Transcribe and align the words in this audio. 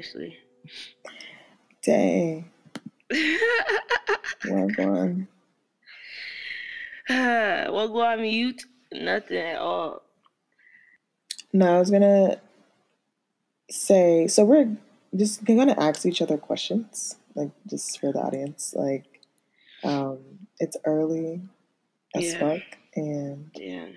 Ashley. 0.00 0.36
Dang. 1.82 2.50
well 4.48 4.68
done. 4.76 5.28
well, 7.08 7.88
go 7.88 8.00
on 8.00 8.22
mute. 8.22 8.62
Nothing 8.92 9.36
at 9.36 9.58
all. 9.58 10.00
No, 11.52 11.76
I 11.76 11.78
was 11.78 11.90
gonna 11.90 12.40
say. 13.70 14.26
So 14.26 14.44
we're 14.46 14.74
just 15.14 15.44
gonna 15.44 15.74
ask 15.78 16.06
each 16.06 16.22
other 16.22 16.38
questions, 16.38 17.16
like 17.34 17.50
just 17.68 18.00
for 18.00 18.10
the 18.12 18.20
audience. 18.20 18.72
Like, 18.74 19.04
um, 19.84 20.18
it's 20.58 20.76
early 20.86 21.42
as 22.14 22.24
Yeah. 22.32 22.38
fuck, 22.38 22.78
and 22.96 23.50
Yeah, 23.54 23.88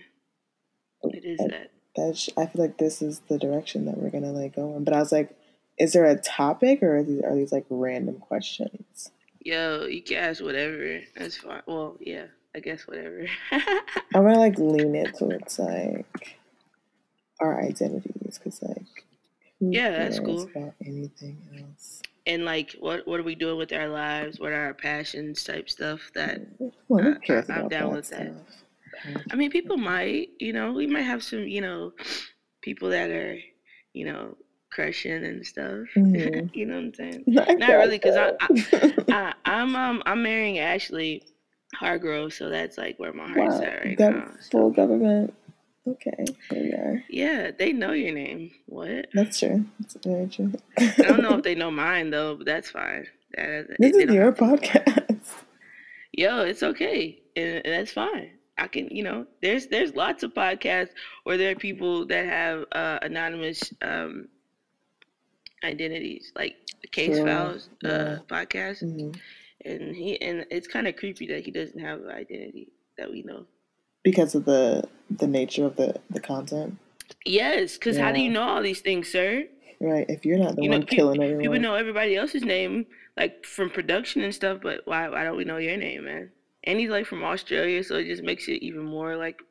it 1.03 1.23
is 1.23 1.39
I, 1.39 1.47
that. 1.47 1.72
that 1.95 2.17
sh- 2.17 2.30
I 2.35 2.45
feel 2.47 2.61
like 2.61 2.77
this 2.77 3.02
is 3.02 3.20
the 3.30 3.38
direction 3.38 3.85
that 3.85 3.97
we're 3.97 4.09
gonna 4.09 4.31
like 4.33 4.55
go 4.55 4.75
in. 4.75 4.83
But 4.83 4.94
I 4.95 4.99
was 4.99 5.11
like, 5.11 5.35
is 5.77 5.93
there 5.93 6.05
a 6.05 6.15
topic, 6.17 6.81
or 6.83 6.97
are 6.97 7.03
these, 7.03 7.21
are 7.23 7.35
these 7.35 7.51
like 7.51 7.65
random 7.69 8.15
questions? 8.19 9.11
Yo, 9.41 9.85
you 9.85 10.01
can 10.01 10.17
ask 10.17 10.41
whatever. 10.43 10.99
That's 11.15 11.37
fine. 11.37 11.61
Well, 11.65 11.97
yeah, 11.99 12.25
I 12.55 12.59
guess 12.59 12.87
whatever. 12.87 13.25
I'm 13.51 14.23
gonna 14.23 14.39
like 14.39 14.57
lean 14.57 14.95
it 14.95 15.15
towards 15.17 15.59
like 15.59 16.37
our 17.39 17.61
identities, 17.61 18.37
because 18.37 18.61
like, 18.61 18.85
Yeah, 19.59 19.91
that's 19.91 20.19
cool. 20.19 20.43
about 20.43 20.73
anything 20.85 21.37
else? 21.59 22.01
and 22.25 22.45
like, 22.45 22.73
what 22.80 23.05
what 23.05 23.19
are 23.19 23.23
we 23.23 23.35
doing 23.35 23.58
with 23.58 23.73
our 23.73 23.89
lives? 23.89 24.39
What 24.39 24.53
are 24.53 24.65
our 24.67 24.73
passions? 24.73 25.43
Type 25.43 25.69
stuff. 25.69 25.99
That 26.15 26.41
Well, 26.87 27.05
uh, 27.15 27.19
cares 27.19 27.49
I- 27.49 27.55
I'm 27.55 27.67
down 27.67 27.89
that 27.89 27.95
with 27.97 28.09
that. 28.11 28.31
stuff? 28.33 29.15
I 29.31 29.35
mean, 29.35 29.52
people 29.52 29.75
might. 29.75 30.30
You 30.39 30.53
know, 30.53 30.71
we 30.71 30.87
might 30.87 31.02
have 31.02 31.21
some. 31.23 31.39
You 31.47 31.59
know, 31.61 31.91
people 32.61 32.89
that 32.91 33.09
are, 33.09 33.37
you 33.91 34.05
know, 34.05 34.37
crushing 34.73 35.23
and 35.23 35.45
stuff. 35.45 35.88
Mhm. 35.95 36.49
you 36.55 36.66
know 36.66 36.75
what 36.75 36.83
I'm 36.85 36.93
saying? 36.93 37.23
Not 37.27 37.57
Not 37.59 37.69
really, 37.69 37.99
'cause 37.99 38.16
I- 38.16 38.33
I, 38.39 38.93
I, 39.09 39.33
I'm 39.45 39.75
um 39.75 40.03
I'm 40.05 40.23
marrying 40.23 40.59
Ashley 40.59 41.23
Hargrove, 41.75 42.33
so 42.33 42.49
that's 42.49 42.77
like 42.77 42.97
where 42.99 43.13
my 43.13 43.27
heart's 43.27 43.55
wow, 43.55 43.61
at 43.61 43.85
right 43.85 43.97
gov- 43.97 44.15
now. 44.15 44.31
so- 44.39 44.49
full 44.52 44.69
government. 44.71 45.33
Okay, 45.85 46.25
here 46.49 46.63
we 46.63 46.71
are. 46.71 47.03
Yeah, 47.09 47.52
they 47.52 47.73
know 47.73 47.91
your 47.91 48.13
name. 48.13 48.52
What? 48.67 49.07
That's 49.13 49.38
true. 49.39 49.65
That's 49.81 49.97
very 50.05 50.27
true. 50.27 50.53
I 50.80 50.93
don't 50.99 51.21
know 51.21 51.35
if 51.37 51.43
they 51.43 51.55
know 51.55 51.71
mine 51.71 52.09
though, 52.09 52.37
but 52.37 52.45
that's 52.45 52.69
fine. 52.69 53.05
That, 53.35 53.67
this 53.80 53.93
is 53.97 54.09
your 54.13 54.25
have 54.25 54.37
to 54.37 54.45
know. 54.47 54.55
podcast. 54.58 55.30
Yo, 56.13 56.41
it's 56.41 56.63
okay, 56.63 57.19
and, 57.35 57.55
and 57.65 57.73
that's 57.73 57.91
fine. 57.91 58.30
I 58.58 58.67
can, 58.67 58.87
you 58.91 59.03
know, 59.03 59.25
there's 59.41 59.67
there's 59.67 59.93
lots 59.95 60.23
of 60.23 60.33
podcasts 60.33 60.91
where 61.25 61.37
there 61.37 61.52
are 61.52 61.55
people 61.55 62.05
that 62.05 62.27
have 62.27 62.65
uh, 62.71 62.99
anonymous 63.02 63.73
um, 63.81 64.27
identities, 65.64 66.31
like 66.36 66.56
Case 66.92 67.16
True, 67.17 67.25
Files 67.25 67.69
uh, 67.86 67.88
yeah. 67.88 68.17
podcast, 68.28 68.83
Mhm. 68.83 69.16
and 69.66 69.95
he 69.95 70.20
and 70.22 70.45
it's 70.52 70.67
kind 70.67 70.88
of 70.88 70.95
creepy 70.95 71.28
that 71.28 71.44
he 71.45 71.52
doesn't 71.52 71.80
have 71.80 72.02
an 72.02 72.09
identity 72.11 72.70
that 72.97 73.09
we 73.11 73.23
know. 73.23 73.45
Because 74.03 74.36
of 74.36 74.45
the 74.45 74.83
the 75.09 75.28
nature 75.28 75.66
of 75.66 75.75
the 75.75 75.95
the 76.09 76.20
content, 76.20 76.78
Yes, 77.25 77.78
because 77.78 77.97
how 77.97 78.11
do 78.11 78.20
you 78.22 78.30
know 78.30 78.44
all 78.44 78.61
these 78.61 78.81
things, 78.81 79.09
sir? 79.11 79.45
right? 79.80 80.05
If 80.09 80.25
you're 80.25 80.38
not 80.38 80.55
the 80.55 80.64
You 80.64 80.70
one 80.70 80.86
pe- 80.86 80.95
killing 80.95 81.22
everyone, 81.22 81.42
People 81.44 81.59
know 81.59 81.75
everybody 81.75 82.16
else's 82.16 82.44
name, 82.44 82.86
like 83.17 83.45
from 83.45 83.70
production 83.70 84.22
and 84.22 84.33
stuff, 84.33 84.59
but 84.61 84.81
why 84.86 85.09
why 85.09 85.23
don't 85.23 85.38
we 85.38 85.45
know 85.45 85.58
your 85.58 85.77
name, 85.77 86.05
man? 86.05 86.31
And 86.66 86.80
he's 86.80 86.89
like 86.89 87.05
from 87.05 87.23
Australia, 87.23 87.83
so 87.83 87.95
it 87.95 88.05
just 88.05 88.23
makes 88.23 88.48
it 88.48 88.64
even 88.64 88.83
more 88.83 89.16
like 89.17 89.42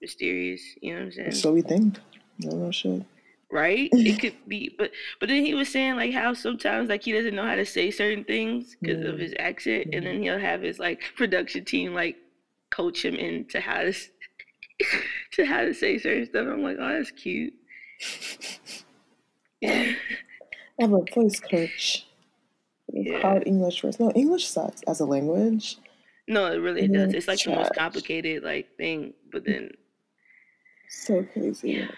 mysterious. 0.00 0.62
You 0.80 0.92
know 0.94 0.98
what 1.00 1.04
I'm 1.06 1.12
saying? 1.12 1.32
so 1.32 1.52
we 1.52 1.62
think. 1.62 1.98
No, 2.38 2.56
no 2.56 2.70
shit. 2.70 3.02
Right? 3.52 3.88
It 3.92 4.18
could 4.20 4.34
be, 4.48 4.74
but 4.78 4.90
but 5.20 5.28
then 5.28 5.44
he 5.44 5.54
was 5.54 5.68
saying 5.68 5.94
like 5.96 6.12
how 6.12 6.32
sometimes 6.34 6.88
like 6.88 7.04
he 7.04 7.12
doesn't 7.12 7.34
know 7.36 7.46
how 7.46 7.54
to 7.56 7.66
say 7.66 7.90
certain 7.92 8.24
things 8.24 8.76
because 8.80 9.04
of 9.04 9.16
Mm. 9.16 9.20
his 9.20 9.34
accent, 9.38 9.88
and 9.92 10.04
then 10.06 10.22
he'll 10.22 10.38
have 10.40 10.62
his 10.62 10.78
like 10.80 11.02
production 11.16 11.64
team 11.64 11.94
like 11.94 12.16
coach 12.70 13.04
him 13.04 13.14
into 13.14 13.60
how 13.60 13.82
to 13.82 13.92
to 15.34 15.44
how 15.44 15.62
to 15.62 15.74
say 15.74 15.98
certain 15.98 16.26
stuff. 16.26 16.46
I'm 16.48 16.62
like, 16.62 16.78
oh, 16.80 16.88
that's 16.88 17.10
cute. 17.12 17.52
I 19.64 19.96
have 20.80 20.92
a 20.92 21.04
voice 21.14 21.38
coach. 21.40 22.06
Yeah. 22.92 23.20
hard 23.20 23.44
English 23.46 23.82
words. 23.84 23.98
No, 24.00 24.10
English 24.12 24.48
sucks 24.48 24.82
as 24.82 25.00
a 25.00 25.06
language. 25.06 25.78
No, 26.28 26.52
it 26.52 26.56
really 26.58 26.88
does. 26.88 27.14
It's 27.14 27.28
like 27.28 27.42
the 27.42 27.50
most 27.54 27.74
complicated 27.74 28.42
like 28.42 28.76
thing, 28.76 29.14
but 29.30 29.44
then 29.44 29.70
So 30.88 31.22
crazy. 31.32 31.88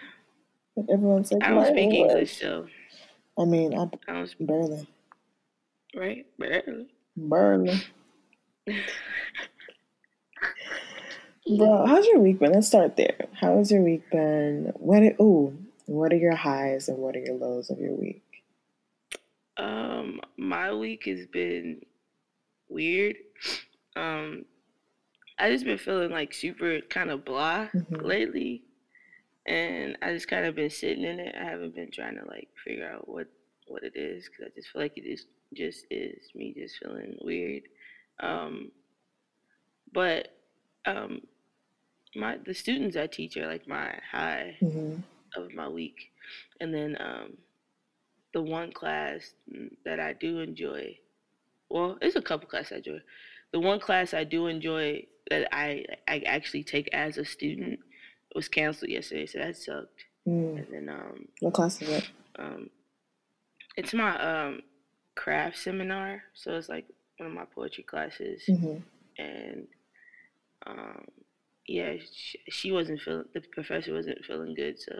But 0.76 0.86
everyone's 0.92 1.30
like, 1.32 1.42
I 1.44 1.50
don't 1.50 1.64
speak 1.66 1.78
English." 1.78 2.10
English, 2.10 2.40
so 2.40 2.66
I 3.38 3.44
mean, 3.44 3.74
I 3.78 3.88
I 4.08 4.12
don't 4.12 4.26
speak 4.28 4.48
barely, 4.48 4.86
right. 5.94 6.26
Barely. 6.38 6.86
barely. 7.16 7.80
Bro, 11.58 11.86
how's 11.86 12.06
your 12.06 12.20
week 12.20 12.38
been? 12.38 12.52
Let's 12.52 12.68
start 12.68 12.96
there. 12.96 13.26
How 13.34 13.58
has 13.58 13.70
your 13.70 13.82
week 13.82 14.08
been? 14.10 14.72
What? 14.76 15.02
Are, 15.02 15.14
ooh, 15.20 15.56
what 15.86 16.12
are 16.12 16.16
your 16.16 16.34
highs 16.34 16.88
and 16.88 16.98
what 16.98 17.14
are 17.16 17.20
your 17.20 17.36
lows 17.36 17.68
of 17.70 17.78
your 17.78 17.92
week? 17.92 18.22
Um, 19.58 20.20
my 20.38 20.72
week 20.72 21.04
has 21.04 21.26
been 21.26 21.82
weird. 22.68 23.16
Um, 23.94 24.46
I 25.38 25.50
just 25.50 25.64
been 25.66 25.78
feeling 25.78 26.10
like 26.10 26.32
super 26.32 26.80
kind 26.88 27.10
of 27.10 27.24
blah 27.24 27.66
Mhm. 27.74 28.02
lately, 28.02 28.63
and 29.46 29.96
I 30.02 30.12
just 30.12 30.28
kind 30.28 30.46
of 30.46 30.54
been 30.54 30.70
sitting 30.70 31.04
in 31.04 31.20
it. 31.20 31.34
I 31.38 31.44
haven't 31.44 31.74
been 31.74 31.90
trying 31.90 32.16
to 32.16 32.24
like 32.26 32.48
figure 32.64 32.88
out 32.90 33.08
what 33.08 33.28
what 33.66 33.82
it 33.82 33.96
is 33.96 34.28
because 34.28 34.46
I 34.46 34.54
just 34.54 34.70
feel 34.70 34.82
like 34.82 34.96
it 34.96 35.06
is 35.06 35.26
just 35.54 35.86
is 35.90 36.30
me 36.34 36.54
just 36.56 36.76
feeling 36.78 37.16
weird. 37.22 37.64
Um, 38.20 38.72
but 39.92 40.28
um, 40.86 41.22
my 42.14 42.38
the 42.44 42.54
students 42.54 42.96
I 42.96 43.06
teach 43.06 43.36
are 43.36 43.46
like 43.46 43.66
my 43.68 43.98
high 44.10 44.56
hmm 44.60 44.96
of 45.36 45.52
my 45.54 45.68
week. 45.68 46.12
And 46.60 46.72
then 46.74 46.96
um, 47.00 47.38
the 48.32 48.42
one 48.42 48.72
class 48.72 49.34
that 49.84 50.00
I 50.00 50.12
do 50.12 50.40
enjoy, 50.40 50.98
well, 51.70 51.98
it's 52.02 52.16
a 52.16 52.22
couple 52.22 52.48
classes 52.48 52.72
I 52.72 52.76
enjoy. 52.76 52.98
The 53.52 53.60
one 53.60 53.80
class 53.80 54.14
I 54.14 54.24
do 54.24 54.46
enjoy 54.48 55.06
that 55.30 55.48
I 55.54 55.84
I 56.08 56.20
actually 56.20 56.64
take 56.64 56.88
as 56.92 57.18
a 57.18 57.24
student 57.24 57.80
was 58.34 58.48
canceled 58.48 58.90
yesterday, 58.90 59.26
so 59.26 59.38
that 59.38 59.56
sucked. 59.56 60.04
Mm. 60.26 60.58
And 60.58 60.66
then 60.72 60.88
um, 60.88 61.28
What 61.40 61.54
class 61.54 61.80
is 61.82 61.88
it? 61.88 62.10
um, 62.38 62.70
it's 63.76 63.92
my 63.94 64.16
um, 64.46 64.62
craft 65.16 65.58
seminar, 65.58 66.22
so 66.34 66.52
it's 66.52 66.68
like 66.68 66.86
one 67.18 67.28
of 67.30 67.34
my 67.34 67.44
poetry 67.54 67.84
classes, 67.84 68.42
hmm 68.46 68.76
and 69.16 69.68
um, 70.66 71.04
yeah, 71.68 71.92
she, 72.12 72.38
she 72.50 72.72
wasn't 72.72 73.00
feeling 73.00 73.24
the 73.34 73.40
professor 73.52 73.92
wasn't 73.94 74.24
feeling 74.24 74.54
good, 74.54 74.80
so 74.80 74.92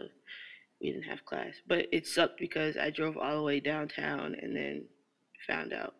we 0.79 0.91
didn't 0.91 1.03
have 1.03 1.25
class. 1.25 1.53
But 1.67 1.87
it 1.91 2.07
sucked 2.07 2.39
because 2.39 2.77
I 2.77 2.89
drove 2.91 3.17
all 3.17 3.35
the 3.35 3.43
way 3.43 3.59
downtown 3.59 4.35
and 4.41 4.55
then 4.55 4.85
found 5.47 5.73
out, 5.73 5.95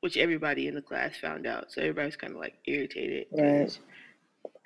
which 0.00 0.16
everybody 0.16 0.66
in 0.66 0.74
the 0.74 0.82
class 0.82 1.16
found 1.16 1.46
out. 1.46 1.70
So 1.72 1.82
everybody 1.82 2.06
was 2.06 2.16
kind 2.16 2.32
of 2.32 2.40
like 2.40 2.54
irritated. 2.66 3.26
'cause 3.30 3.78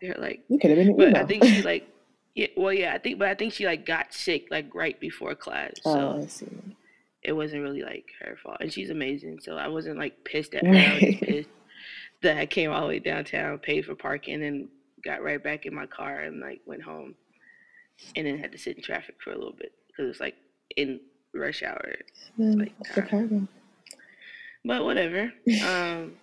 They're 0.00 0.14
like, 0.18 0.44
You 0.48 0.58
could 0.58 0.70
have 0.70 0.78
been. 0.78 0.96
but. 0.96 1.16
I 1.16 1.24
think 1.26 1.44
she 1.44 1.62
like, 1.62 1.86
yeah, 2.36 2.46
well, 2.56 2.72
yeah, 2.72 2.92
I 2.94 2.98
think, 2.98 3.18
but 3.18 3.28
I 3.28 3.34
think 3.34 3.52
she 3.54 3.66
like 3.66 3.84
got 3.86 4.12
sick 4.14 4.46
like 4.50 4.72
right 4.74 4.98
before 5.00 5.34
class, 5.34 5.72
so 5.82 5.90
oh, 6.16 6.22
I 6.22 6.26
see. 6.26 6.46
it 7.22 7.32
wasn't 7.32 7.62
really 7.62 7.82
like 7.82 8.06
her 8.20 8.36
fault. 8.42 8.58
And 8.60 8.72
she's 8.72 8.90
amazing, 8.90 9.40
so 9.40 9.56
I 9.56 9.66
wasn't 9.68 9.98
like 9.98 10.22
pissed 10.24 10.54
at 10.54 10.64
her. 10.64 10.72
I 10.72 10.94
was 10.94 11.02
just 11.02 11.22
Right. 11.22 11.28
pissed 11.28 11.48
that 12.22 12.36
I 12.38 12.46
came 12.46 12.70
all 12.70 12.82
the 12.82 12.88
way 12.88 12.98
downtown, 13.00 13.58
paid 13.58 13.84
for 13.86 13.94
parking, 13.94 14.42
and 14.44 14.68
got 15.04 15.22
right 15.22 15.42
back 15.42 15.66
in 15.66 15.74
my 15.74 15.86
car 15.86 16.20
and 16.20 16.40
like 16.40 16.60
went 16.66 16.82
home, 16.82 17.14
and 18.14 18.26
then 18.26 18.38
had 18.38 18.52
to 18.52 18.58
sit 18.58 18.76
in 18.76 18.82
traffic 18.82 19.16
for 19.24 19.32
a 19.32 19.36
little 19.36 19.52
bit 19.58 19.72
because 19.88 20.04
it 20.04 20.08
was 20.08 20.20
like 20.20 20.34
in 20.76 21.00
rush 21.34 21.62
hour. 21.62 21.94
Man, 22.36 22.58
Like, 22.58 22.72
Chicago. 22.94 23.48
But 24.64 24.84
whatever. 24.84 25.32
um, 25.64 26.14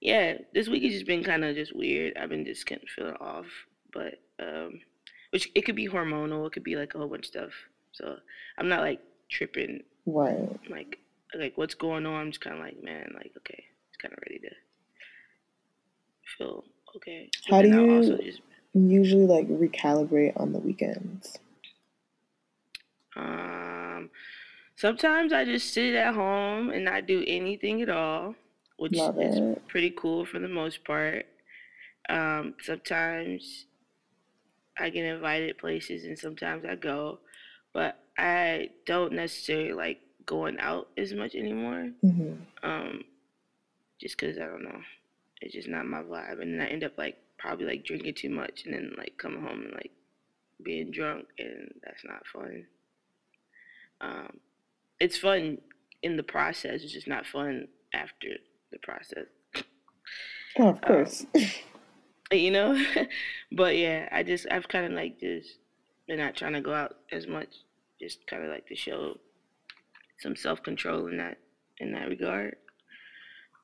yeah, 0.00 0.38
this 0.54 0.68
week 0.68 0.82
has 0.84 0.92
just 0.94 1.06
been 1.06 1.22
kind 1.24 1.44
of 1.44 1.54
just 1.56 1.74
weird. 1.76 2.16
I've 2.16 2.30
been 2.30 2.44
just 2.46 2.64
kind 2.66 2.80
of 2.82 2.88
feeling 2.88 3.16
off, 3.20 3.46
but 3.92 4.14
um, 4.38 4.80
which 5.30 5.50
it 5.54 5.62
could 5.62 5.76
be 5.76 5.88
hormonal, 5.88 6.46
it 6.46 6.52
could 6.52 6.64
be 6.64 6.76
like 6.76 6.94
a 6.94 6.98
whole 6.98 7.08
bunch 7.08 7.26
of 7.26 7.30
stuff. 7.30 7.50
So 7.92 8.16
I'm 8.58 8.68
not 8.68 8.80
like 8.80 9.00
tripping 9.28 9.82
Right. 10.06 10.48
like 10.70 10.98
like 11.34 11.56
what's 11.56 11.74
going 11.74 12.06
on. 12.06 12.14
I'm 12.20 12.30
just 12.30 12.40
kind 12.40 12.56
of 12.56 12.62
like, 12.62 12.82
man, 12.82 13.12
like 13.14 13.32
okay, 13.38 13.64
it's 13.88 13.96
kind 14.00 14.12
of 14.12 14.18
ready 14.28 14.40
to 14.40 14.50
feel 16.36 16.64
okay. 16.96 17.30
But 17.48 17.54
How 17.54 17.62
do 17.62 17.68
you- 17.68 17.96
also 17.96 18.16
just 18.18 18.40
Usually, 18.72 19.26
like 19.26 19.48
recalibrate 19.48 20.38
on 20.40 20.52
the 20.52 20.60
weekends. 20.60 21.36
um 23.16 24.10
sometimes 24.76 25.32
I 25.32 25.44
just 25.44 25.74
sit 25.74 25.94
at 25.94 26.14
home 26.14 26.70
and 26.70 26.84
not 26.84 27.06
do 27.06 27.24
anything 27.26 27.82
at 27.82 27.88
all, 27.90 28.34
which 28.78 28.92
Love 28.96 29.20
is 29.20 29.36
it. 29.36 29.66
pretty 29.68 29.90
cool 29.90 30.24
for 30.24 30.38
the 30.38 30.48
most 30.48 30.84
part. 30.84 31.26
Um, 32.08 32.54
sometimes 32.62 33.66
I 34.78 34.90
get 34.90 35.04
invited 35.04 35.58
places 35.58 36.04
and 36.04 36.18
sometimes 36.18 36.64
I 36.64 36.74
go, 36.76 37.20
but 37.72 37.98
I 38.18 38.70
don't 38.86 39.12
necessarily 39.12 39.72
like 39.72 40.00
going 40.26 40.58
out 40.58 40.88
as 40.96 41.12
much 41.12 41.34
anymore. 41.34 41.90
hmm 42.02 42.34
Um, 42.62 43.04
just 44.00 44.18
because 44.18 44.38
I 44.38 44.46
don't 44.46 44.64
know, 44.64 44.80
it's 45.40 45.54
just 45.54 45.68
not 45.68 45.86
my 45.86 46.02
vibe, 46.02 46.40
and 46.40 46.54
then 46.54 46.66
I 46.66 46.70
end 46.70 46.84
up 46.84 46.96
like 46.98 47.18
probably 47.38 47.66
like 47.66 47.84
drinking 47.84 48.14
too 48.14 48.30
much, 48.30 48.64
and 48.64 48.74
then 48.74 48.94
like 48.98 49.14
coming 49.18 49.42
home 49.42 49.62
and 49.62 49.72
like 49.74 49.92
being 50.62 50.90
drunk, 50.90 51.26
and 51.38 51.72
that's 51.84 52.04
not 52.04 52.26
fun. 52.26 52.66
Um, 54.00 54.40
it's 55.00 55.18
fun 55.18 55.58
in 56.02 56.16
the 56.16 56.22
process. 56.22 56.82
It's 56.82 56.92
just 56.92 57.08
not 57.08 57.26
fun 57.26 57.68
after 57.92 58.28
the 58.72 58.78
process. 58.78 59.26
Oh, 60.58 60.68
of 60.68 60.80
Um, 60.82 60.82
course. 60.82 61.26
you 62.38 62.50
know, 62.50 62.80
but 63.52 63.76
yeah, 63.76 64.08
I 64.12 64.22
just 64.22 64.46
I've 64.50 64.68
kind 64.68 64.86
of 64.86 64.92
like 64.92 65.18
just 65.20 65.58
been 66.06 66.18
not 66.18 66.36
trying 66.36 66.52
to 66.54 66.60
go 66.60 66.72
out 66.74 66.96
as 67.12 67.26
much. 67.26 67.48
Just 68.00 68.26
kind 68.26 68.42
of 68.44 68.50
like 68.50 68.66
to 68.68 68.76
show 68.76 69.18
some 70.18 70.36
self 70.36 70.62
control 70.62 71.06
in 71.08 71.18
that 71.18 71.38
in 71.78 71.92
that 71.92 72.08
regard. 72.08 72.56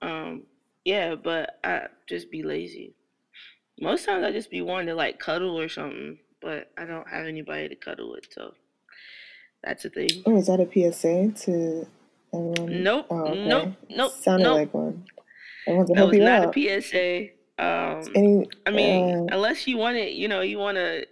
Um, 0.02 0.42
yeah, 0.84 1.14
but 1.14 1.58
I 1.64 1.86
just 2.08 2.30
be 2.30 2.42
lazy. 2.42 2.94
Most 3.80 4.06
times 4.06 4.24
I 4.24 4.32
just 4.32 4.50
be 4.50 4.62
wanting 4.62 4.86
to 4.88 4.94
like 4.94 5.18
cuddle 5.18 5.58
or 5.58 5.68
something, 5.68 6.18
but 6.40 6.70
I 6.78 6.84
don't 6.84 7.08
have 7.08 7.26
anybody 7.26 7.68
to 7.68 7.74
cuddle 7.76 8.10
with, 8.12 8.24
so 8.32 8.54
that's 9.62 9.84
a 9.84 9.90
thing. 9.90 10.08
oh, 10.26 10.36
is 10.36 10.46
that 10.46 10.60
a 10.60 10.66
PSA 10.92 11.32
to 11.44 11.86
everyone? 12.32 12.82
Nope, 12.82 13.06
Oh, 13.10 13.34
nope, 13.34 13.62
okay. 13.68 13.76
nope, 13.96 14.12
Sounded 14.12 14.44
nope. 14.44 14.56
like 14.56 14.74
one. 14.74 15.04
Everyone's 15.66 15.88
That 15.88 15.96
help 15.96 16.10
was 16.10 16.18
you 16.18 16.24
not 16.24 16.42
out. 16.46 16.56
a 16.56 16.80
PSA. 16.82 17.28
Um, 17.58 18.02
Any, 18.14 18.48
I 18.66 18.70
mean, 18.70 19.28
uh, 19.30 19.34
unless 19.34 19.66
you 19.66 19.76
want 19.78 19.96
it, 19.96 20.12
you 20.12 20.28
know, 20.28 20.40
you 20.42 20.58
want 20.58 20.76
to 20.76 21.06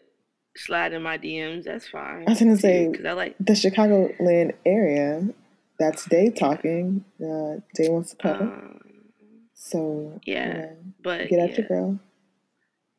slide 0.56 0.92
in 0.92 1.02
my 1.02 1.16
DMs, 1.18 1.64
that's 1.64 1.88
fine. 1.88 2.24
I 2.26 2.30
was 2.30 2.38
gonna 2.40 2.56
say 2.56 2.88
because 2.88 3.06
I 3.06 3.12
like, 3.12 3.36
the 3.40 3.52
Chicagoland 3.54 4.52
area. 4.66 5.28
That's 5.78 6.04
Dei 6.04 6.30
talking. 6.30 7.04
Uh, 7.20 7.58
Dei 7.74 7.88
wants 7.88 8.10
to 8.10 8.16
cuddle. 8.16 8.46
um, 8.46 8.80
So 9.54 10.20
yeah, 10.24 10.66
but 11.02 11.28
get 11.28 11.40
at 11.40 11.50
yeah, 11.50 11.56
your 11.58 11.66
girl. 11.68 11.98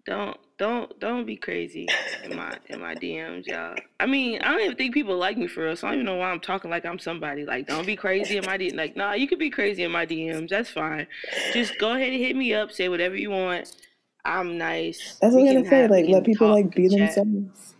don't 0.05 0.37
don't 0.57 0.97
don't 0.99 1.25
be 1.25 1.35
crazy 1.35 1.87
in 2.23 2.35
my 2.35 2.57
in 2.67 2.79
my 2.79 2.95
DMs, 2.95 3.45
y'all. 3.45 3.75
I 3.99 4.05
mean, 4.05 4.41
I 4.41 4.51
don't 4.51 4.61
even 4.61 4.75
think 4.77 4.93
people 4.93 5.17
like 5.17 5.37
me 5.37 5.47
for 5.47 5.65
real, 5.65 5.75
so 5.75 5.87
I 5.87 5.91
don't 5.91 6.01
even 6.01 6.05
know 6.05 6.15
why 6.15 6.31
I'm 6.31 6.39
talking 6.39 6.71
like 6.71 6.85
I'm 6.85 6.99
somebody. 6.99 7.45
Like, 7.45 7.67
don't 7.67 7.85
be 7.85 7.95
crazy 7.95 8.37
in 8.37 8.45
my 8.45 8.57
DM. 8.57 8.75
Like, 8.75 8.95
nah, 8.95 9.13
you 9.13 9.27
could 9.27 9.39
be 9.39 9.49
crazy 9.49 9.83
in 9.83 9.91
my 9.91 10.05
DMs. 10.05 10.49
That's 10.49 10.69
fine. 10.69 11.07
Just 11.53 11.77
go 11.77 11.91
ahead 11.91 12.13
and 12.13 12.21
hit 12.21 12.35
me 12.35 12.53
up. 12.53 12.71
Say 12.71 12.87
whatever 12.87 13.15
you 13.15 13.31
want. 13.31 13.75
I'm 14.23 14.57
nice. 14.57 15.17
That's 15.21 15.35
what 15.35 15.41
I'm 15.41 15.53
gonna 15.55 15.69
say. 15.69 15.87
Like, 15.87 16.07
let 16.07 16.23
people 16.23 16.49
like 16.49 16.73
be 16.73 16.87
themselves. 16.87 17.75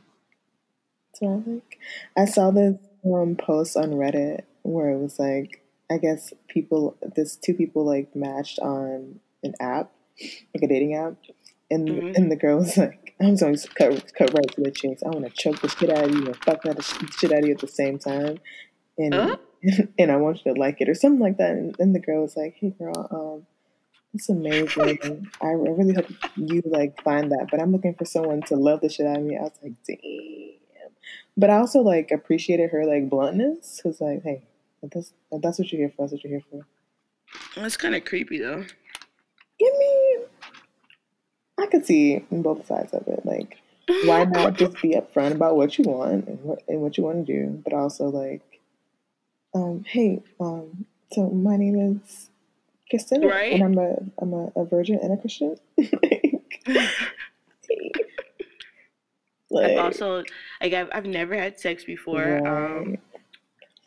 That's 1.14 1.22
what 1.22 1.32
I 1.32 1.52
like. 1.52 1.80
I 2.18 2.26
saw 2.26 2.52
this 2.52 2.76
um, 3.06 3.36
post 3.38 3.78
on 3.78 3.92
Reddit 3.92 4.42
where 4.64 4.90
it 4.90 4.98
was 4.98 5.18
like, 5.18 5.62
I 5.90 5.98
guess 5.98 6.34
people, 6.50 6.98
this 7.16 7.38
two 7.38 7.54
people 7.54 7.86
like 7.86 8.16
matched 8.16 8.60
on 8.60 9.20
an 9.44 9.54
app, 9.60 9.92
like 10.20 10.64
a 10.64 10.68
dating 10.68 10.96
app, 10.96 11.16
and 11.72 11.88
hmm 12.02 12.12
and 12.16 12.32
the 12.32 12.36
girl 12.36 12.58
was 12.60 12.78
like, 12.78 13.14
I'm 13.20 13.36
going 13.36 13.56
to 13.56 13.68
cut, 13.70 14.14
cut 14.18 14.34
right 14.34 14.52
to 14.56 14.62
the 14.62 14.72
chase. 14.72 15.02
I 15.06 15.10
want 15.10 15.26
to 15.26 15.32
choke 15.32 15.62
the 15.62 15.70
shit 15.70 15.90
out 15.90 16.04
of 16.06 16.12
you 16.12 16.26
and 16.26 16.36
fuck 16.44 16.64
the 16.64 16.82
shit 17.18 17.32
out 17.32 17.40
of 17.40 17.46
you 17.46 17.54
at 17.54 17.60
the 17.60 17.68
same 17.68 17.98
time, 18.00 18.40
and 18.98 19.14
Uh, 19.14 19.36
and 20.00 20.12
I 20.12 20.18
want 20.18 20.46
you 20.46 20.54
to 20.54 20.60
like 20.60 20.82
it 20.82 20.90
or 20.90 20.94
something 20.94 21.20
like 21.20 21.38
that. 21.38 21.52
And 21.52 21.74
then 21.76 21.94
the 21.94 22.00
girl 22.00 22.22
was 22.22 22.36
like, 22.38 22.56
Hey 22.60 22.70
girl, 22.78 23.08
um, 23.12 23.48
it's 24.14 24.30
amazing. 24.30 25.30
I 25.42 25.48
really 25.48 25.94
hope 25.94 26.08
you 26.38 26.62
like 26.66 27.02
find 27.04 27.32
that. 27.32 27.48
But 27.52 27.62
I'm 27.62 27.72
looking 27.72 27.96
for 27.96 28.06
someone 28.06 28.42
to 28.44 28.56
love 28.56 28.82
the 28.82 28.90
shit 28.90 29.06
out 29.06 29.18
of 29.18 29.24
me. 29.24 29.38
I 29.38 29.42
was 29.44 29.52
like, 29.62 29.74
damn. 29.86 30.90
But 31.36 31.50
I 31.50 31.58
also 31.58 31.80
like 31.80 32.12
appreciated 32.12 32.70
her 32.72 32.86
like 32.86 33.10
bluntness. 33.10 33.82
Cause 33.84 34.00
like, 34.00 34.24
hey, 34.24 34.44
that's 34.82 35.14
that's 35.42 35.60
what 35.60 35.72
you're 35.72 35.82
here 35.82 35.94
for. 35.96 36.04
That's 36.04 36.14
what 36.14 36.24
you're 36.24 36.40
here 36.40 36.44
for. 36.50 36.66
that's 37.56 37.76
kind 37.78 37.96
of 37.96 38.06
creepy 38.06 38.40
though. 38.40 38.64
I 39.62 39.72
mean, 39.80 40.05
I 41.66 41.68
could 41.68 41.86
see 41.86 42.24
both 42.30 42.68
sides 42.68 42.94
of 42.94 43.08
it. 43.08 43.26
Like, 43.26 43.58
why 44.06 44.24
not 44.30 44.54
just 44.54 44.80
be 44.82 44.90
upfront 44.90 45.32
about 45.32 45.56
what 45.56 45.80
you 45.80 45.86
want 45.86 46.28
and 46.28 46.40
what 46.44 46.60
and 46.68 46.80
what 46.82 46.96
you 46.96 47.04
want 47.04 47.26
to 47.26 47.34
do, 47.34 47.62
but 47.64 47.74
also 47.74 48.06
like, 48.06 48.62
um, 49.56 49.84
hey, 49.88 50.22
um, 50.40 50.86
so 51.12 51.28
my 51.30 51.58
name 51.58 52.00
is 52.06 52.30
Kristen, 52.90 53.26
and? 53.26 53.60
I'm 53.64 53.78
a 53.80 53.96
I'm 54.20 54.34
a, 54.34 54.52
a 54.56 54.66
virgin 54.66 55.00
and 55.02 55.14
a 55.14 55.18
Christian. 55.18 55.58
I've 56.68 56.92
like, 59.50 59.78
also 59.78 60.24
like 60.62 60.74
I've 60.74 60.90
I've 60.94 61.06
never 61.06 61.36
had 61.36 61.60
sex 61.60 61.84
before. 61.84 62.46
Um, 62.48 62.98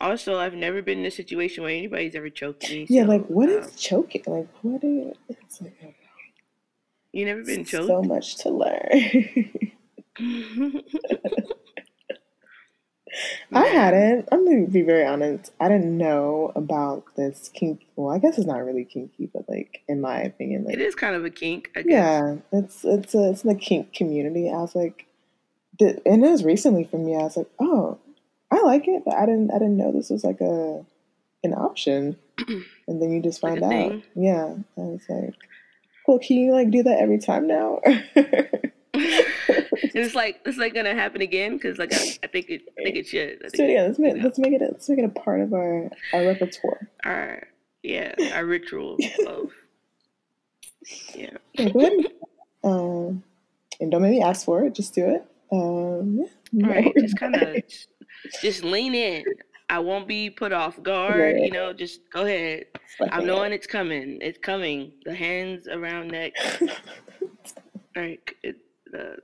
also 0.01 0.37
I've 0.37 0.53
never 0.53 0.81
been 0.81 0.99
in 0.99 1.05
a 1.05 1.11
situation 1.11 1.63
where 1.63 1.71
anybody's 1.71 2.15
ever 2.15 2.29
choked 2.29 2.69
me. 2.69 2.87
Yeah, 2.89 3.05
like 3.05 3.25
So 3.27 3.27
what 3.27 3.47
um, 3.47 3.55
is 3.55 3.73
choking? 3.79 4.23
Like 4.27 4.49
what 4.63 4.83
is? 4.83 5.15
It's 5.29 5.61
like 5.61 5.95
you 7.11 7.25
never 7.25 7.43
been 7.43 7.65
so 7.65 8.01
much 8.01 8.37
to 8.37 8.49
learn. 8.49 9.51
I 13.51 13.65
hadn't. 13.65 14.29
I'm 14.31 14.45
gonna 14.45 14.67
be 14.67 14.81
very 14.81 15.05
honest. 15.05 15.51
I 15.59 15.67
didn't 15.67 15.97
know 15.97 16.51
about 16.55 17.03
this 17.15 17.49
kink. 17.53 17.87
Well, 17.95 18.13
I 18.13 18.19
guess 18.19 18.37
it's 18.37 18.47
not 18.47 18.63
really 18.63 18.85
kinky, 18.85 19.29
but 19.33 19.45
like 19.49 19.81
in 19.87 20.01
my 20.01 20.21
opinion, 20.21 20.63
it 20.63 20.67
like 20.67 20.77
is 20.77 20.95
kind 20.95 21.15
of 21.15 21.25
a 21.25 21.29
kink, 21.29 21.71
I 21.75 21.81
guess. 21.81 21.91
yeah, 21.91 22.35
it's 22.51 22.85
it's 22.85 23.15
a, 23.15 23.31
it's 23.31 23.43
in 23.43 23.49
the 23.49 23.55
kink 23.55 23.93
community. 23.93 24.49
I 24.49 24.57
was 24.57 24.75
like, 24.75 25.07
did, 25.77 26.01
and 26.05 26.23
it 26.23 26.29
was 26.29 26.43
recently 26.43 26.83
for 26.83 26.97
me. 26.97 27.15
I 27.15 27.23
was 27.23 27.37
like, 27.37 27.49
oh, 27.59 27.97
I 28.51 28.61
like 28.61 28.87
it, 28.87 29.03
but 29.05 29.15
I 29.15 29.25
didn't 29.25 29.51
I 29.51 29.57
didn't 29.57 29.77
know 29.77 29.91
this 29.91 30.09
was 30.09 30.23
like 30.23 30.41
a 30.41 30.85
an 31.43 31.53
option. 31.53 32.17
And 32.87 32.99
then 32.99 33.11
you 33.11 33.21
just 33.21 33.39
find 33.39 33.61
a 33.61 33.65
out. 33.65 33.69
thing. 33.69 34.03
Yeah, 34.15 34.55
I 34.75 34.81
was 34.81 35.03
like, 35.07 35.35
cool. 36.09 36.19
Can 36.19 36.37
you 36.37 36.51
like 36.53 36.71
do 36.71 36.83
that 36.83 36.99
every 36.99 37.19
time 37.19 37.47
now? 37.47 37.79
It's 39.91 40.15
like 40.15 40.39
it's 40.45 40.57
like 40.57 40.73
gonna 40.73 40.93
happen 40.93 41.21
again 41.21 41.53
because 41.53 41.77
like 41.77 41.93
I, 41.93 42.17
I 42.23 42.27
think 42.27 42.49
it 42.49 42.61
I 42.79 42.83
think 42.83 42.95
it 42.95 43.07
should. 43.07 43.39
Think 43.51 43.69
it 43.69 43.73
it. 43.73 43.81
Let's 43.87 43.99
you 43.99 44.05
make 44.05 44.15
know, 44.17 44.23
let's 44.23 44.39
make 44.39 44.53
it 44.53 44.61
a, 44.61 44.65
let's 44.65 44.89
make 44.89 44.99
it 44.99 45.05
a 45.05 45.09
part 45.09 45.41
of 45.41 45.53
our 45.53 45.89
our 46.13 46.25
repertoire. 46.25 46.89
our 47.03 47.47
yeah 47.83 48.13
our 48.33 48.45
ritual 48.45 48.97
of 49.27 49.51
yeah. 51.15 51.31
Yeah, 51.53 51.69
go 51.69 51.79
ahead. 51.79 51.93
and- 51.93 52.07
Um, 52.63 53.23
and 53.79 53.89
don't 53.91 54.01
make 54.01 54.11
me 54.11 54.21
ask 54.21 54.45
for 54.45 54.63
it. 54.65 54.73
Just 54.75 54.93
do 54.93 55.05
it. 55.05 55.23
Um, 55.51 56.25
yeah, 56.51 56.67
Right, 56.67 56.93
just 56.97 57.17
kind 57.17 57.35
of 57.35 57.63
just 58.41 58.63
lean 58.63 58.93
in. 58.95 59.23
I 59.69 59.79
won't 59.79 60.07
be 60.07 60.29
put 60.29 60.51
off 60.51 60.81
guard. 60.81 61.35
Right. 61.35 61.43
You 61.43 61.51
know, 61.51 61.73
just 61.73 62.01
go 62.11 62.25
ahead. 62.25 62.65
I'm 63.11 63.25
knowing 63.25 63.53
it's 63.53 63.67
coming. 63.67 64.17
It's 64.21 64.39
coming. 64.39 64.93
The 65.05 65.13
hands 65.13 65.67
around 65.67 66.09
neck, 66.09 66.33
like 67.95 68.35
it, 68.43 68.57
the 68.91 69.17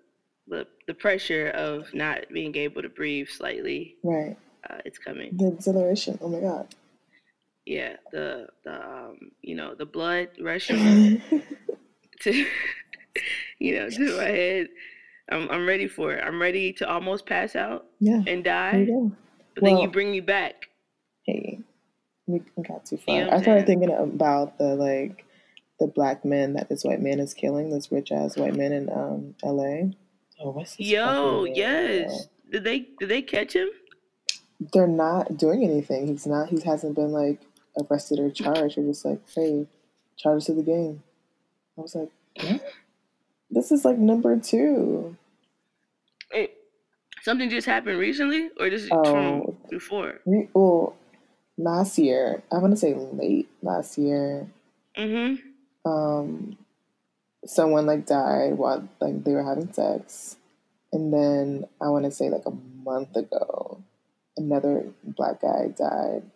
the 0.48 0.68
the 0.88 0.94
pressure 0.94 1.50
of 1.50 1.92
not 1.94 2.26
being 2.32 2.56
able 2.56 2.82
to 2.82 2.90
breathe 2.90 3.28
slightly. 3.30 3.96
right. 4.04 4.38
Uh, 4.68 4.80
it's 4.84 4.98
coming. 4.98 5.38
The 5.38 5.48
exhilaration. 5.48 6.18
Oh 6.22 6.28
my 6.28 6.40
god. 6.40 6.74
Yeah, 7.66 7.98
the 8.12 8.48
the 8.64 8.74
um, 8.74 9.18
you 9.42 9.56
know 9.56 9.76
the 9.76 9.86
blood 9.86 10.30
rushing 10.40 11.22
to 12.22 12.32
you 13.60 13.76
know 13.76 13.90
to 13.90 14.18
my 14.18 14.24
head. 14.24 14.68
I'm 15.30 15.50
I'm 15.50 15.66
ready 15.68 15.88
for 15.88 16.14
it. 16.14 16.24
I'm 16.24 16.40
ready 16.40 16.74
to 16.74 16.88
almost 16.88 17.26
pass 17.26 17.56
out 17.56 17.86
yeah. 18.00 18.22
and 18.28 18.44
die, 18.44 18.88
go. 19.56 19.62
but 19.62 19.64
then 19.68 19.78
you 19.78 19.88
bring 19.90 20.12
me 20.12 20.20
back. 20.20 20.70
hey, 21.26 21.60
we 22.28 22.42
got 22.68 22.86
too 22.86 22.96
You 22.96 23.02
far. 23.02 23.16
know 23.26 23.30
I 23.32 23.42
started 23.42 23.66
saying? 23.68 23.80
thinking 23.82 23.92
about 23.98 24.58
the 24.58 24.76
like 24.76 25.26
the 25.80 25.88
black 25.88 26.24
men 26.26 26.54
that 26.54 26.70
this 26.70 26.84
white 26.84 27.02
man 27.02 27.20
is 27.20 27.34
killing. 27.34 27.70
This 27.70 27.92
rich 27.92 28.12
ass 28.12 28.38
white 28.38 28.56
man 28.56 28.72
in 28.72 28.90
um 28.90 29.36
L.A. 29.44 29.92
Oh, 30.40 30.52
what's 30.52 30.76
his 30.76 30.90
Yo, 30.90 31.44
name? 31.46 31.54
yes. 31.56 32.28
Did 32.52 32.64
they 32.64 32.88
did 33.00 33.10
they 33.10 33.22
catch 33.22 33.54
him? 33.54 33.70
They're 34.74 34.88
not 34.88 35.38
doing 35.38 35.64
anything. 35.64 36.08
He's 36.08 36.26
not. 36.26 36.50
He 36.50 36.62
hasn't 36.62 36.96
been 36.96 37.12
like 37.12 37.42
arrested 37.78 38.20
or 38.20 38.30
charged. 38.32 38.78
They're 38.78 38.86
just 38.86 39.04
like, 39.06 39.20
hey, 39.36 39.68
charge 40.18 40.38
us 40.38 40.46
to 40.46 40.54
the 40.54 40.64
game. 40.64 41.04
I 41.78 41.82
was 41.82 41.94
like, 41.96 42.10
what? 42.42 42.64
This 43.52 43.72
is 43.72 43.84
like 43.86 43.98
number 43.98 44.38
two. 44.40 45.18
Something 47.26 47.50
just 47.50 47.66
happened 47.66 47.98
recently, 47.98 48.52
or 48.60 48.70
this 48.70 48.84
is 48.84 48.90
Oh, 48.92 49.04
from 49.12 49.58
before? 49.72 50.20
re- 50.28 50.48
well, 50.54 50.96
last 51.58 51.98
year, 51.98 52.44
I 52.52 52.60
want 52.60 52.72
to 52.74 52.78
say 52.78 52.94
late 52.94 53.50
last 53.64 53.98
year, 53.98 54.46
Mm-hmm. 54.96 55.90
um, 55.90 56.56
someone 57.48 57.88
like 57.88 58.06
died 58.06 58.54
while 58.60 58.88
like 59.02 59.24
they 59.24 59.32
were 59.34 59.44
having 59.44 59.74
sex, 59.74 60.38
and 60.94 61.12
then 61.12 61.66
I 61.82 61.90
want 61.90 62.06
to 62.06 62.12
say 62.12 62.30
like 62.30 62.46
a 62.46 62.54
month 62.84 63.16
ago, 63.16 63.82
another 64.38 64.86
black 65.04 65.42
guy 65.42 65.74
died 65.76 66.30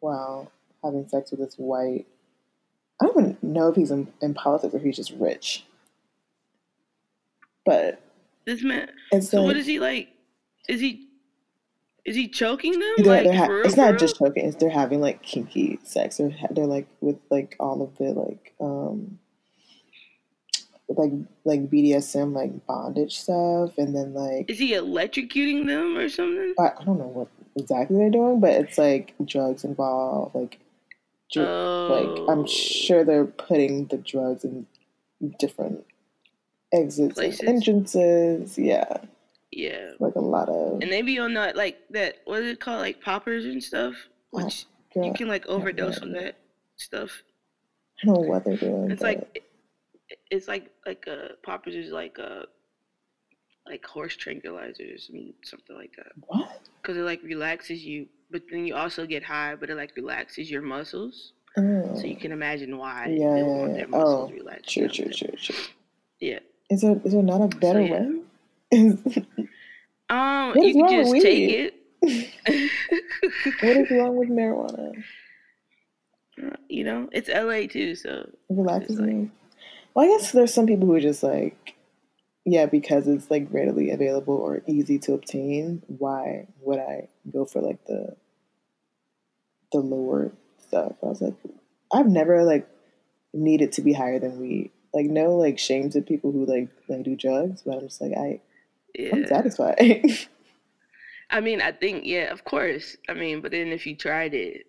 while 0.00 0.52
having 0.84 1.08
sex 1.08 1.30
with 1.30 1.40
this 1.40 1.54
white. 1.56 2.04
I 3.00 3.06
don't 3.06 3.18
even 3.18 3.38
know 3.40 3.68
if 3.68 3.76
he's 3.76 3.90
in, 3.90 4.12
in 4.20 4.34
politics 4.34 4.74
or 4.74 4.76
if 4.76 4.82
he's 4.82 4.96
just 4.96 5.12
rich, 5.12 5.64
but 7.64 7.98
This 8.44 8.62
man. 8.62 8.90
it's 9.12 9.30
So 9.30 9.42
what 9.42 9.48
like 9.48 9.56
is 9.56 9.66
he 9.66 9.80
like? 9.80 10.08
Is 10.68 10.80
he 10.80 11.08
Is 12.04 12.16
he 12.16 12.28
choking 12.28 12.72
them? 12.72 12.94
They're, 12.98 13.24
like, 13.24 13.34
ha- 13.34 13.46
real, 13.46 13.66
it's 13.66 13.76
not 13.76 13.98
just 13.98 14.18
choking; 14.18 14.46
it's 14.46 14.56
they're 14.56 14.70
having 14.70 15.00
like 15.00 15.22
kinky 15.22 15.78
sex. 15.84 16.16
They're 16.16 16.34
they're 16.50 16.66
like 16.66 16.86
with 17.00 17.18
like 17.30 17.56
all 17.60 17.82
of 17.82 17.96
the 17.98 18.12
like 18.12 18.54
um 18.60 19.18
like 20.88 21.12
like 21.44 21.70
BDSM 21.70 22.34
like 22.34 22.66
bondage 22.66 23.18
stuff, 23.18 23.78
and 23.78 23.94
then 23.94 24.14
like 24.14 24.50
Is 24.50 24.58
he 24.58 24.72
electrocuting 24.72 25.66
them 25.66 25.96
or 25.96 26.08
something? 26.08 26.54
I, 26.58 26.70
I 26.78 26.84
don't 26.84 26.98
know 26.98 27.06
what 27.06 27.28
exactly 27.56 27.96
they're 27.98 28.10
doing, 28.10 28.40
but 28.40 28.50
it's 28.50 28.78
like 28.78 29.14
drugs 29.24 29.64
involved. 29.64 30.34
Like, 30.34 30.58
dr- 31.32 31.46
like 31.46 32.18
Oh, 32.18 32.26
I'm 32.28 32.46
sure 32.46 33.04
they're 33.04 33.24
putting 33.24 33.86
the 33.86 33.98
drugs 33.98 34.44
in 34.44 34.66
different 35.38 35.84
exits 36.72 37.14
Places. 37.14 37.40
and 37.40 37.48
entrances. 37.48 38.58
Yeah, 38.58 38.96
Yeah. 39.50 39.92
like 40.00 40.14
a 40.14 40.20
lot 40.20 40.48
of. 40.48 40.80
And 40.82 40.90
they 40.92 41.02
be 41.02 41.18
on 41.18 41.34
that 41.34 41.56
like 41.56 41.78
that 41.90 42.16
what 42.24 42.42
is 42.42 42.52
it 42.52 42.60
called 42.60 42.80
like 42.80 43.00
poppers 43.02 43.44
and 43.44 43.62
stuff, 43.62 43.94
Oh, 44.32 44.44
which 44.44 44.66
you 44.94 45.12
can 45.12 45.28
like 45.28 45.46
overdose 45.46 45.98
on 45.98 46.12
that 46.12 46.36
stuff. 46.76 47.22
I 48.02 48.06
don't 48.06 48.14
know 48.22 48.28
what 48.28 48.44
they're 48.44 48.56
doing. 48.56 48.90
It's 48.90 49.02
but 49.02 49.16
like 49.16 49.42
it's 50.30 50.48
like 50.48 50.70
like 50.86 51.06
uh 51.08 51.28
poppers 51.42 51.74
is 51.74 51.90
like 51.92 52.18
uh 52.18 52.42
like 53.66 53.84
horse 53.86 54.16
tranquilizers 54.16 55.08
and 55.10 55.32
something 55.44 55.76
like 55.76 55.92
that 55.96 56.12
what? 56.26 56.60
because 56.82 56.96
it 56.96 57.02
like 57.02 57.22
relaxes 57.22 57.84
you, 57.84 58.08
but 58.30 58.42
then 58.50 58.66
you 58.66 58.74
also 58.74 59.06
get 59.06 59.22
high, 59.22 59.54
but 59.54 59.70
it 59.70 59.76
like 59.76 59.94
relaxes 59.96 60.50
your 60.50 60.62
muscles. 60.62 61.32
Oh, 61.56 61.94
So 61.94 62.06
you 62.06 62.16
can 62.16 62.32
imagine 62.32 62.76
why 62.78 63.06
Yeah, 63.06 63.34
they 63.34 63.40
yeah, 63.40 63.44
want 63.44 63.72
yeah. 63.72 63.76
their 63.78 63.88
muscles 63.88 64.30
Oh, 64.30 64.34
relaxed. 64.34 64.70
true, 64.72 64.82
you 64.82 64.88
know 64.88 64.94
true, 64.94 65.04
what 65.04 65.12
I'm 65.12 65.16
saying? 65.18 65.36
true, 65.38 65.54
true. 65.54 65.64
Yeah. 66.18 66.38
Is 66.72 66.80
there 66.80 67.00
is 67.04 67.12
there 67.12 67.22
not 67.22 67.42
a 67.42 67.48
better 67.58 67.80
yeah. 67.82 67.92
way? 68.00 68.20
Is, 68.70 68.96
Um, 70.10 70.48
What 70.54 70.66
you 70.66 70.74
can 70.74 70.88
just 71.02 71.12
weed? 71.12 71.22
take 71.22 71.50
it. 71.50 71.74
what 73.62 73.76
is 73.76 73.90
wrong 73.98 74.16
with 74.16 74.28
marijuana? 74.28 74.92
you 76.68 76.82
know, 76.84 77.08
it's 77.12 77.28
LA 77.28 77.66
too, 77.70 77.94
so 77.94 78.10
It 78.28 78.34
relaxes 78.48 78.98
like- 78.98 79.08
me. 79.08 79.30
Well, 79.94 80.06
I 80.06 80.08
guess 80.16 80.32
there's 80.32 80.54
some 80.54 80.66
people 80.66 80.86
who 80.86 80.94
are 80.94 81.00
just 81.00 81.22
like, 81.22 81.74
yeah, 82.46 82.64
because 82.64 83.06
it's 83.06 83.30
like 83.30 83.46
readily 83.50 83.90
available 83.90 84.34
or 84.34 84.62
easy 84.66 84.98
to 85.00 85.12
obtain. 85.12 85.82
Why 85.86 86.46
would 86.62 86.78
I 86.78 87.08
go 87.30 87.44
for 87.44 87.60
like 87.60 87.84
the 87.86 88.16
the 89.72 89.78
lower 89.80 90.32
stuff? 90.66 90.92
I 91.02 91.06
was 91.06 91.20
like, 91.20 91.34
I've 91.92 92.06
never 92.08 92.42
like 92.42 92.66
needed 93.34 93.72
to 93.72 93.82
be 93.82 93.92
higher 93.92 94.18
than 94.18 94.40
weed. 94.40 94.70
Like 94.94 95.06
no 95.06 95.36
like 95.36 95.58
shame 95.58 95.90
to 95.90 96.02
people 96.02 96.32
who 96.32 96.44
like 96.44 96.68
like 96.88 97.02
do 97.02 97.16
drugs, 97.16 97.62
but 97.64 97.76
I'm 97.76 97.80
just 97.80 98.00
like 98.00 98.12
I 98.16 98.40
I'm 98.98 99.26
satisfied. 99.26 99.78
I 101.30 101.40
mean, 101.40 101.62
I 101.62 101.72
think 101.72 102.04
yeah, 102.04 102.30
of 102.30 102.44
course. 102.44 102.96
I 103.08 103.14
mean, 103.14 103.40
but 103.40 103.52
then 103.52 103.68
if 103.68 103.86
you 103.86 103.96
tried 103.96 104.34
it, 104.34 104.66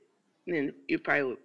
then 0.48 0.74
you 0.88 0.98
probably 0.98 1.24
would 1.24 1.38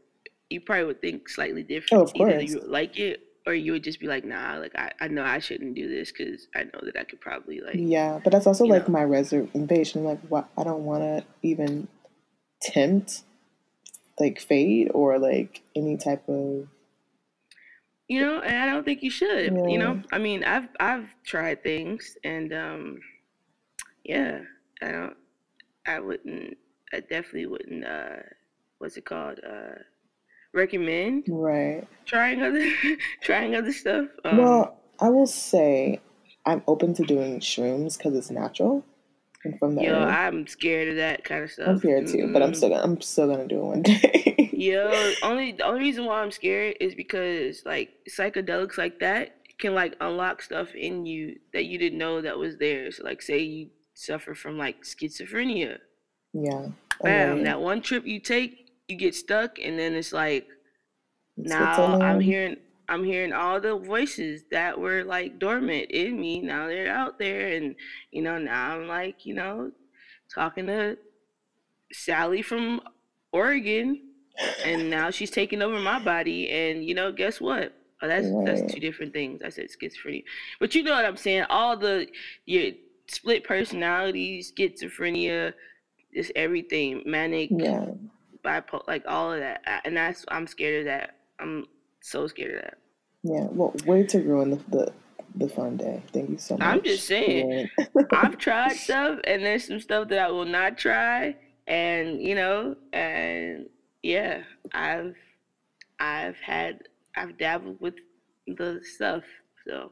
you 0.49 0.61
probably 0.61 0.85
would 0.85 1.01
think 1.01 1.29
slightly 1.29 1.63
different. 1.63 2.01
Oh, 2.01 2.05
of 2.05 2.13
Either 2.15 2.39
course. 2.39 2.51
you 2.51 2.61
would 2.61 2.69
like 2.69 2.99
it 2.99 3.21
or 3.47 3.55
you 3.55 3.73
would 3.73 3.83
just 3.83 3.99
be 3.99 4.07
like, 4.07 4.25
nah, 4.25 4.59
like 4.59 4.73
I, 4.77 4.93
I 5.01 5.09
know 5.09 5.25
I 5.25 5.39
shouldn't 5.39 5.75
do 5.75 5.89
this 5.89 6.13
because 6.13 6.47
I 6.55 6.65
know 6.65 6.81
that 6.83 6.97
I 6.99 7.05
could 7.05 7.21
probably 7.21 7.61
like 7.61 7.77
yeah, 7.77 8.21
but 8.23 8.33
that's 8.33 8.47
also 8.47 8.65
like 8.65 8.89
know. 8.89 8.93
my 8.93 9.05
reservation. 9.05 10.05
Like, 10.05 10.21
what 10.29 10.49
I 10.57 10.65
don't 10.65 10.85
want 10.85 11.03
to 11.03 11.25
even 11.43 11.89
tempt 12.61 13.23
like 14.21 14.41
fade 14.41 14.91
or 14.93 15.19
like 15.19 15.63
any 15.75 15.97
type 15.97 16.29
of 16.29 16.69
you 18.09 18.21
know, 18.21 18.41
and 18.41 18.57
I 18.57 18.67
don't 18.67 18.85
think 18.85 19.03
you 19.03 19.11
should. 19.11 19.53
You 19.69 19.79
know, 19.79 20.03
I 20.13 20.19
mean, 20.19 20.43
I've 20.45 20.69
I've 20.81 21.09
tried 21.25 21.63
things 21.63 22.17
and 22.25 22.53
um, 22.53 23.01
yeah, 24.05 24.41
I 24.83 24.91
don't, 24.91 25.17
I 25.87 26.01
wouldn't, 26.01 26.57
I 26.93 27.01
definitely 27.01 27.47
wouldn't. 27.47 27.85
uh 27.85 28.17
What's 28.79 28.97
it 28.97 29.05
called? 29.05 29.41
uh 29.47 29.83
Recommend 30.55 31.27
right. 31.29 31.87
trying 32.07 32.43
other 32.43 32.67
trying 33.23 33.55
other 33.55 33.73
stuff. 33.73 34.09
Um, 34.25 34.39
well, 34.39 34.79
I 34.99 35.11
will 35.11 35.27
say 35.27 36.01
I'm 36.47 36.63
open 36.67 36.95
to 36.95 37.05
doing 37.05 37.41
shrooms 37.41 37.99
because 37.99 38.17
it's 38.17 38.31
natural 38.31 38.83
and 39.45 39.59
from 39.59 39.75
the 39.75 39.83
yo, 39.83 39.93
earth. 39.93 40.09
I'm 40.09 40.47
scared 40.47 40.89
of 40.89 40.97
that 40.97 41.25
kind 41.25 41.45
of 41.45 41.51
stuff. 41.51 41.69
I'm 41.69 41.79
scared 41.79 42.07
too, 42.07 42.31
but 42.33 42.43
I'm 42.43 42.55
still 42.55 42.71
gonna, 42.71 42.83
I'm 42.83 43.01
still 43.01 43.29
gonna 43.29 43.47
do 43.47 43.59
it 43.59 43.65
one 43.65 43.83
day. 43.83 44.48
Yo, 44.59 45.13
only 45.23 45.53
the 45.53 45.65
only 45.65 45.81
reason 45.81 46.05
why 46.05 46.21
I'm 46.21 46.33
scared 46.33 46.77
is 46.81 46.95
because 46.95 47.63
like 47.65 47.91
psychedelics 48.11 48.77
like 48.77 48.99
that 49.01 49.37
can 49.59 49.73
like 49.75 49.95
unlock 50.01 50.43
stuff 50.43 50.75
in 50.75 51.07
you 51.07 51.39
that 51.53 51.67
you 51.67 51.79
didn't 51.79 51.99
know 51.99 52.21
that 52.21 52.37
was 52.39 52.57
there. 52.59 52.91
So 52.91 53.05
like 53.05 53.23
say 53.23 53.39
you 53.39 53.71
suffer 53.95 54.35
from 54.35 54.59
like 54.59 54.83
schizophrenia. 54.83 55.79
yeah. 56.33 56.69
Bam, 57.03 57.39
Okay. 57.39 57.43
that 57.45 57.61
one 57.61 57.81
trip 57.83 58.07
you 58.07 58.19
take, 58.21 58.73
you 58.89 58.97
get 58.97 59.15
stuck 59.15 59.59
and 59.61 59.79
then 59.79 59.95
it's 59.95 60.13
like 60.13 60.49
It's 61.37 61.51
now 61.51 61.99
I'm 62.01 62.21
hearing 62.21 62.57
I'm 62.89 63.05
hearing 63.05 63.33
all 63.33 63.61
the 63.61 63.77
voices 63.77 64.45
that 64.51 64.79
were 64.79 65.05
like 65.05 65.39
dormant 65.39 65.91
in 65.91 66.21
me. 66.21 66.41
Now 66.41 66.67
they're 66.67 66.93
out 66.93 67.19
there 67.19 67.49
and 67.57 67.77
you 68.11 68.23
know, 68.23 68.39
now 68.39 68.77
I'm 68.77 68.89
like, 68.89 69.25
you 69.27 69.35
know, 69.35 69.73
talking 70.35 70.67
to 70.67 70.99
Sally 71.93 72.43
from 72.43 72.81
Oregon 73.33 74.08
and 74.65 74.89
now 74.91 75.11
she's 75.11 75.31
taking 75.31 75.63
over 75.63 75.79
my 75.79 75.99
body 75.99 76.49
and 76.51 76.85
you 76.85 76.95
know 76.95 77.11
guess 77.13 77.41
what 77.41 77.73
oh, 78.03 78.09
that's 78.09 78.27
Right. 78.29 78.47
that's 78.47 78.73
two 78.73 78.81
different 78.81 79.13
things 79.13 79.43
i 79.43 79.49
said 79.49 79.67
schizophrenia 79.69 80.23
but 80.61 80.75
you 80.75 80.83
know 80.83 80.93
what 80.93 81.05
i'm 81.05 81.17
saying 81.17 81.45
all 81.51 81.77
the 81.77 82.07
your 82.47 82.73
split 83.09 83.45
personalities 83.45 84.53
schizophrenia 84.57 85.53
just 86.15 86.31
everything 86.37 87.03
manic 87.07 87.51
Yeah. 87.53 87.87
bipolar 88.45 88.87
like 88.87 89.05
all 89.09 89.33
of 89.33 89.41
that 89.41 89.63
and 89.85 89.97
that's 89.97 90.25
i'm 90.29 90.47
scared 90.47 90.81
of 90.81 90.85
that 90.87 91.17
i'm 91.41 91.67
so 92.01 92.27
scared 92.27 92.55
of 92.57 92.63
that 92.63 92.79
Yeah. 93.25 93.47
Well, 93.51 93.75
way 93.87 94.05
to 94.05 94.21
ruin 94.21 94.51
the, 94.51 94.57
the 94.71 94.93
the 95.35 95.49
fun 95.49 95.77
day. 95.77 96.03
Thank 96.13 96.31
you 96.31 96.39
so 96.39 96.57
much. 96.57 96.67
I'm 96.67 96.83
just 96.83 97.07
saying. 97.07 97.69
i've 98.13 98.39
tried 98.39 98.77
stuff 98.87 99.19
and 99.25 99.45
there's 99.45 99.67
some 99.67 99.79
stuff 99.81 100.09
that 100.09 100.19
i 100.19 100.31
will 100.31 100.45
not 100.47 100.79
try 100.79 101.37
and 101.67 102.21
you 102.21 102.35
know 102.35 102.77
and 102.93 103.67
yeah 104.03 104.43
i've 104.73 105.17
i've 106.01 106.37
had 106.37 106.81
i've 107.17 107.37
dabbled 107.39 107.81
with 107.81 107.95
the 108.47 108.81
stuff 108.83 109.25
so 109.67 109.91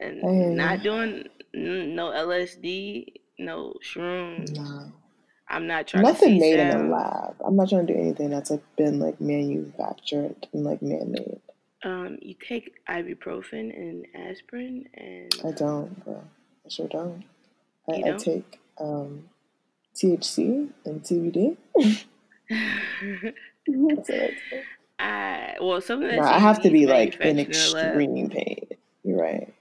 and 0.00 0.20
I 0.60 0.64
not 0.66 0.82
doing 0.82 1.24
no 1.54 2.06
lsd 2.10 3.06
no 3.38 3.74
shrooms 3.84 4.50
Nah. 4.56 4.86
i'm 5.48 5.66
not 5.66 5.86
trying 5.86 6.02
Nothing 6.02 6.38
made 6.38 6.58
in 6.58 6.72
sound. 6.72 6.88
a 6.88 6.90
lab. 6.92 7.36
I'm 7.44 7.56
not 7.56 7.68
trying 7.68 7.86
to 7.86 7.92
do 7.94 7.98
anything 7.98 8.30
that's 8.30 8.50
like 8.50 8.62
been 8.76 8.98
like 8.98 9.20
manufactured 9.20 10.48
and 10.52 10.64
like 10.64 10.82
man 10.82 11.12
made. 11.12 11.40
um 11.84 12.18
you 12.20 12.34
take 12.34 12.74
ibuprofen 12.88 13.74
and 13.76 14.06
aspirin 14.14 14.86
and 14.94 15.32
I 15.44 15.52
don't, 15.52 16.04
bro. 16.04 16.22
I 16.64 16.68
sure 16.68 16.88
don't. 16.88 17.24
I, 17.88 18.00
don't? 18.00 18.18
take 18.18 18.58
um, 18.80 19.28
THC 19.94 20.68
and 20.84 21.02
CBD. 21.04 21.56
That's 22.50 24.08
what 24.08 24.20
I 24.22 24.26
take. 24.50 24.64
I 24.98 25.56
well 25.60 25.80
some 25.80 26.02
of 26.02 26.08
that 26.08 26.16
No, 26.16 26.22
I 26.22 26.38
have 26.38 26.62
to 26.62 26.70
be 26.70 26.86
like 26.86 27.20
in 27.20 27.36
manufactured 27.36 27.56
a 27.56 27.70
lab. 27.74 27.96
extreme 27.96 28.30
pain. 28.30 28.66
You're 29.04 29.20
right. 29.20 29.54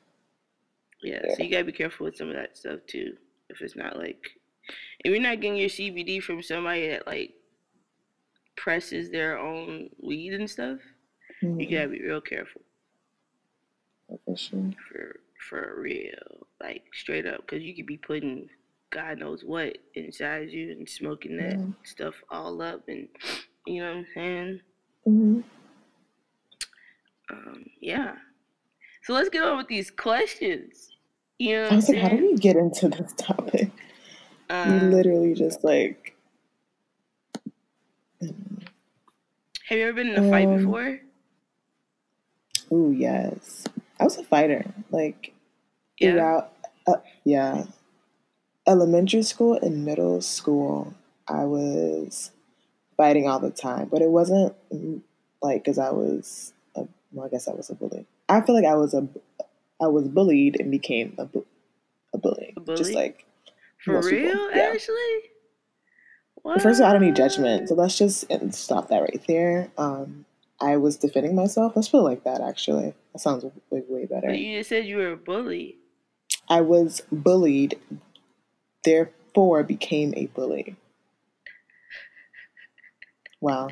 Yeah, 1.03 1.21
Yeah. 1.23 1.35
so 1.35 1.43
you 1.43 1.51
gotta 1.51 1.65
be 1.65 1.71
careful 1.71 2.05
with 2.05 2.15
some 2.17 2.29
of 2.29 2.35
that 2.35 2.57
stuff 2.57 2.79
too. 2.87 3.17
If 3.49 3.61
it's 3.61 3.75
not 3.75 3.97
like, 3.97 4.31
if 5.03 5.11
you're 5.11 5.21
not 5.21 5.41
getting 5.41 5.57
your 5.57 5.69
CBD 5.69 6.21
from 6.21 6.41
somebody 6.41 6.87
that 6.89 7.05
like 7.05 7.33
presses 8.55 9.11
their 9.11 9.37
own 9.37 9.89
weed 10.01 10.33
and 10.33 10.49
stuff, 10.49 10.79
you 11.41 11.49
Mhm, 11.67 11.71
gotta 11.71 11.89
be 11.89 12.01
real 12.01 12.21
careful 12.21 12.61
for 14.07 14.35
for 14.89 15.19
for 15.49 15.75
real, 15.79 16.47
like 16.61 16.83
straight 16.93 17.25
up, 17.27 17.41
because 17.41 17.61
you 17.63 17.75
could 17.75 17.85
be 17.85 17.97
putting 17.97 18.49
God 18.95 19.19
knows 19.19 19.43
what 19.43 19.77
inside 19.95 20.49
you 20.51 20.71
and 20.71 20.87
smoking 20.87 21.35
that 21.37 21.57
Yeah. 21.59 21.65
stuff 21.83 22.15
all 22.31 22.61
up, 22.61 22.81
and 22.87 23.09
you 23.67 23.81
know 23.83 23.89
what 23.89 23.97
I'm 23.97 24.07
saying? 24.13 24.59
hmm 25.03 25.41
Um, 27.29 27.65
yeah. 27.81 28.15
So 29.03 29.13
let's 29.13 29.27
get 29.29 29.43
on 29.43 29.57
with 29.57 29.67
these 29.67 29.91
questions. 29.91 30.91
You 31.39 31.55
know 31.55 31.61
what 31.63 31.67
I 31.67 31.69
I'm 31.71 31.75
was 31.77 31.89
like, 31.89 31.97
how 31.97 32.07
do 32.07 32.15
we 32.31 32.35
get 32.37 32.55
into 32.55 32.87
this 32.87 33.13
topic? 33.17 33.69
we 34.49 34.55
Um, 34.55 34.91
literally 34.91 35.33
just 35.33 35.63
like. 35.65 36.15
have 38.21 39.77
you 39.77 39.83
ever 39.83 39.93
been 39.93 40.07
in 40.07 40.23
a 40.23 40.29
fight 40.29 40.47
Um, 40.47 40.57
before? 40.57 40.99
Oh 42.71 42.91
yes. 42.91 43.65
I 43.99 44.05
was 44.05 44.17
a 44.17 44.23
fighter. 44.23 44.63
Like, 44.89 45.33
Yeah. 45.99 46.13
throughout, 46.13 46.53
uh, 46.87 46.95
yeah. 47.25 47.65
Elementary 48.67 49.23
school 49.23 49.53
and 49.61 49.85
middle 49.85 50.21
school, 50.21 50.93
I 51.27 51.43
was 51.45 52.31
fighting 52.97 53.27
all 53.27 53.39
the 53.39 53.51
time, 53.51 53.89
but 53.91 54.01
it 54.01 54.09
wasn't 54.09 54.55
like 55.41 55.63
because 55.63 55.77
I 55.77 55.91
was, 55.91 56.53
a, 56.75 56.87
well, 57.11 57.27
I 57.27 57.29
guess 57.29 57.47
I 57.47 57.53
was 57.53 57.69
a 57.69 57.75
bully. 57.75 58.05
I 58.27 58.41
feel 58.41 58.55
like 58.55 58.65
I 58.65 58.75
was 58.75 58.93
a, 58.93 59.07
I 59.81 59.87
was 59.87 60.07
bullied 60.07 60.59
and 60.59 60.71
became 60.71 61.15
a, 61.17 61.25
bu- 61.25 61.45
a 62.13 62.17
bully. 62.17 62.53
A 62.57 62.59
bully? 62.59 62.77
Just 62.77 62.93
like 62.93 63.25
For 63.77 63.93
most 63.93 64.09
people, 64.09 64.29
real, 64.29 64.55
yeah. 64.55 64.73
Ashley? 64.73 64.95
First 66.61 66.79
of 66.79 66.85
all, 66.85 66.89
I 66.89 66.93
don't 66.93 67.01
need 67.01 67.15
judgment, 67.15 67.69
so 67.69 67.75
let's 67.75 67.97
just 67.97 68.29
uh, 68.31 68.51
stop 68.51 68.89
that 68.89 69.01
right 69.01 69.21
there. 69.27 69.71
Um, 69.79 70.25
I 70.61 70.77
was 70.77 70.95
defending 70.95 71.35
myself. 71.35 71.73
Let's 71.75 71.89
put 71.89 71.99
it 71.99 72.03
like 72.03 72.23
that. 72.23 72.39
Actually, 72.39 72.93
that 73.13 73.19
sounds 73.19 73.43
way 73.71 73.81
way 73.89 74.05
better. 74.05 74.27
But 74.27 74.37
you 74.37 74.59
just 74.59 74.69
said 74.69 74.85
you 74.85 74.97
were 74.97 75.11
a 75.11 75.17
bully. 75.17 75.77
I 76.47 76.61
was 76.61 77.01
bullied, 77.11 77.79
therefore 78.85 79.63
became 79.63 80.13
a 80.15 80.27
bully. 80.27 80.75
Wow. 83.41 83.69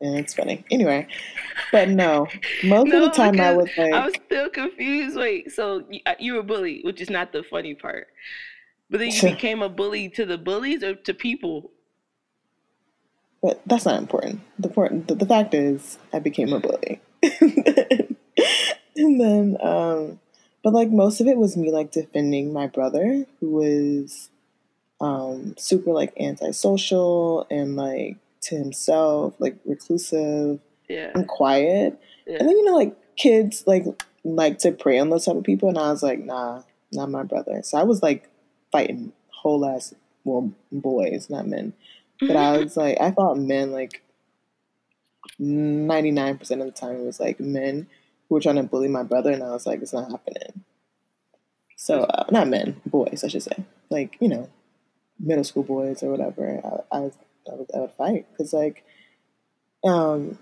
And 0.00 0.18
it's 0.18 0.34
funny. 0.34 0.64
Anyway, 0.70 1.06
but 1.72 1.88
no, 1.88 2.26
most 2.64 2.88
No, 2.88 3.04
of 3.04 3.04
the 3.04 3.16
time 3.16 3.40
I 3.40 3.52
was 3.52 3.70
like, 3.78 3.92
I 3.92 4.04
was 4.04 4.14
still 4.26 4.50
confused. 4.50 5.16
Wait, 5.16 5.52
so 5.52 5.84
you, 5.88 6.00
uh, 6.04 6.14
you 6.18 6.34
were 6.34 6.40
a 6.40 6.44
bully, 6.44 6.80
which 6.84 7.00
is 7.00 7.08
not 7.08 7.32
the 7.32 7.42
funny 7.42 7.74
part. 7.74 8.08
But 8.90 8.98
then 8.98 9.10
you 9.10 9.22
became 9.30 9.62
a 9.62 9.70
bully 9.70 10.10
to 10.10 10.26
the 10.26 10.36
bullies 10.36 10.82
or 10.82 10.96
to 10.96 11.14
people? 11.14 11.70
but 13.46 13.60
that's 13.64 13.84
not 13.84 13.98
important. 13.98 14.40
The 14.58 14.68
important, 14.68 15.06
the, 15.06 15.14
the 15.14 15.26
fact 15.26 15.54
is, 15.54 15.98
I 16.12 16.18
became 16.18 16.52
a 16.52 16.58
bully, 16.58 17.00
and 18.96 19.20
then, 19.20 19.56
um, 19.60 20.18
but 20.64 20.72
like 20.72 20.90
most 20.90 21.20
of 21.20 21.28
it 21.28 21.36
was 21.36 21.56
me 21.56 21.70
like 21.70 21.92
defending 21.92 22.52
my 22.52 22.66
brother, 22.66 23.24
who 23.38 23.50
was 23.50 24.30
um, 25.00 25.54
super 25.58 25.92
like 25.92 26.12
antisocial 26.18 27.46
and 27.50 27.76
like 27.76 28.16
to 28.42 28.56
himself, 28.56 29.34
like 29.38 29.56
reclusive 29.64 30.60
Yeah. 30.88 31.10
and 31.14 31.26
quiet. 31.28 31.98
yeah. 32.26 32.36
And 32.38 32.48
then 32.48 32.56
you 32.56 32.64
know, 32.64 32.74
like 32.76 32.96
kids 33.16 33.64
like 33.66 33.84
like 34.24 34.58
to 34.58 34.72
prey 34.72 34.98
on 34.98 35.10
those 35.10 35.24
type 35.26 35.36
of 35.36 35.44
people, 35.44 35.68
and 35.68 35.78
I 35.78 35.90
was 35.90 36.02
like, 36.02 36.20
nah, 36.24 36.62
not 36.92 37.10
my 37.10 37.22
brother. 37.22 37.60
So 37.62 37.78
I 37.78 37.82
was 37.84 38.02
like 38.02 38.28
fighting 38.72 39.12
whole 39.30 39.64
ass 39.66 39.94
well 40.24 40.52
boys, 40.72 41.28
not 41.30 41.46
men. 41.46 41.72
But 42.20 42.36
I 42.36 42.58
was 42.62 42.76
like, 42.76 42.98
I 43.00 43.10
thought 43.10 43.38
men 43.38 43.72
like 43.72 44.02
ninety 45.38 46.10
nine 46.10 46.38
percent 46.38 46.60
of 46.60 46.66
the 46.66 46.72
time. 46.72 46.96
It 46.96 47.04
was 47.04 47.20
like 47.20 47.40
men 47.40 47.86
who 48.28 48.34
were 48.34 48.40
trying 48.40 48.56
to 48.56 48.62
bully 48.62 48.88
my 48.88 49.02
brother, 49.02 49.30
and 49.32 49.42
I 49.42 49.50
was 49.50 49.66
like, 49.66 49.82
it's 49.82 49.92
not 49.92 50.10
happening. 50.10 50.64
So 51.76 52.02
uh, 52.04 52.24
not 52.30 52.48
men, 52.48 52.80
boys, 52.86 53.22
I 53.24 53.28
should 53.28 53.42
say. 53.42 53.64
Like 53.90 54.16
you 54.20 54.28
know, 54.28 54.48
middle 55.18 55.44
school 55.44 55.62
boys 55.62 56.02
or 56.02 56.10
whatever. 56.10 56.60
I, 56.64 56.96
I, 56.96 57.00
was, 57.00 57.12
I 57.50 57.54
would 57.54 57.70
I 57.74 57.78
would 57.80 57.92
fight 57.92 58.26
because 58.32 58.52
like, 58.52 58.84
um, 59.84 60.38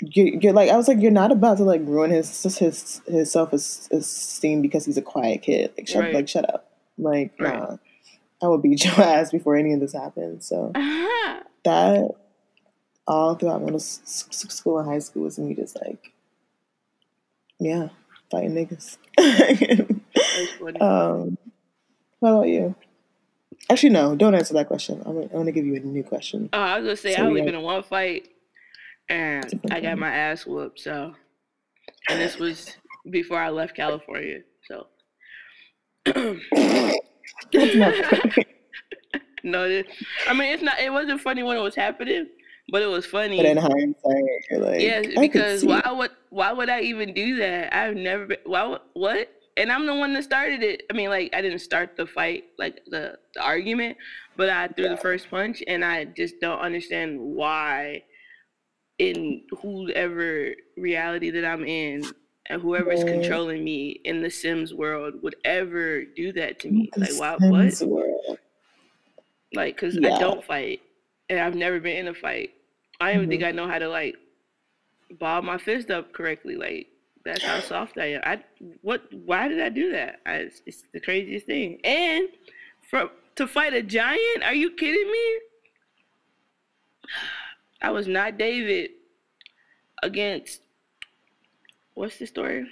you, 0.00 0.38
you're 0.42 0.52
like 0.52 0.70
I 0.70 0.76
was 0.76 0.88
like 0.88 1.00
you're 1.00 1.10
not 1.10 1.32
about 1.32 1.56
to 1.58 1.64
like 1.64 1.80
ruin 1.84 2.10
his 2.10 2.42
his 2.58 3.00
his 3.06 3.32
self 3.32 3.52
esteem 3.52 4.60
because 4.62 4.84
he's 4.84 4.98
a 4.98 5.02
quiet 5.02 5.42
kid. 5.42 5.72
Like 5.76 5.88
shut 5.88 6.02
Right. 6.04 6.14
like 6.14 6.28
shut 6.28 6.48
up. 6.52 6.70
Like 6.98 7.32
Right. 7.38 7.58
nah, 7.58 7.76
I 8.42 8.48
would 8.48 8.62
beat 8.62 8.84
your 8.84 8.94
ass 9.00 9.30
before 9.30 9.56
any 9.56 9.72
of 9.72 9.80
this 9.80 9.92
happened. 9.94 10.44
So 10.44 10.72
Uh-huh. 10.74 11.40
that 11.64 12.10
all 13.06 13.34
throughout 13.36 13.62
middle 13.62 13.78
school 13.80 14.78
and 14.78 14.88
high 14.88 14.98
school 14.98 15.22
was 15.22 15.38
me 15.38 15.54
just 15.54 15.78
like, 15.80 16.12
yeah, 17.60 17.88
fighting 18.30 18.52
niggas. 18.52 18.98
Um, 20.82 21.38
what 22.20 22.30
about 22.30 22.48
you? 22.48 22.74
Actually, 23.70 23.90
no. 23.90 24.14
Don't 24.14 24.34
answer 24.34 24.54
that 24.54 24.68
question. 24.68 25.02
I'm, 25.04 25.14
gonna- 25.14 25.28
I'm 25.34 25.44
to 25.46 25.52
give 25.52 25.66
you 25.66 25.74
a 25.76 25.80
new 25.80 26.02
question. 26.04 26.48
Oh, 26.52 26.58
I 26.60 26.76
was 26.78 26.84
gonna 26.84 26.96
say 26.96 27.14
So 27.14 27.22
I 27.22 27.26
only 27.26 27.40
got- 27.40 27.46
been 27.46 27.54
in 27.56 27.62
one 27.62 27.82
fight, 27.82 28.28
and 29.08 29.44
I 29.70 29.80
got 29.80 29.98
my 29.98 30.10
ass 30.14 30.46
whooped. 30.46 30.78
So, 30.80 31.14
and 32.08 32.20
this 32.20 32.38
was 32.38 32.76
before 33.10 33.38
I 33.40 33.50
left 33.50 33.74
California. 33.74 34.40
So, 34.68 34.86
That's 37.52 37.74
not 37.74 37.94
funny. 38.04 38.46
no, 39.44 39.64
it, 39.64 39.86
I 40.28 40.32
mean 40.32 40.52
it's 40.52 40.62
not. 40.62 40.78
It 40.78 40.92
wasn't 40.92 41.20
funny 41.20 41.42
when 41.42 41.56
it 41.56 41.60
was 41.62 41.74
happening, 41.74 42.26
but 42.70 42.82
it 42.82 42.86
was 42.86 43.06
funny. 43.06 43.36
But 43.36 43.46
in 43.46 43.56
hindsight, 43.56 44.24
you're 44.50 44.60
like, 44.60 44.80
could 44.80 45.20
because 45.20 45.64
why 45.64 45.82
would 45.90 46.10
why 46.30 46.52
would 46.52 46.68
I 46.68 46.80
even 46.82 47.14
do 47.14 47.36
that? 47.36 47.74
I've 47.76 47.96
never 47.96 48.26
been. 48.26 48.38
Why 48.44 48.64
would 48.66 48.80
what? 48.94 49.28
And 49.56 49.72
I'm 49.72 49.86
the 49.86 49.94
one 49.94 50.12
that 50.14 50.24
started 50.24 50.62
it. 50.62 50.82
I 50.90 50.94
mean, 50.94 51.08
like 51.08 51.34
I 51.34 51.40
didn't 51.40 51.60
start 51.60 51.96
the 51.96 52.06
fight, 52.06 52.44
like 52.58 52.82
the, 52.86 53.18
the 53.34 53.42
argument, 53.42 53.96
but 54.36 54.50
I 54.50 54.68
threw 54.68 54.84
Yeah. 54.84 54.90
the 54.90 54.96
first 54.98 55.30
punch, 55.30 55.62
and 55.66 55.84
I 55.84 56.04
just 56.04 56.40
don't 56.40 56.58
understand 56.60 57.18
why, 57.20 58.04
in 58.98 59.44
whoever 59.62 60.54
reality 60.76 61.30
that 61.30 61.44
I'm 61.44 61.64
in, 61.64 62.12
and 62.48 62.60
whoever's 62.62 63.02
Right. 63.02 63.12
controlling 63.14 63.64
me 63.64 64.00
in 64.04 64.22
the 64.22 64.30
Sims 64.30 64.74
world 64.74 65.22
would 65.22 65.36
ever 65.44 66.04
do 66.04 66.32
that 66.32 66.58
to 66.60 66.70
me. 66.70 66.90
The 66.94 67.00
Like, 67.00 67.12
why? 67.14 67.36
What? 67.48 67.72
Sims 67.72 67.82
world. 67.90 68.38
Like, 69.54 69.76
cause 69.78 69.96
I 70.04 70.18
don't 70.18 70.44
fight, 70.44 70.82
and 71.30 71.38
I've 71.40 71.54
never 71.54 71.80
been 71.80 71.96
in 71.96 72.08
a 72.08 72.14
fight. 72.14 72.50
I 73.00 73.12
don't 73.12 73.24
even 73.24 73.28
think 73.30 73.42
Mhm. 73.42 73.46
I 73.48 73.52
know 73.52 73.68
how 73.68 73.78
to 73.78 73.88
like 73.88 74.16
ball 75.18 75.40
my 75.42 75.56
fist 75.58 75.90
up 75.90 76.12
correctly. 76.12 76.56
Like 76.56 76.88
that's 77.26 77.44
how 77.44 77.60
soft 77.60 77.98
I 77.98 78.14
am. 78.14 78.20
I 78.24 78.42
what? 78.82 79.02
Why 79.12 79.48
did 79.48 79.60
I 79.60 79.68
do 79.68 79.92
that? 79.92 80.20
I, 80.24 80.34
it's, 80.34 80.62
it's 80.64 80.82
the 80.92 81.00
craziest 81.00 81.46
thing. 81.46 81.80
And 81.84 82.28
from 82.88 83.10
to 83.36 83.46
fight 83.46 83.74
a 83.74 83.82
giant? 83.82 84.42
Are 84.44 84.54
you 84.54 84.70
kidding 84.70 85.10
me? 85.10 85.40
I 87.82 87.90
was 87.90 88.06
not 88.08 88.38
David 88.38 88.90
against 90.02 90.60
what's 91.94 92.18
the 92.18 92.26
story? 92.26 92.66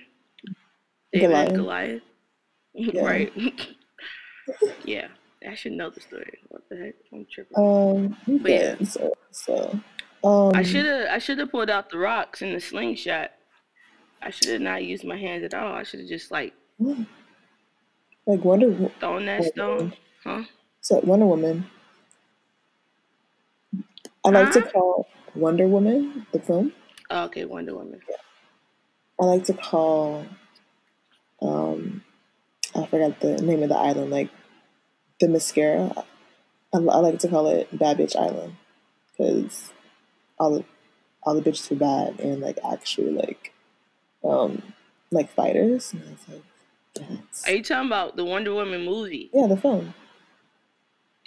David 1.13 1.29
Goliath. 1.29 1.55
Goliath. 1.55 2.03
Yeah. 2.77 3.05
right. 3.05 3.33
yeah. 4.85 5.07
I 5.49 5.55
should 5.55 5.73
know 5.73 5.91
the 5.91 6.01
story. 6.01 6.39
What 6.49 6.63
the 6.69 6.77
heck? 6.77 6.95
I'm 7.13 7.25
tripping. 7.33 7.57
Um, 7.57 8.17
But 8.43 8.51
yeah. 8.51 8.75
So, 8.83 9.13
so 9.31 9.81
um, 10.25 10.53
I 10.55 10.63
should 10.65 10.85
have 10.85 11.07
I 11.09 11.19
should 11.19 11.39
have 11.39 11.53
pulled 11.53 11.71
out 11.71 11.91
the 11.91 11.99
rocks 11.99 12.43
and 12.43 12.53
the 12.53 12.61
slingshot. 12.61 13.31
I 14.25 14.31
should 14.31 14.49
have 14.49 14.61
not 14.61 14.83
used 14.85 15.05
my 15.05 15.17
hands 15.17 15.45
at 15.45 15.55
all. 15.55 15.73
I 15.75 15.83
should 15.83 16.01
have 16.01 16.09
just 16.09 16.31
like 16.31 16.55
like 16.79 18.45
Wonder, 18.45 18.71
Wo- 18.71 18.93
thrown 19.01 19.27
that 19.27 19.41
Wonder 19.41 19.53
stone. 19.53 19.77
Woman. 19.79 19.93
Huh? 20.25 20.43
So 20.81 21.01
Wonder 21.01 21.27
Woman. 21.27 21.67
I 24.25 24.31
like 24.31 24.51
to 24.53 24.61
Huh? 24.63 24.71
call 24.73 25.09
Wonder 25.35 25.67
Woman 25.69 26.27
the 26.33 26.41
film. 26.41 26.73
Oh, 27.11 27.25
okay, 27.25 27.45
Wonder 27.45 27.75
Woman. 27.75 28.01
I 29.21 29.25
like 29.27 29.45
to 29.45 29.53
call, 29.55 30.27
um, 31.41 32.03
I 32.75 32.87
forgot 32.87 33.21
the 33.21 33.41
name 33.43 33.63
of 33.63 33.69
the 33.69 33.77
island, 33.77 34.11
like 34.11 34.31
Themyscira. 35.23 35.97
I, 36.75 36.79
I 36.79 36.79
like 36.81 37.19
to 37.21 37.29
call 37.29 37.47
it 37.49 37.69
Bad 37.79 37.99
Bitch 37.99 38.17
Island 38.17 38.57
because 39.13 39.71
all 40.39 40.51
the 40.59 40.65
all 41.23 41.35
the 41.35 41.43
bitches 41.49 41.71
were 41.71 41.77
bad 41.77 42.19
and 42.21 42.41
like 42.41 42.59
actually 42.71 43.11
like, 43.13 43.54
um, 44.25 44.63
like 45.11 45.31
fighters. 45.33 45.93
And 45.93 46.03
I 46.03 46.11
was 46.11 46.21
like, 46.29 46.43
that's 46.95 47.49
Are 47.49 47.53
you 47.55 47.63
talking 47.63 47.89
about 47.89 48.17
the 48.17 48.25
Wonder 48.25 48.55
Woman 48.55 48.85
movie? 48.85 49.31
yeah, 49.33 49.47
the 49.47 49.57
film 49.57 49.95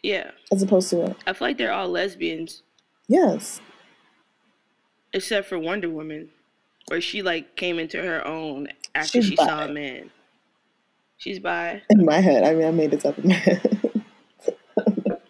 Yeah. 0.04 0.32
as 0.52 0.64
opposed 0.64 0.90
to 0.92 1.16
I 1.26 1.34
feel 1.34 1.48
like 1.50 1.58
they're 1.58 1.74
all 1.74 1.90
lesbians 1.90 2.64
yes, 3.08 3.62
except 5.14 5.48
for 5.48 5.58
Wonder 5.60 5.90
Woman, 5.90 6.30
where 6.88 7.02
she 7.02 7.22
like 7.22 7.56
came 7.56 7.80
into 7.80 8.02
her 8.02 8.26
own 8.28 8.68
after 8.96 9.22
She's 9.22 9.30
she 9.32 9.36
saw 9.38 9.66
a 9.66 9.68
man. 9.72 10.10
She's 11.18 11.40
bi. 11.40 11.82
in 11.90 12.06
my 12.06 12.20
head. 12.20 12.44
I 12.44 12.54
mean, 12.54 12.66
I 12.68 12.72
made 12.72 12.92
this 12.92 13.04
up 13.06 13.18
in 13.20 13.30
my 13.30 13.34
head. 13.36 13.80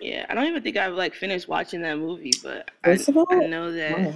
Yeah. 0.00 0.24
I 0.28 0.34
don't 0.34 0.46
even 0.46 0.62
think 0.62 0.76
I've 0.76 0.92
like 0.94 1.14
finished 1.14 1.48
watching 1.48 1.82
that 1.82 1.98
movie, 1.98 2.32
but 2.42 2.70
I, 2.84 2.96
all, 3.16 3.26
I 3.30 3.46
know 3.46 3.72
that? 3.72 4.14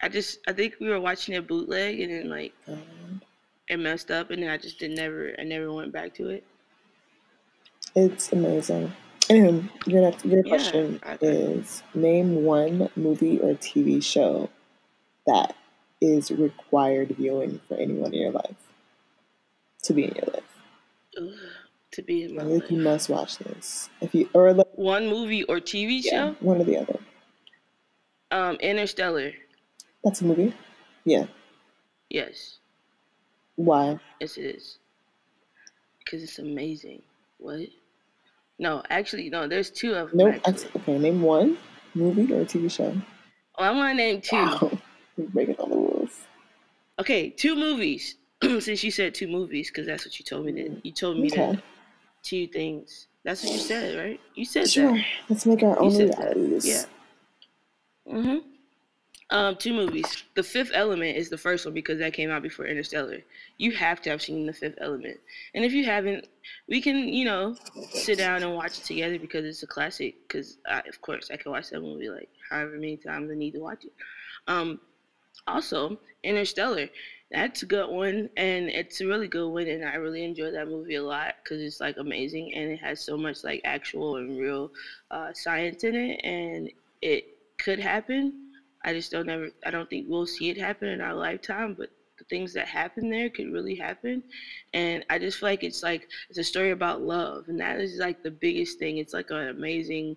I 0.00 0.08
just 0.08 0.38
I 0.48 0.52
think 0.52 0.76
we 0.80 0.88
were 0.88 1.00
watching 1.00 1.34
it 1.34 1.46
bootleg 1.46 2.00
and 2.00 2.12
then 2.12 2.28
like 2.30 2.54
Um, 2.66 3.22
it 3.68 3.78
messed 3.78 4.10
up 4.10 4.30
and 4.30 4.42
then 4.42 4.50
I 4.50 4.56
just 4.58 4.78
did 4.78 4.92
never 4.92 5.34
I 5.38 5.44
never 5.44 5.72
went 5.72 5.92
back 5.92 6.14
to 6.14 6.28
it. 6.30 6.44
It's 7.94 8.32
amazing. 8.32 8.92
Anywho, 9.28 9.68
your 9.86 10.00
next 10.02 10.24
your 10.24 10.42
Yeah, 10.42 10.48
question 10.48 11.00
I- 11.02 11.18
is 11.20 11.82
name 11.94 12.44
one 12.44 12.88
movie 12.96 13.38
or 13.40 13.54
TV 13.54 14.00
show 14.00 14.48
that 15.26 15.56
is 16.00 16.30
required 16.30 17.10
viewing 17.10 17.60
for 17.68 17.76
anyone 17.76 18.14
in 18.14 18.20
your 18.20 18.32
life 18.32 18.56
to 19.82 19.92
be 19.94 20.04
in 20.04 20.14
your 20.14 20.26
life. 20.34 20.58
Ugh, 21.18 21.34
to 21.92 22.02
be 22.02 22.22
in 22.24 22.34
my 22.34 22.42
Like, 22.44 22.70
you 22.70 22.78
life. 22.78 22.84
must 22.84 23.08
watch 23.08 23.38
this. 23.38 23.90
If 24.00 24.14
you 24.14 24.30
or 24.32 24.52
like, 24.54 24.66
One 24.76 25.08
movie 25.08 25.44
or 25.44 25.60
TV 25.60 26.00
yeah, 26.04 26.10
show? 26.10 26.36
one 26.40 26.60
or 26.60 26.64
the 26.64 26.78
other. 26.78 26.98
Um, 28.30 28.56
Interstellar. 28.56 29.32
That's 30.04 30.20
a 30.20 30.24
movie. 30.24 30.54
Yeah. 31.04 31.26
Yes, 32.10 32.58
Why? 33.56 33.98
yes 34.20 34.36
it 34.36 34.44
is. 34.56 34.78
Because 35.98 36.22
it's 36.22 36.38
amazing. 36.38 37.02
What? 37.38 37.68
No, 38.58 38.82
actually, 38.90 39.30
no. 39.30 39.48
There's 39.48 39.70
two 39.70 39.94
of 39.94 40.10
them. 40.10 40.18
No. 40.18 40.28
actually. 40.30 40.70
Okay. 40.76 40.98
Name 40.98 41.22
one 41.22 41.58
movie 41.94 42.32
or 42.32 42.44
TV 42.44 42.68
show. 42.70 42.94
Oh, 43.58 43.64
I'm 43.64 43.76
gonna 43.76 43.94
name 43.94 44.20
two. 44.20 44.36
Wow. 44.36 44.70
You're 45.16 45.28
breaking 45.28 45.56
all 45.56 45.68
the 45.68 45.76
rules. 45.76 46.26
Okay, 46.98 47.30
two 47.30 47.56
movies. 47.56 48.16
since 48.42 48.84
you 48.84 48.90
said 48.90 49.14
two 49.14 49.28
movies, 49.28 49.70
because 49.70 49.86
that's 49.86 50.04
what 50.06 50.18
you 50.18 50.24
told 50.24 50.46
me 50.46 50.52
to. 50.52 50.80
You 50.84 50.92
told 50.92 51.18
me 51.18 51.28
Okay. 51.28 51.52
to 51.54 51.62
two 52.22 52.46
things. 52.48 53.08
That's 53.24 53.42
what 53.42 53.52
you 53.52 53.58
said, 53.58 53.98
right? 53.98 54.20
You 54.34 54.44
said 54.44 54.68
Sure. 54.68 54.92
that. 54.92 55.04
Let's 55.28 55.46
make 55.46 55.62
our 55.62 55.76
You 55.82 55.84
own 55.86 55.90
said 55.90 56.10
that. 56.12 56.36
Yeah. 56.64 56.84
Mm-hmm. 58.06 58.38
Um, 59.30 59.56
two 59.56 59.74
movies. 59.74 60.24
The 60.34 60.42
Fifth 60.42 60.70
Element 60.72 61.16
is 61.16 61.28
the 61.28 61.36
first 61.36 61.66
one 61.66 61.74
because 61.74 61.98
that 61.98 62.14
came 62.14 62.30
out 62.30 62.42
before 62.42 62.64
Interstellar. 62.64 63.18
You 63.58 63.72
have 63.72 64.00
to 64.02 64.10
have 64.10 64.22
seen 64.22 64.46
The 64.46 64.54
Fifth 64.54 64.78
Element, 64.80 65.20
and 65.54 65.66
if 65.66 65.72
you 65.72 65.84
haven't, 65.84 66.28
we 66.66 66.80
can, 66.80 66.96
you 66.96 67.26
know, 67.26 67.54
sit 67.90 68.16
down 68.16 68.42
and 68.42 68.54
watch 68.54 68.78
it 68.78 68.84
together 68.84 69.18
because 69.18 69.44
it's 69.44 69.62
a 69.62 69.66
classic. 69.66 70.14
Because 70.26 70.56
of 70.66 71.00
course, 71.02 71.30
I 71.30 71.36
can 71.36 71.52
watch 71.52 71.68
that 71.70 71.80
movie 71.80 72.08
like 72.08 72.30
however 72.48 72.72
many 72.72 72.96
times 72.96 73.30
I 73.30 73.34
need 73.34 73.52
to 73.52 73.60
watch 73.60 73.84
it. 73.84 73.92
Um, 74.46 74.80
also, 75.46 75.98
Interstellar. 76.22 76.88
That's 77.30 77.62
a 77.62 77.66
good 77.66 77.90
one, 77.90 78.30
and 78.38 78.70
it's 78.70 79.02
a 79.02 79.06
really 79.06 79.28
good 79.28 79.50
one, 79.50 79.66
and 79.66 79.84
I 79.84 79.96
really 79.96 80.24
enjoy 80.24 80.50
that 80.52 80.68
movie 80.68 80.94
a 80.94 81.02
lot 81.02 81.34
because 81.44 81.60
it's 81.60 81.78
like 81.78 81.98
amazing, 81.98 82.54
and 82.54 82.70
it 82.70 82.78
has 82.78 83.02
so 83.02 83.18
much 83.18 83.44
like 83.44 83.60
actual 83.64 84.16
and 84.16 84.38
real 84.38 84.70
uh, 85.10 85.34
science 85.34 85.84
in 85.84 85.94
it, 85.94 86.20
and 86.24 86.70
it 87.02 87.26
could 87.58 87.78
happen. 87.78 88.47
I 88.88 88.94
just 88.94 89.10
don't 89.10 89.28
ever. 89.28 89.50
I 89.66 89.70
don't 89.70 89.88
think 89.90 90.06
we'll 90.08 90.24
see 90.24 90.48
it 90.48 90.56
happen 90.56 90.88
in 90.88 91.02
our 91.02 91.12
lifetime, 91.12 91.74
but 91.78 91.90
the 92.16 92.24
things 92.24 92.54
that 92.54 92.66
happen 92.66 93.10
there 93.10 93.28
could 93.28 93.52
really 93.52 93.74
happen, 93.74 94.22
and 94.72 95.04
I 95.10 95.18
just 95.18 95.38
feel 95.38 95.50
like 95.50 95.62
it's 95.62 95.82
like 95.82 96.08
it's 96.30 96.38
a 96.38 96.44
story 96.44 96.70
about 96.70 97.02
love, 97.02 97.48
and 97.48 97.60
that 97.60 97.78
is 97.80 97.98
like 97.98 98.22
the 98.22 98.30
biggest 98.30 98.78
thing. 98.78 98.96
It's 98.96 99.12
like 99.12 99.30
an 99.30 99.48
amazing 99.48 100.16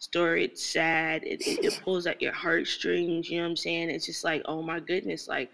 story. 0.00 0.44
It's 0.44 0.60
sad. 0.60 1.22
It, 1.22 1.40
it, 1.46 1.64
it 1.64 1.80
pulls 1.84 2.08
at 2.08 2.20
your 2.20 2.32
heartstrings. 2.32 3.30
You 3.30 3.36
know 3.36 3.44
what 3.44 3.50
I'm 3.50 3.56
saying? 3.56 3.90
It's 3.90 4.06
just 4.06 4.24
like, 4.24 4.42
oh 4.46 4.60
my 4.60 4.80
goodness, 4.80 5.28
like, 5.28 5.52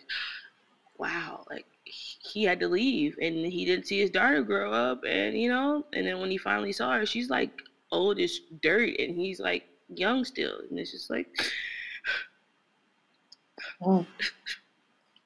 wow, 0.96 1.44
like 1.50 1.66
he 1.84 2.42
had 2.44 2.58
to 2.60 2.68
leave, 2.68 3.18
and 3.20 3.44
he 3.44 3.66
didn't 3.66 3.86
see 3.86 4.00
his 4.00 4.10
daughter 4.10 4.42
grow 4.42 4.72
up, 4.72 5.04
and 5.06 5.38
you 5.38 5.50
know, 5.50 5.84
and 5.92 6.06
then 6.06 6.20
when 6.20 6.30
he 6.30 6.38
finally 6.38 6.72
saw 6.72 6.94
her, 6.94 7.04
she's 7.04 7.28
like 7.28 7.50
old 7.92 8.18
as 8.18 8.40
dirt, 8.62 8.98
and 8.98 9.14
he's 9.14 9.40
like 9.40 9.68
young 9.94 10.24
still, 10.24 10.60
and 10.70 10.78
it's 10.78 10.92
just 10.92 11.10
like. 11.10 11.28
Wow. 13.80 14.06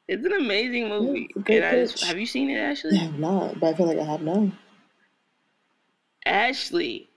It's 0.08 0.24
an 0.26 0.32
amazing 0.32 0.88
movie. 0.88 1.26
it's 1.30 1.36
a 1.36 1.40
great 1.40 1.56
and 1.62 1.66
I 1.66 1.72
just, 1.82 2.02
have 2.04 2.18
you 2.18 2.26
seen 2.26 2.50
it, 2.50 2.56
Ashley? 2.58 2.96
I 2.98 3.02
have 3.04 3.18
not, 3.18 3.60
but 3.60 3.68
I 3.68 3.76
feel 3.76 3.86
like 3.86 3.98
I 3.98 4.04
have 4.04 4.22
now. 4.22 4.50
Ashley, 6.26 7.08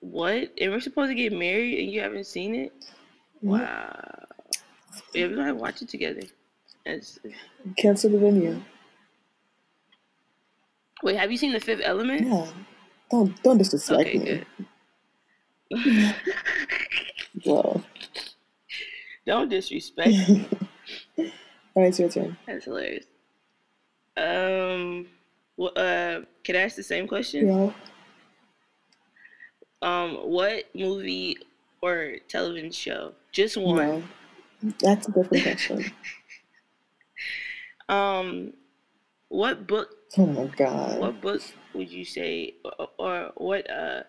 what? 0.00 0.50
And 0.60 0.70
we're 0.70 0.80
supposed 0.80 1.08
to 1.10 1.14
get 1.14 1.32
married, 1.32 1.78
and 1.82 1.90
you 1.90 2.00
haven't 2.00 2.26
seen 2.26 2.54
it? 2.54 2.72
Mm-hmm. 3.38 3.48
Wow. 3.48 4.24
Yeah, 5.14 5.26
we're 5.28 5.36
gonna 5.36 5.54
watch 5.54 5.80
it 5.82 5.88
together. 5.88 6.22
That's, 6.84 7.18
Cancel 7.78 8.10
the 8.10 8.18
venue. 8.18 8.60
wait, 11.02 11.16
have 11.16 11.30
you 11.30 11.36
seen 11.38 11.52
The 11.52 11.60
Fifth 11.60 11.80
Element? 11.84 12.26
Yeah. 12.26 12.46
Don't 13.10 13.42
don't 13.42 13.58
disrespect 13.58 14.00
Okay, 14.08 14.18
me. 14.18 14.44
good. 15.74 16.14
Well, 17.46 17.82
Don't 19.26 19.48
disrespect 19.48 20.08
me. 20.28 20.48
all 21.18 21.24
right, 21.76 21.86
it's 21.88 21.98
your 22.00 22.08
turn. 22.08 22.36
That's 22.46 22.64
hilarious. 22.64 23.04
Um, 24.16 25.06
wh- 25.58 25.76
uh, 25.76 26.20
can 26.44 26.56
I 26.56 26.60
ask 26.62 26.76
the 26.76 26.82
same 26.82 27.06
question? 27.06 27.46
Yeah. 27.46 27.72
Um, 29.80 30.14
what 30.30 30.64
movie 30.74 31.38
or 31.80 32.16
television 32.28 32.70
show? 32.70 33.12
Just 33.32 33.56
one. 33.56 33.76
No, 33.76 34.02
that's 34.80 35.08
a 35.08 35.12
different 35.12 35.42
question. 35.44 35.84
Um, 37.88 38.52
what 39.28 39.66
book 39.66 39.90
Oh 40.16 40.26
my 40.26 40.44
god. 40.46 40.98
what 41.00 41.20
book 41.20 41.42
would 41.74 41.90
you 41.90 42.04
say 42.04 42.54
or, 42.78 42.88
or 42.96 43.32
what 43.36 43.68
uh 43.70 44.04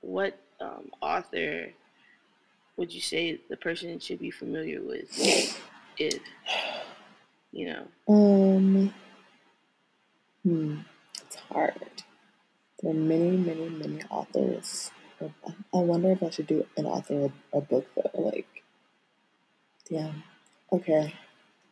what 0.00 0.38
um 0.60 0.90
author 1.00 1.68
would 2.76 2.92
you 2.92 3.00
say 3.00 3.40
the 3.48 3.56
person 3.56 3.98
should 3.98 4.18
be 4.18 4.30
familiar 4.30 4.80
with 4.82 5.08
if 5.98 6.20
you 7.52 7.66
know 7.66 7.86
Um. 8.08 8.94
Hmm. 10.42 10.78
It's 11.20 11.36
hard. 11.36 11.74
There 12.82 12.90
are 12.90 12.94
many, 12.94 13.36
many, 13.36 13.68
many 13.68 14.02
authors. 14.10 14.90
I- 15.20 15.78
wonder 15.78 16.10
if 16.10 16.22
I 16.22 16.30
should 16.30 16.48
do 16.48 16.66
an 16.76 16.86
author 16.86 17.30
a, 17.52 17.58
a 17.58 17.60
book 17.60 17.86
though. 17.94 18.10
Like, 18.20 18.48
damn. 19.88 20.24
Okay. 20.72 21.14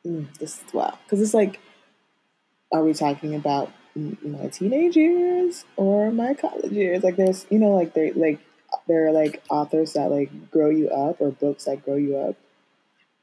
Mm, 0.07 0.33
this 0.39 0.63
is 0.63 0.73
wow. 0.73 0.99
Because 1.05 1.21
it's 1.21 1.35
like, 1.35 1.59
are 2.73 2.85
we 2.85 2.95
talking 2.95 3.35
about 3.35 3.73
my 3.95 4.47
teenage 4.49 4.97
years 4.97 5.65
or 5.77 6.13
my 6.13 6.35
college 6.35 6.73
years? 6.73 7.03
Like, 7.03 7.17
there's, 7.17 7.45
you 7.51 7.59
know, 7.59 7.71
like 7.71 7.93
there, 7.95 8.13
like 8.15 8.39
there 8.87 9.07
are 9.09 9.13
like 9.13 9.43
authors 9.51 9.95
that 9.95 10.11
like 10.11 10.51
grow 10.51 10.71
you 10.71 10.89
up 10.91 11.21
or 11.21 11.31
books 11.31 11.65
that 11.65 11.85
grow 11.85 11.97
you 11.97 12.17
up 12.17 12.37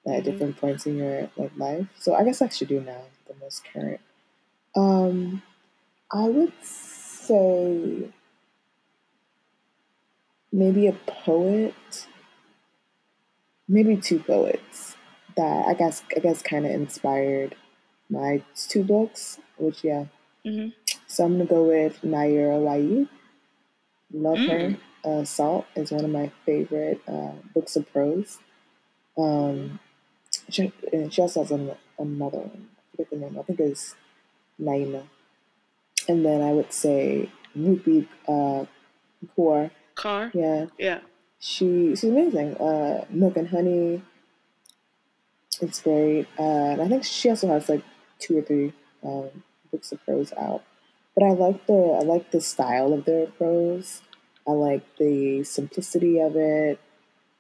at 0.07 0.23
Mhm. 0.23 0.23
different 0.23 0.57
points 0.57 0.85
in 0.85 0.97
your 0.97 1.29
like 1.37 1.51
life. 1.57 1.87
So 1.99 2.13
I 2.15 2.23
guess 2.23 2.41
I 2.41 2.49
should 2.49 2.69
do 2.69 2.81
now 2.81 3.01
the 3.27 3.35
most 3.41 3.63
current. 3.65 4.01
Um, 4.75 5.41
I 6.11 6.27
would 6.29 6.53
say 6.63 8.11
maybe 10.51 10.87
a 10.87 10.93
poet, 10.93 12.07
maybe 13.67 13.97
two 13.97 14.19
poets 14.19 14.95
that 15.35 15.67
I 15.67 15.73
guess 15.73 16.03
I 16.15 16.19
guess 16.19 16.41
kind 16.41 16.65
of 16.65 16.71
inspired 16.71 17.55
my 18.09 18.43
two 18.55 18.83
books. 18.83 19.39
Which 19.57 19.83
yeah, 19.83 20.05
hmm 20.45 20.69
so 21.07 21.25
I'm 21.25 21.33
gonna 21.33 21.45
go 21.45 21.63
with 21.65 22.01
Nayyirah 22.01 22.61
Waheed. 22.61 23.09
Love 24.13 24.39
Mm. 24.39 24.47
her. 24.47 24.77
Uh, 25.03 25.23
Salt 25.23 25.65
is 25.75 25.91
one 25.91 26.05
of 26.05 26.11
my 26.11 26.31
favorite 26.45 27.01
uh, 27.07 27.33
books 27.53 27.75
of 27.75 27.91
prose. 27.91 28.39
Um, 29.17 29.79
she, 30.49 30.71
and 30.91 31.13
she 31.13 31.21
also 31.21 31.41
has 31.41 31.51
an, 31.51 31.71
another 31.97 32.39
one. 32.39 32.69
I 32.77 32.91
forget 32.91 33.09
the 33.09 33.17
name. 33.17 33.37
I 33.39 33.43
think 33.43 33.59
it's 33.59 33.95
Nejma. 34.61 35.03
And 36.07 36.25
then 36.25 36.41
I 36.41 36.51
would 36.51 36.71
say 36.71 37.29
Rupi 37.57 38.07
uh, 38.27 38.65
Kaur. 39.35 39.71
car 39.95 40.31
Yeah, 40.33 40.67
yeah 40.77 40.99
she 41.39 41.95
she's 41.95 42.03
amazing. 42.05 42.55
Uh, 42.57 43.05
Milk 43.09 43.37
and 43.37 43.49
Honey. 43.49 44.01
It's 45.61 45.81
great. 45.81 46.27
Uh, 46.37 46.73
and 46.73 46.81
I 46.81 46.87
think 46.87 47.03
she 47.03 47.29
also 47.29 47.47
has 47.47 47.69
like 47.69 47.83
two 48.19 48.37
or 48.37 48.41
three 48.41 48.73
um, 49.03 49.43
books 49.71 49.91
of 49.91 50.03
prose 50.05 50.33
out. 50.33 50.63
But 51.15 51.23
I 51.25 51.31
like 51.31 51.65
the 51.65 51.97
I 52.01 52.03
like 52.03 52.31
the 52.31 52.41
style 52.41 52.93
of 52.93 53.05
their 53.05 53.27
prose. 53.27 54.01
I 54.47 54.51
like 54.51 54.83
the 54.97 55.43
simplicity 55.43 56.19
of 56.19 56.35
it. 56.35 56.79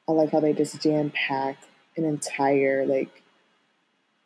I 0.07 0.11
like 0.11 0.31
how 0.31 0.39
they 0.39 0.53
just 0.53 0.81
jam 0.81 1.11
pack 1.11 1.57
an 1.95 2.03
entire 2.03 2.85
like. 2.85 3.23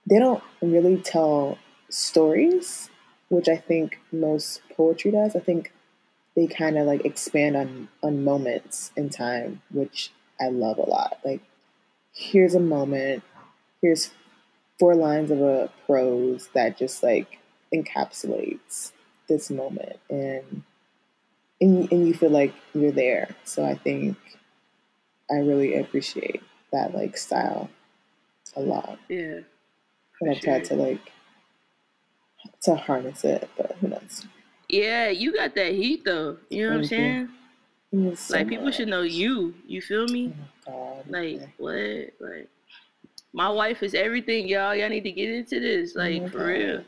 They 0.09 0.17
don't 0.17 0.43
really 0.61 0.97
tell 0.97 1.59
stories, 1.89 2.89
which 3.29 3.47
I 3.47 3.55
think 3.55 3.99
most 4.11 4.61
poetry 4.75 5.11
does. 5.11 5.35
I 5.35 5.39
think 5.39 5.71
they 6.35 6.47
kind 6.47 6.77
of 6.77 6.87
like 6.87 7.05
expand 7.05 7.55
on 7.55 7.87
on 8.01 8.23
moments 8.23 8.91
in 8.95 9.09
time, 9.09 9.61
which 9.71 10.11
I 10.39 10.49
love 10.49 10.79
a 10.79 10.89
lot. 10.89 11.19
Like, 11.23 11.41
here's 12.13 12.55
a 12.55 12.59
moment, 12.59 13.23
here's 13.81 14.11
four 14.79 14.95
lines 14.95 15.29
of 15.29 15.41
a 15.41 15.69
prose 15.85 16.49
that 16.53 16.77
just 16.77 17.03
like 17.03 17.39
encapsulates 17.73 18.91
this 19.27 19.51
moment, 19.51 19.99
and 20.09 20.63
and 21.61 21.91
and 21.91 22.07
you 22.07 22.13
feel 22.13 22.31
like 22.31 22.53
you're 22.73 22.91
there. 22.91 23.35
So 23.45 23.63
I 23.63 23.75
think 23.75 24.17
I 25.29 25.35
really 25.35 25.79
appreciate 25.79 26.41
that 26.73 26.93
like 26.93 27.17
style 27.17 27.69
a 28.55 28.61
lot, 28.61 28.99
yeah. 29.07 29.39
And 30.19 30.31
I've 30.31 30.41
tried 30.41 30.65
to 30.65 30.75
like 30.75 31.11
to 32.63 32.75
harness 32.75 33.23
it, 33.23 33.49
but 33.55 33.75
who 33.79 33.87
knows? 33.87 34.25
yeah 34.71 35.09
you 35.09 35.33
got 35.33 35.53
that 35.55 35.73
heat 35.73 36.03
though. 36.05 36.37
You 36.49 36.63
know 36.63 36.77
what 36.77 36.81
i'm 36.81 36.85
saying? 36.85 37.29
So 38.15 38.35
like 38.35 38.47
people 38.47 38.71
should 38.71 38.87
know 38.87 39.01
you. 39.01 39.53
You 39.67 39.81
feel 39.81 40.03
Oh 40.03 40.11
me 40.11 40.33
my 40.67 40.93
like 41.09 41.41
okay. 41.41 41.53
what? 41.57 42.29
Like 42.29 42.49
my 43.33 43.49
wife 43.49 43.83
is 43.83 43.93
everything 43.93 44.47
y'all. 44.47 44.73
Y'all 44.73 44.89
need 44.89 45.03
to 45.03 45.11
get 45.11 45.29
into 45.29 45.59
this. 45.59 45.93
Oh 45.95 45.99
like 45.99 46.31
for 46.31 46.47
real. 46.47 46.83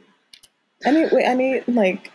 I 0.86 0.92
need 0.92 1.12
wait, 1.12 1.28
I 1.28 1.34
need 1.34 1.64
like 1.68 2.12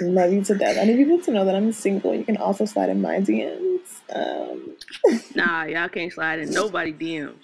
love 0.00 0.32
you 0.32 0.42
to 0.44 0.54
death. 0.54 0.76
I 0.78 0.84
need 0.84 0.96
people 0.96 1.20
to 1.22 1.30
know 1.30 1.44
that 1.44 1.54
I'm 1.54 1.72
single. 1.72 2.14
You 2.14 2.24
can 2.24 2.36
also 2.36 2.64
slide 2.64 2.88
in 2.90 3.00
my 3.00 3.20
DMs. 3.20 4.00
Um 4.14 4.76
nah 5.34 5.64
y'all 5.64 5.88
can't 5.88 6.12
slide 6.12 6.38
in 6.40 6.50
nobody 6.52 6.92
dms 6.92 7.34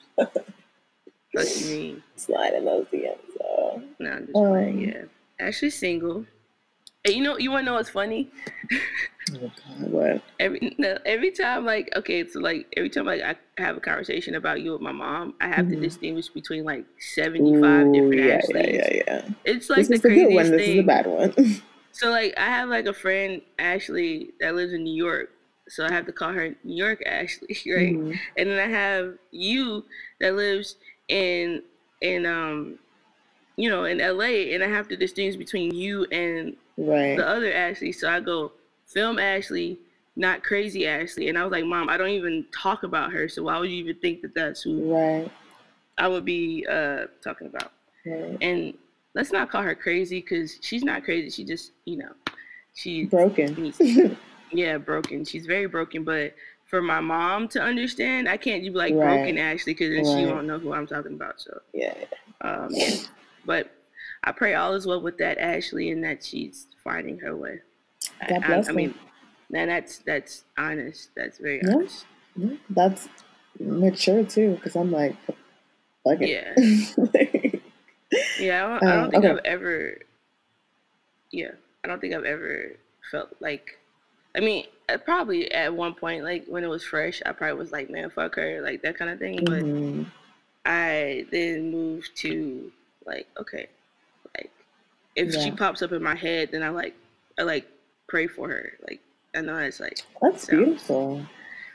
what 1.33 1.57
you 1.61 1.67
mean 1.67 2.03
slide 2.17 2.55
in 2.55 2.65
those 2.65 2.87
DMs. 2.93 3.17
So 3.39 3.83
no 3.99 4.11
i'm 4.11 4.27
just 4.27 4.33
playing 4.33 4.79
um 4.79 4.81
yeah 4.81 5.03
actually 5.41 5.71
single 5.71 6.25
And 7.05 7.15
you 7.15 7.23
know, 7.23 7.39
you 7.39 7.51
want 7.51 7.63
to 7.65 7.67
know 7.71 7.75
what's 7.75 7.91
funny? 7.91 8.29
Oh 9.33 9.39
God, 9.41 9.91
what? 9.93 10.23
Every 10.41 10.75
no, 10.79 10.99
every 11.07 11.31
time, 11.31 11.65
like, 11.65 11.89
okay, 11.97 12.27
so 12.27 12.41
like 12.41 12.67
every 12.77 12.91
time 12.91 13.07
like 13.07 13.23
I 13.23 13.37
have 13.63 13.77
a 13.77 13.81
conversation 13.81 14.35
about 14.35 14.61
you 14.63 14.73
with 14.73 14.81
my 14.81 14.93
mom, 14.93 15.35
I 15.41 15.49
have 15.49 15.67
Mhm. 15.67 15.71
to 15.71 15.77
distinguish 15.81 16.29
between 16.29 16.65
like 16.65 16.85
seventy 16.99 17.55
five 17.61 17.93
different 17.93 18.15
yeah, 18.17 18.41
yeah, 18.49 18.67
yeah, 18.67 19.03
yeah. 19.07 19.29
It's 19.45 19.71
like 19.71 19.79
This 19.79 19.89
the 19.89 19.95
is 19.95 20.03
the 20.03 20.09
good 20.09 20.35
one. 20.35 20.51
This 20.51 20.69
is 20.69 20.77
the 20.77 20.83
bad 20.83 21.07
one. 21.07 21.33
So 21.99 22.11
like 22.11 22.33
I 22.39 22.47
have 22.47 22.69
like 22.69 22.87
a 22.87 22.93
friend 22.95 23.43
Ashley 23.59 24.31
that 24.41 24.55
lives 24.55 24.73
in 24.73 24.85
New 24.85 24.95
York, 24.95 25.31
so 25.69 25.85
I 25.85 25.91
have 25.93 26.07
to 26.07 26.13
call 26.13 26.33
her 26.33 26.55
New 26.63 26.77
York 26.77 27.03
Ashley, 27.05 27.49
right? 27.67 27.97
Mhm. 27.97 28.19
And 28.37 28.51
then 28.51 28.59
I 28.61 28.71
have 28.73 29.15
you 29.33 29.85
that 30.21 30.35
lives 30.37 30.77
in 31.09 31.63
in 32.01 32.25
um 32.25 32.79
you 33.57 33.69
know 33.69 33.85
in 33.85 34.01
LA, 34.01 34.55
and 34.55 34.63
I 34.63 34.69
have 34.69 34.87
to 34.89 34.97
distinguish 34.97 35.37
between 35.37 35.75
you 35.75 36.05
and 36.13 36.57
Right. 36.77 37.17
the 37.17 37.27
other 37.29 37.53
Ashley. 37.53 37.91
So 37.91 38.09
I 38.09 38.21
go 38.21 38.53
film 38.87 39.19
Ashley, 39.19 39.77
not 40.15 40.45
crazy 40.45 40.87
Ashley. 40.87 41.29
And 41.29 41.37
I 41.37 41.43
was 41.43 41.51
like, 41.51 41.65
Mom, 41.65 41.89
I 41.89 41.97
don't 41.97 42.11
even 42.11 42.47
talk 42.53 42.85
about 42.85 43.11
her, 43.13 43.29
so 43.29 43.43
why 43.43 43.59
would 43.59 43.71
you 43.71 43.79
even 43.79 43.97
think 43.97 44.23
that 44.23 44.35
that's 44.37 44.63
who 44.63 44.83
Right. 44.95 45.29
I 45.99 46.07
would 46.07 46.25
be 46.25 46.65
uh 46.71 47.07
talking 47.25 47.49
about? 47.49 47.73
Right. 48.07 48.39
And 48.41 48.75
let's 49.19 49.33
not 49.33 49.51
call 49.51 49.63
her 49.63 49.75
crazy 49.75 50.21
because 50.21 50.57
she's 50.63 50.83
not 50.85 51.03
crazy. 51.05 51.29
She 51.29 51.45
just 51.45 51.73
you 51.85 51.99
know 51.99 52.13
she's 52.75 53.11
Broken. 53.11 53.75
yeah 54.53 54.79
broken. 54.79 55.25
She's 55.27 55.45
very 55.47 55.67
broken, 55.67 56.05
but. 56.05 56.35
For 56.71 56.83
my 56.83 57.01
mom 57.01 57.49
to 57.57 57.63
understand, 57.63 58.29
I 58.29 58.37
can't 58.37 58.63
be 58.63 58.69
like 58.69 58.93
Right. 58.93 59.17
broken 59.25 59.39
Ashley 59.39 59.73
because 59.73 59.89
then 59.89 60.05
she 60.05 60.27
won't 60.27 60.47
know 60.47 60.59
who 60.59 60.75
I'm 60.75 60.87
talking 60.87 61.15
about. 61.15 61.41
So, 61.41 61.63
yeah. 61.73 61.95
um, 62.43 62.69
yeah. 62.73 62.95
But 63.47 63.71
I 64.23 64.33
pray 64.33 64.53
all 64.53 64.75
is 64.75 64.87
well 64.87 65.01
with 65.01 65.17
that 65.17 65.39
Ashley 65.39 65.91
and 65.93 66.05
that 66.05 66.23
she's 66.23 66.67
finding 66.85 67.17
her 67.21 67.35
way. 67.35 67.61
I- 68.21 68.29
God 68.29 68.43
I, 68.43 68.47
bless 68.49 68.67
I 68.69 68.73
her. 68.73 68.77
mean, 68.77 68.95
and 69.55 69.71
that's 69.71 70.01
that's 70.01 70.45
honest. 70.59 71.09
That's 71.17 71.39
very 71.39 71.63
Yeah. 71.65 71.73
honest. 71.75 72.05
Yeah, 72.37 72.57
That's 72.69 73.09
mature 73.59 74.23
too, 74.25 74.57
because 74.57 74.77
I'm 74.77 74.93
like, 74.93 75.17
fuck 76.05 76.19
it. 76.21 76.29
Yeah, 76.29 76.53
yeah. 78.39 78.67
I 78.67 78.69
don't, 78.79 78.83
I 78.89 78.93
Um, 78.93 79.01
don't 79.03 79.11
think 79.11 79.25
okay. 79.25 79.33
I've 79.35 79.45
ever. 79.45 79.99
Yeah, 81.31 81.51
I 81.85 81.89
don't 81.89 82.01
think 82.01 82.15
I've 82.15 82.25
ever 82.25 82.73
felt 83.11 83.35
like. 83.41 83.79
I 84.37 84.41
mean, 84.41 84.67
uh, 84.89 84.99
probably 84.99 85.51
at 85.53 85.75
one 85.75 85.95
point, 85.95 86.23
like 86.25 86.45
when 86.47 86.65
it 86.65 86.69
was 86.69 86.85
fresh, 86.85 87.21
I 87.27 87.33
probably 87.33 87.59
was 87.59 87.73
like, 87.73 87.91
"Man, 87.91 88.11
fuck 88.11 88.37
her," 88.37 88.61
like 88.63 88.83
that 88.83 88.97
kind 88.99 89.11
of 89.11 89.19
thing. 89.19 89.45
But 89.45 89.63
Mhm. 89.65 90.07
I 90.65 91.27
then 91.31 91.71
moved 91.71 92.17
to 92.19 92.71
like, 93.07 93.27
okay, 93.39 93.67
like 94.37 94.51
if 95.17 95.33
she 95.35 95.51
pops 95.51 95.83
up 95.83 95.93
in 95.93 96.03
my 96.03 96.15
head, 96.15 96.51
then 96.53 96.63
I 96.63 96.69
like, 96.69 96.95
I 97.39 97.43
like 97.43 97.67
pray 98.07 98.27
for 98.27 98.49
her. 98.49 98.73
Like 98.87 99.01
I 99.35 99.41
know 99.41 99.57
it's 99.59 99.81
like 99.81 99.99
That's 100.23 100.47
sounds- 100.47 100.47
beautiful. 100.47 101.27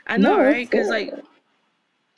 I 0.06 0.16
know, 0.16 0.36
No, 0.36 0.42
right? 0.44 0.68
Because 0.70 0.88
like. 0.88 1.12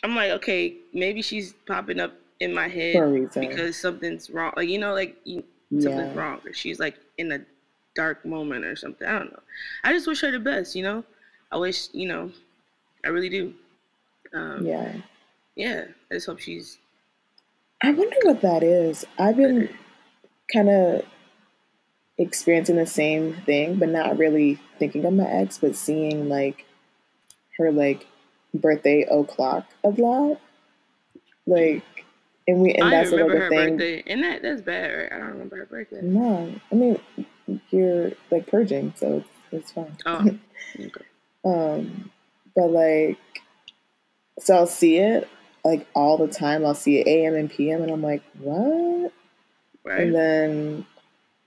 I'm 0.05 0.15
like, 0.15 0.31
okay, 0.33 0.77
maybe 0.93 1.23
she's 1.23 1.55
popping 1.67 1.99
up 1.99 2.13
in 2.41 2.55
my 2.55 2.69
head 2.69 3.31
because 3.35 3.77
something's 3.77 4.31
wrong. 4.31 4.53
Like 4.57 4.69
you 4.69 4.79
know, 4.79 4.95
like 4.95 5.17
you, 5.25 5.45
something's 5.71 6.15
yeah. 6.15 6.21
wrong, 6.21 6.41
or 6.45 6.53
she's 6.53 6.79
like 6.79 6.99
in 7.19 7.33
a 7.33 7.41
dark 7.95 8.25
moment 8.25 8.65
or 8.65 8.77
something. 8.77 9.07
I 9.07 9.19
don't 9.19 9.33
know. 9.33 9.43
I 9.85 9.93
just 9.93 10.07
wish 10.07 10.21
her 10.21 10.31
the 10.31 10.39
best. 10.39 10.75
You 10.75 10.83
know, 10.83 11.05
I 11.51 11.57
wish 11.57 11.89
you 11.93 12.09
know, 12.09 12.31
I 13.05 13.09
really 13.09 13.29
do. 13.29 13.55
Um, 14.35 14.67
yeah. 14.67 14.93
Yeah. 15.55 15.85
I 16.11 16.15
just 16.15 16.27
hope 16.27 16.41
she's 16.41 16.79
I 17.83 17.91
wonder 17.91 18.17
what 18.23 18.41
that 18.41 18.63
is. 18.63 19.05
I've 19.19 19.37
been 19.37 19.69
kind 20.53 20.71
of 20.71 21.03
experiencing 22.17 22.77
the 22.77 22.87
same 22.87 23.35
thing, 23.45 23.77
but 23.77 23.91
not 23.91 24.17
really 24.17 24.59
thinking 24.79 25.05
of 25.05 25.13
my 25.13 25.29
ex, 25.29 25.59
but 25.59 25.77
seeing 25.77 26.29
like 26.29 26.65
her 27.59 27.71
like 27.71 28.07
birthday 28.55 29.03
o'clock 29.03 29.67
a 29.85 29.91
lot. 29.91 30.41
Like, 31.47 32.06
and 32.47 32.61
we 32.61 32.73
and 32.75 32.85
I 32.85 32.91
that's 32.91 33.11
remember 33.11 33.37
a 33.37 33.41
her 33.41 33.49
thing. 33.51 33.77
birthday, 33.77 34.03
and 34.07 34.23
that 34.23 34.43
that's 34.43 34.63
bad, 34.63 34.87
right? 34.91 35.13
I 35.13 35.19
don't 35.19 35.29
remember 35.33 35.57
her 35.57 35.67
birthday. 35.67 36.01
No, 36.03 36.55
I 36.71 36.75
mean 36.75 37.01
you're 37.71 38.13
like 38.31 38.47
purging, 38.47 38.93
so 38.97 39.19
it's, 39.19 39.29
it's 39.53 39.73
fine. 39.73 39.97
Oh, 40.05 40.25
okay. 40.81 41.05
Um, 41.45 42.11
but 42.55 42.71
like, 42.71 43.19
so 44.39 44.57
I'll 44.57 44.67
see 44.67 44.97
it 44.99 45.29
like 45.65 45.87
all 45.95 46.17
the 46.19 46.29
time. 46.29 46.65
I'll 46.65 46.75
see 46.75 46.99
it 47.01 47.07
AM 47.07 47.35
and 47.35 47.51
PM, 47.51 47.83
and 47.83 47.91
I'm 47.91 48.03
like, 48.03 48.23
what? 48.39 49.13
right. 49.85 50.01
And 50.01 50.15
then, 50.15 50.87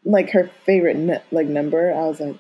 like 0.03 0.29
her 0.31 0.49
favorite 0.65 0.95
n- 0.97 1.21
like 1.31 1.47
number, 1.47 1.93
I 1.93 2.07
was 2.07 2.19
like, 2.19 2.37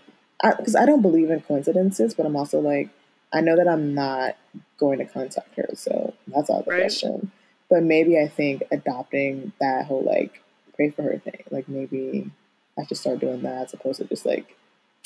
because 0.57 0.75
I, 0.75 0.85
don't 0.85 1.01
believe 1.01 1.29
in 1.29 1.41
coincidences, 1.41 2.13
but 2.13 2.25
I'm 2.25 2.35
also 2.37 2.59
like, 2.59 2.89
I 3.33 3.41
know 3.41 3.57
that 3.57 3.67
I'm 3.67 3.93
not 3.93 4.37
going 4.77 4.99
to 4.99 5.05
contact 5.05 5.55
her, 5.55 5.67
so 5.75 6.13
that's 6.27 6.49
out 6.49 6.59
of 6.59 6.65
the 6.65 6.71
Right. 6.71 6.81
question. 6.83 7.31
But 7.69 7.83
maybe 7.83 8.17
I 8.19 8.27
think 8.27 8.63
adopting 8.71 9.53
that 9.59 9.85
whole 9.85 10.03
like 10.03 10.41
pray 10.75 10.89
for 10.89 11.03
her 11.03 11.17
thing, 11.19 11.43
like 11.51 11.67
maybe 11.69 12.31
I 12.77 12.85
should 12.85 12.97
start 12.97 13.19
doing 13.19 13.41
that 13.43 13.63
as 13.63 13.73
opposed 13.73 13.99
to 13.99 14.05
just 14.05 14.25
like, 14.25 14.55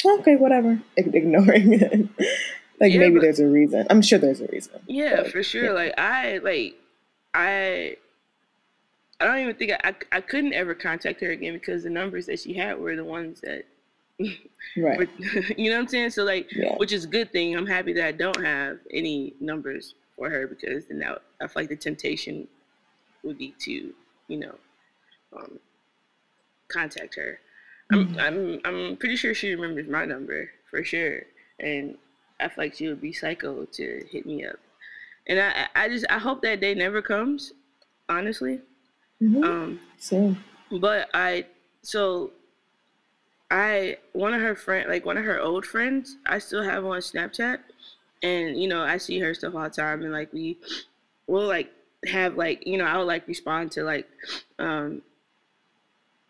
okay, 0.05 0.35
whatever, 0.35 0.79
ignoring 0.97 1.73
it. 1.73 2.09
like 2.79 2.93
Yeah, 2.93 2.99
maybe 2.99 3.15
but- 3.15 3.21
there's 3.21 3.39
a 3.39 3.47
reason. 3.47 3.85
I'm 3.89 4.01
sure 4.01 4.19
there's 4.19 4.41
a 4.41 4.47
reason. 4.47 4.79
Yeah, 4.87 5.23
but, 5.23 5.31
for 5.31 5.43
sure. 5.43 5.65
yeah. 5.65 5.71
Like 5.71 5.93
I 5.99 6.37
like 6.37 6.75
I 7.33 7.97
I 9.19 9.25
don't 9.25 9.39
even 9.39 9.55
think 9.55 9.71
I, 9.71 9.89
I 9.89 9.95
I 10.17 10.21
couldn't 10.21 10.53
ever 10.53 10.73
contact 10.73 11.19
her 11.21 11.31
again 11.31 11.53
because 11.53 11.83
the 11.83 11.89
numbers 11.89 12.25
that 12.27 12.39
she 12.39 12.53
had 12.53 12.79
were 12.79 12.95
the 12.95 13.03
ones 13.05 13.41
that 13.41 13.65
Right. 14.77 14.97
were, 14.99 15.07
you 15.57 15.69
know 15.69 15.75
what 15.77 15.81
I'm 15.83 15.87
saying? 15.87 16.11
So 16.11 16.23
like 16.23 16.49
Yeah. 16.51 16.75
which 16.77 16.93
is 16.93 17.03
a 17.05 17.07
good 17.07 17.31
thing. 17.31 17.55
I'm 17.57 17.65
happy 17.67 17.91
that 17.93 18.05
I 18.05 18.11
don't 18.13 18.41
have 18.43 18.77
any 18.91 19.33
numbers 19.39 19.95
for 20.15 20.29
her 20.29 20.47
because 20.47 20.85
then 20.87 20.99
that, 20.99 21.21
I 21.41 21.47
feel 21.47 21.63
like 21.63 21.69
the 21.69 21.75
temptation 21.75 22.47
would 23.23 23.37
be 23.37 23.53
to, 23.59 23.93
you 24.27 24.37
know, 24.37 24.55
um, 25.35 25.59
contact 26.67 27.15
her. 27.15 27.39
I'm, 27.91 28.07
Mhm. 28.07 28.19
I'm 28.19 28.61
I'm 28.65 28.97
pretty 28.97 29.15
sure 29.15 29.33
she 29.33 29.53
remembers 29.53 29.87
my 29.87 30.05
number 30.05 30.51
for 30.69 30.83
sure, 30.83 31.23
and 31.59 31.97
I 32.39 32.47
feel 32.47 32.63
like 32.65 32.75
she 32.75 32.87
would 32.87 33.01
be 33.01 33.13
psycho 33.13 33.65
to 33.65 34.05
hit 34.09 34.25
me 34.25 34.45
up. 34.45 34.59
And 35.27 35.39
I 35.39 35.67
I 35.75 35.89
just 35.89 36.05
I 36.09 36.17
hope 36.17 36.41
that 36.41 36.59
day 36.61 36.73
never 36.73 37.01
comes, 37.01 37.53
honestly. 38.09 38.61
Mhm. 39.21 39.43
Um, 39.43 39.79
Same. 39.97 40.43
but 40.71 41.09
I 41.13 41.45
so 41.81 42.31
I 43.51 43.97
one 44.13 44.33
of 44.33 44.41
her 44.41 44.55
friend 44.55 44.89
like 44.89 45.05
one 45.05 45.17
of 45.17 45.25
her 45.25 45.39
old 45.39 45.65
friends 45.65 46.17
I 46.25 46.39
still 46.39 46.63
have 46.63 46.85
on 46.85 46.99
Snapchat, 47.01 47.59
and 48.23 48.61
you 48.61 48.67
know 48.67 48.81
I 48.83 48.97
see 48.97 49.19
her 49.19 49.33
stuff 49.33 49.55
all 49.55 49.63
the 49.63 49.69
time, 49.69 50.03
and 50.03 50.11
like 50.13 50.33
we 50.33 50.57
will 51.27 51.47
like 51.47 51.71
have 52.07 52.37
like 52.37 52.65
you 52.67 52.77
know 52.77 52.85
I 52.85 52.97
would 52.97 53.07
like 53.07 53.27
respond 53.27 53.71
to 53.73 53.83
like 53.83 54.07
um 54.59 55.01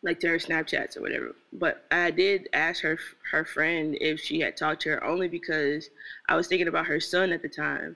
like 0.02 0.20
to 0.20 0.28
her 0.28 0.38
Snapchats 0.38 0.98
or 0.98 1.02
whatever. 1.02 1.36
But 1.54 1.86
I 1.92 2.12
did 2.12 2.50
ask 2.54 2.82
her 2.84 3.00
her 3.32 3.46
friend 3.46 3.98
if 4.02 4.20
she 4.20 4.42
had 4.42 4.58
talked 4.58 4.82
to 4.84 4.90
her 4.90 5.04
only 5.04 5.28
because 5.28 5.90
I 6.28 6.36
was 6.36 6.48
thinking 6.48 6.68
about 6.68 6.88
her 6.88 7.00
son 7.00 7.32
at 7.32 7.42
the 7.42 7.50
time, 7.50 7.96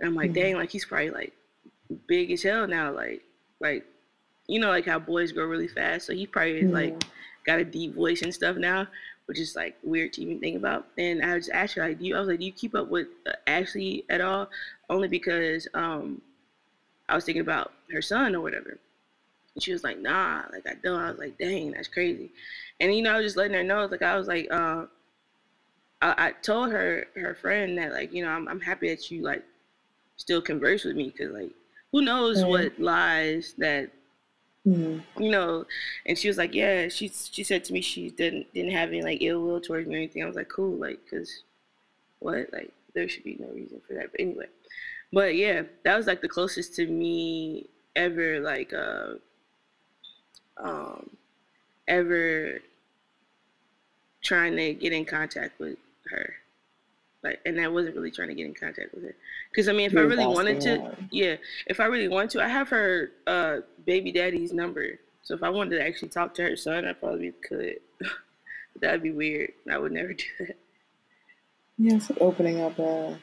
and 0.00 0.08
I'm 0.08 0.14
like, 0.14 0.32
Mhm. 0.32 0.34
dang, 0.34 0.56
like 0.56 0.70
he's 0.70 0.84
probably 0.84 1.10
like 1.10 1.32
big 2.06 2.30
as 2.30 2.42
hell 2.42 2.66
now, 2.66 2.92
like 2.92 3.22
like 3.60 3.86
you 4.50 4.60
know 4.60 4.68
like 4.70 4.86
how 4.86 4.98
boys 4.98 5.32
grow 5.32 5.46
really 5.46 5.68
fast, 5.68 6.06
so 6.06 6.14
he 6.14 6.26
probably 6.26 6.60
is 6.60 6.72
like 6.72 6.94
got 7.46 7.60
a 7.60 7.64
deep 7.64 7.94
voice 7.94 8.22
and 8.22 8.34
stuff 8.34 8.56
now, 8.56 8.86
which 9.26 9.38
is 9.40 9.56
like 9.56 9.76
weird 9.82 10.12
to 10.14 10.22
even 10.22 10.40
think 10.40 10.56
about. 10.56 10.86
And 10.98 11.22
I 11.24 11.38
just 11.38 11.50
asked 11.50 11.74
her 11.76 11.88
like, 11.88 11.98
do 11.98 12.06
you? 12.06 12.16
I 12.16 12.20
was 12.20 12.28
like, 12.28 12.40
do 12.40 12.46
you 12.46 12.52
keep 12.52 12.74
up 12.74 12.88
with 12.88 13.08
uh, 13.26 13.32
Ashley 13.46 14.04
at 14.10 14.20
all? 14.20 14.48
Only 14.90 15.08
because 15.08 15.68
um 15.74 16.22
I 17.08 17.14
was 17.14 17.24
thinking 17.24 17.42
about 17.42 17.72
her 17.92 18.02
son 18.02 18.34
or 18.34 18.40
whatever. 18.40 18.78
And 19.54 19.62
she 19.62 19.72
was 19.72 19.84
like, 19.84 19.98
nah, 20.00 20.44
like 20.52 20.66
I 20.68 20.74
don't. 20.82 21.00
I 21.00 21.10
was 21.10 21.18
like, 21.20 21.38
dang, 21.38 21.72
that's 21.72 21.88
crazy. 21.88 22.30
And 22.80 22.94
you 22.94 23.02
know, 23.02 23.14
I 23.14 23.18
was 23.18 23.26
just 23.26 23.36
letting 23.36 23.54
her 23.54 23.64
know, 23.64 23.86
like 23.86 24.02
I 24.02 24.16
was 24.16 24.28
like, 24.28 24.48
uh, 24.50 24.86
I, 26.02 26.28
I 26.28 26.32
told 26.42 26.70
her 26.72 27.06
her 27.16 27.34
friend 27.34 27.78
that 27.78 27.92
like, 27.92 28.12
you 28.12 28.24
know, 28.24 28.30
I'm 28.30 28.48
I'm 28.48 28.60
happy 28.60 28.88
that 28.88 29.10
you 29.10 29.22
like 29.22 29.44
still 30.16 30.42
converse 30.42 30.84
with 30.84 30.96
me 30.96 31.10
because 31.10 31.32
like, 31.32 31.52
who 31.92 32.02
knows 32.02 32.44
Right. 32.44 32.44
what 32.44 32.78
lies 32.78 33.54
that 33.58 33.90
Mhm. 34.66 35.02
you 35.18 35.30
know. 35.30 35.66
And 36.06 36.18
she 36.18 36.28
was 36.28 36.36
like, 36.38 36.54
yeah. 36.54 36.88
She 36.88 37.08
she 37.08 37.42
said 37.44 37.64
to 37.64 37.72
me 37.72 37.80
she 37.80 38.10
didn't 38.10 38.52
didn't 38.54 38.72
have 38.72 38.90
any 38.90 39.02
like 39.02 39.22
ill 39.22 39.40
will 39.42 39.60
towards 39.60 39.86
me 39.88 39.94
or 39.94 39.98
anything. 39.98 40.22
I 40.22 40.26
was 40.26 40.36
like, 40.36 40.48
cool, 40.48 40.76
like, 40.76 40.98
cause 41.08 41.42
what, 42.20 42.52
like, 42.52 42.72
there 42.94 43.08
should 43.08 43.24
be 43.24 43.36
no 43.40 43.48
reason 43.48 43.80
for 43.86 43.94
that. 43.94 44.12
But 44.12 44.20
anyway, 44.20 44.46
but 45.12 45.36
yeah, 45.36 45.64
that 45.84 45.96
was 45.96 46.06
like 46.08 46.22
the 46.22 46.28
closest 46.28 46.74
to 46.76 46.86
me 46.88 47.66
ever, 47.96 48.40
like, 48.40 48.72
uh, 48.74 49.14
um, 50.56 51.10
ever 51.88 52.60
trying 54.22 54.56
to 54.56 54.74
get 54.74 54.92
in 54.92 55.04
contact 55.04 55.58
with 55.58 55.78
her. 56.10 56.34
Like, 57.22 57.40
and 57.44 57.60
I 57.60 57.68
wasn't 57.68 57.96
really 57.96 58.10
trying 58.10 58.28
to 58.28 58.34
get 58.34 58.46
in 58.46 58.54
contact 58.54 58.94
with 58.94 59.04
her. 59.04 59.14
Because, 59.50 59.68
I 59.68 59.72
mean, 59.72 59.86
if 59.86 59.92
I 59.92 60.00
You're 60.00 60.08
really 60.08 60.26
wanted 60.26 60.60
to, 60.62 60.80
her. 60.80 60.96
yeah, 61.10 61.36
if 61.66 61.78
I 61.78 61.84
really 61.84 62.08
wanted 62.08 62.30
to, 62.30 62.42
I 62.42 62.48
have 62.48 62.68
her 62.70 63.10
uh, 63.26 63.58
baby 63.84 64.10
daddy's 64.10 64.52
number. 64.52 64.98
So 65.22 65.34
if 65.34 65.42
I 65.42 65.50
wanted 65.50 65.76
to 65.78 65.86
actually 65.86 66.08
talk 66.08 66.34
to 66.34 66.42
her 66.42 66.56
son, 66.56 66.86
I 66.86 66.94
probably 66.94 67.32
could. 67.46 67.76
That'd 68.80 69.02
be 69.02 69.12
weird. 69.12 69.52
I 69.70 69.78
would 69.78 69.92
never 69.92 70.12
do 70.14 70.24
that. 70.40 70.56
Yeah, 71.76 71.94
it's 71.94 72.10
like 72.10 72.20
opening 72.20 72.60
up 72.60 72.78
a. 72.78 73.18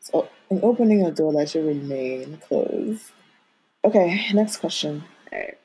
So, 0.00 0.28
and 0.50 0.62
opening 0.64 1.04
a 1.06 1.10
door 1.10 1.32
that 1.34 1.48
should 1.48 1.64
remain 1.64 2.38
closed. 2.38 3.12
Okay, 3.84 4.26
next 4.34 4.58
question. 4.58 5.04
Right. 5.30 5.58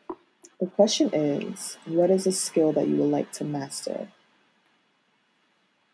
The 0.60 0.68
question 0.68 1.12
is 1.14 1.78
What 1.86 2.10
is 2.10 2.26
a 2.26 2.32
skill 2.32 2.72
that 2.74 2.88
you 2.88 2.96
would 2.98 3.12
like 3.12 3.32
to 3.34 3.44
master? 3.44 4.08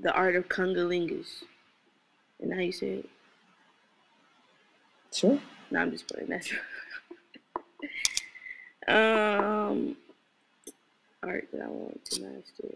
The 0.04 0.14
art 0.14 0.36
of 0.36 0.48
kungalingus. 0.50 1.44
And 2.40 2.54
how 2.54 2.60
you 2.60 2.72
say 2.72 2.88
it? 2.88 3.10
Sure. 5.14 5.40
No, 5.72 5.80
I'm 5.80 5.92
just 5.92 6.08
playing 6.08 6.30
that. 6.30 6.52
um, 8.88 9.96
art 11.24 11.48
that 11.54 11.62
I 11.62 11.68
want 11.68 12.04
to 12.06 12.22
master. 12.22 12.76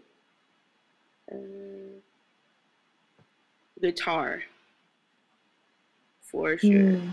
Uh, 1.30 2.00
guitar. 3.80 4.42
For 6.22 6.58
sure. 6.58 6.70
Mm. 6.70 7.12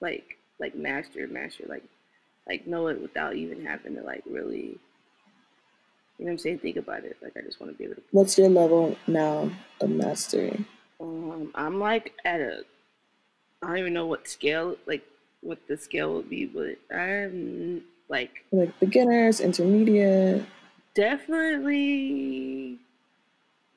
Like, 0.00 0.38
like 0.58 0.74
master, 0.74 1.26
master, 1.28 1.64
like, 1.68 1.84
like 2.46 2.66
know 2.66 2.88
it 2.88 3.00
without 3.00 3.36
even 3.36 3.64
having 3.64 3.94
to 3.96 4.02
like 4.02 4.22
really. 4.28 4.78
You 6.22 6.26
know 6.26 6.30
what 6.30 6.32
I'm 6.34 6.38
saying? 6.38 6.58
Think 6.60 6.76
about 6.76 7.02
it. 7.02 7.16
Like 7.20 7.36
I 7.36 7.40
just 7.40 7.60
want 7.60 7.72
to 7.72 7.76
be 7.76 7.82
able 7.82 7.96
to. 7.96 8.02
What's 8.12 8.38
your 8.38 8.48
level 8.48 8.96
now 9.08 9.50
of 9.80 9.90
mastery? 9.90 10.64
Um, 11.00 11.50
I'm 11.56 11.80
like 11.80 12.12
at 12.24 12.40
a. 12.40 12.62
I 13.60 13.66
don't 13.66 13.78
even 13.78 13.92
know 13.92 14.06
what 14.06 14.28
scale, 14.28 14.76
like 14.86 15.04
what 15.40 15.58
the 15.66 15.76
scale 15.76 16.14
would 16.14 16.30
be, 16.30 16.46
but 16.46 16.76
I'm 16.96 17.82
like 18.08 18.44
Like 18.52 18.78
beginners, 18.78 19.40
intermediate. 19.40 20.44
definitely 20.94 22.78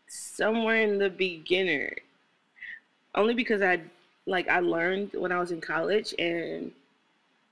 somewhere 0.07 0.83
in 0.83 0.99
the 0.99 1.09
beginner. 1.09 1.95
Only 3.15 3.33
because 3.33 3.63
I 3.63 3.81
like 4.27 4.47
I 4.49 4.59
learned 4.59 5.13
when 5.13 5.31
I 5.31 5.39
was 5.39 5.51
in 5.51 5.61
college 5.61 6.13
and 6.19 6.71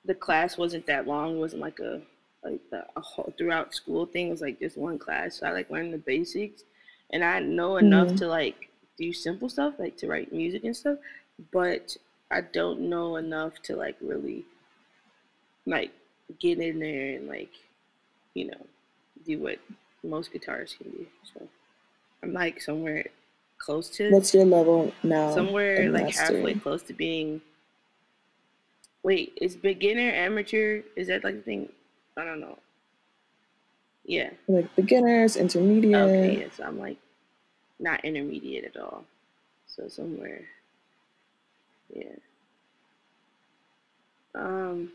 the 0.06 0.13
class 0.13 0.56
wasn't 0.56 0.86
that 0.86 1.08
long. 1.08 1.38
It 1.38 1.39
wasn't 1.39 1.63
like 1.63 1.79
a 1.79 1.99
like 2.43 2.62
a 2.71 3.01
whole 3.01 3.34
throughout 3.38 3.73
school 3.73 4.06
thing. 4.06 4.29
Was 4.29 4.41
like 4.41 4.60
just 4.60 4.77
one 4.77 4.97
class. 4.99 5.38
So 5.38 5.47
I 5.47 5.51
like 5.51 5.69
learned 5.69 5.93
the 5.93 5.97
basics, 5.99 6.63
and 7.12 7.23
I 7.23 7.39
know 7.39 7.77
enough 7.77 8.10
Mhm. 8.10 8.17
to 8.17 8.27
like 8.27 8.69
do 8.97 9.12
simple 9.13 9.49
stuff, 9.49 9.75
like 9.79 9.97
to 9.97 10.08
write 10.08 10.32
music 10.34 10.63
and 10.63 10.75
stuff. 10.75 10.97
But 11.51 11.97
I 12.32 12.41
don't 12.41 12.82
know 12.82 13.15
enough 13.17 13.62
to 13.63 13.75
like 13.75 13.97
really 14.01 14.45
like 15.65 15.91
get 16.39 16.60
in 16.60 16.79
there 16.79 17.15
and 17.15 17.27
like 17.27 17.51
you 18.34 18.45
know 18.47 18.65
do 19.25 19.39
what 19.39 19.60
most 20.03 20.32
guitarists 20.34 20.77
can 20.77 20.91
do. 20.91 21.08
So 21.34 21.47
I'm 22.21 22.34
like 22.34 22.62
somewhere 22.62 23.06
close 23.58 23.89
to 23.91 24.12
What's 24.12 24.34
your 24.34 24.45
level 24.45 24.93
now 25.03 25.34
somewhere 25.34 25.89
like 25.89 26.13
halfway 26.13 26.53
close 26.56 26.84
to 26.84 26.93
being. 26.93 27.41
Wait, 29.03 29.38
is 29.41 29.56
beginner 29.56 30.12
amateur? 30.12 30.82
Is 30.95 31.08
that 31.08 31.23
like 31.23 31.36
the 31.36 31.41
thing? 31.41 31.69
I 32.17 32.26
don't 32.26 32.39
know. 32.39 32.58
Yeah. 34.06 34.32
Like 34.47 34.76
beginners, 34.76 35.36
intermediate. 35.36 35.95
Okay. 35.95 36.41
Yeah. 36.41 36.47
So 36.56 36.63
I'm 36.63 36.80
like 36.80 36.97
not 37.80 38.04
intermediate 38.04 38.65
at 38.65 38.78
all. 38.78 39.06
So 39.67 39.88
somewhere. 39.88 40.41
Yeah. 41.93 42.15
Um. 44.36 44.91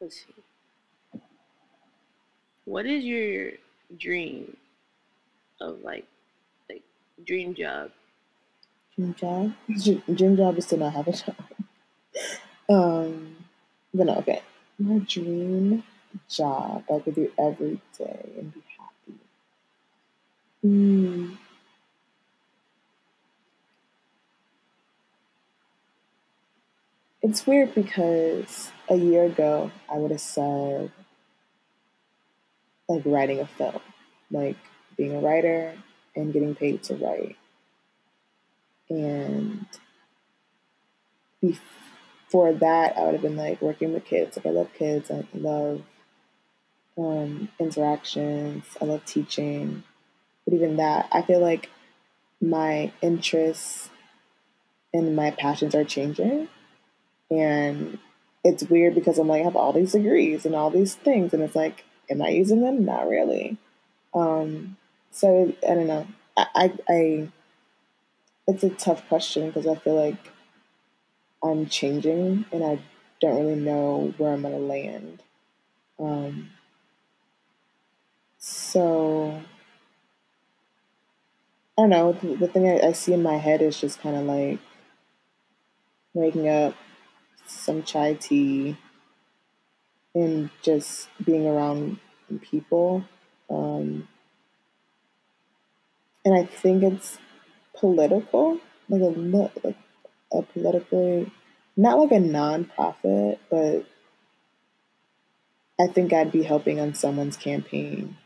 Let's 0.00 0.16
see. 0.16 1.20
What 2.64 2.86
is 2.86 3.04
your 3.04 3.52
dream 3.98 4.56
of 5.60 5.80
like 5.82 6.06
like 6.68 6.82
dream 7.26 7.54
job? 7.54 7.90
Dream 8.96 9.14
job. 9.14 9.52
Dream 10.14 10.36
job 10.36 10.58
is 10.58 10.66
to 10.66 10.76
not 10.76 10.92
have 10.92 11.08
a 11.08 11.12
job. 11.12 11.36
Um, 12.66 13.36
but 13.92 14.06
no, 14.06 14.14
okay. 14.16 14.40
My 14.78 14.98
dream 14.98 15.84
job 16.28 16.84
I 16.92 16.98
could 17.00 17.14
do 17.14 17.30
every 17.38 17.80
day 17.98 18.30
and 18.38 18.54
be 18.54 18.62
happy. 18.78 19.20
Hmm. 20.62 21.34
It's 27.22 27.46
weird 27.46 27.74
because 27.74 28.70
a 28.88 28.96
year 28.96 29.24
ago 29.24 29.70
I 29.90 29.96
would 29.96 30.10
have 30.10 30.20
said 30.20 30.92
like 32.88 33.02
writing 33.06 33.40
a 33.40 33.46
film, 33.46 33.80
like 34.30 34.56
being 34.96 35.14
a 35.14 35.20
writer 35.20 35.74
and 36.14 36.32
getting 36.32 36.54
paid 36.54 36.82
to 36.84 36.94
write. 36.96 37.36
And 38.90 39.66
before 41.40 41.83
that, 42.34 42.96
I 42.96 43.04
would 43.04 43.12
have 43.12 43.22
been 43.22 43.36
like 43.36 43.62
working 43.62 43.92
with 43.92 44.04
kids. 44.04 44.36
Like 44.36 44.46
I 44.46 44.50
love 44.50 44.72
kids. 44.74 45.10
I 45.10 45.24
love 45.34 45.82
um, 46.98 47.48
interactions. 47.58 48.64
I 48.80 48.84
love 48.86 49.04
teaching. 49.04 49.84
But 50.44 50.54
even 50.54 50.76
that, 50.76 51.08
I 51.12 51.22
feel 51.22 51.40
like 51.40 51.70
my 52.40 52.92
interests 53.00 53.88
and 54.92 55.14
my 55.14 55.30
passions 55.30 55.74
are 55.74 55.84
changing. 55.84 56.48
And 57.30 57.98
it's 58.44 58.64
weird 58.64 58.94
because 58.94 59.18
I'm 59.18 59.28
like, 59.28 59.40
I 59.40 59.44
have 59.44 59.56
all 59.56 59.72
these 59.72 59.92
degrees 59.92 60.44
and 60.44 60.54
all 60.54 60.70
these 60.70 60.94
things. 60.94 61.32
And 61.32 61.42
it's 61.42 61.56
like, 61.56 61.84
am 62.10 62.20
I 62.20 62.28
using 62.28 62.62
them? 62.62 62.84
Not 62.84 63.08
really. 63.08 63.56
Um, 64.12 64.76
so 65.10 65.54
I 65.68 65.74
don't 65.74 65.86
know. 65.86 66.06
I, 66.36 66.46
I, 66.54 66.72
I 66.88 67.28
it's 68.46 68.62
a 68.62 68.70
tough 68.70 69.06
question 69.08 69.46
because 69.46 69.66
I 69.66 69.76
feel 69.76 69.94
like 69.94 70.33
I'm 71.44 71.66
changing 71.66 72.46
and 72.50 72.64
I 72.64 72.80
don't 73.20 73.38
really 73.38 73.60
know 73.60 74.14
where 74.16 74.32
I'm 74.32 74.42
gonna 74.42 74.58
land. 74.58 75.22
Um, 75.98 76.50
so 78.38 79.42
I 81.78 81.82
don't 81.82 81.90
know. 81.90 82.12
The, 82.12 82.36
the 82.36 82.48
thing 82.48 82.68
I, 82.68 82.88
I 82.88 82.92
see 82.92 83.12
in 83.12 83.22
my 83.22 83.36
head 83.36 83.62
is 83.62 83.80
just 83.80 84.00
kind 84.00 84.16
of 84.16 84.24
like 84.24 84.58
waking 86.14 86.48
up, 86.48 86.74
some 87.46 87.82
chai 87.82 88.14
tea, 88.14 88.76
and 90.14 90.50
just 90.62 91.08
being 91.24 91.46
around 91.46 91.98
people. 92.42 93.04
Um, 93.50 94.08
and 96.24 96.34
I 96.34 96.44
think 96.44 96.82
it's 96.82 97.18
political, 97.74 98.60
like 98.88 99.02
a 99.02 99.06
li- 99.06 99.50
like 99.62 99.76
a 100.34 100.42
politically, 100.42 101.32
not 101.76 101.98
like 101.98 102.12
a 102.12 102.22
nonprofit, 102.22 103.38
but 103.50 103.86
I 105.80 105.86
think 105.88 106.12
I'd 106.12 106.32
be 106.32 106.42
helping 106.42 106.80
on 106.80 106.94
someone's 106.94 107.36
campaign. 107.36 108.16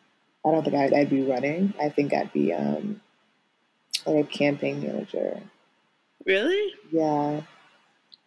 I 0.47 0.51
don't 0.51 0.65
think 0.65 0.77
I'd, 0.77 0.95
I'd 0.95 1.11
be 1.11 1.23
running. 1.23 1.75
I 1.81 1.89
think 1.89 2.13
I'd 2.15 2.33
be 2.33 2.53
um 2.53 3.01
like 4.07 4.25
a 4.25 4.29
campaign 4.29 4.83
manager. 4.83 5.43
Really? 6.25 6.75
Yeah, 6.91 7.43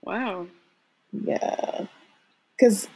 Wow. 0.04 0.48
yeah. 1.12 1.86
Because 2.58 2.88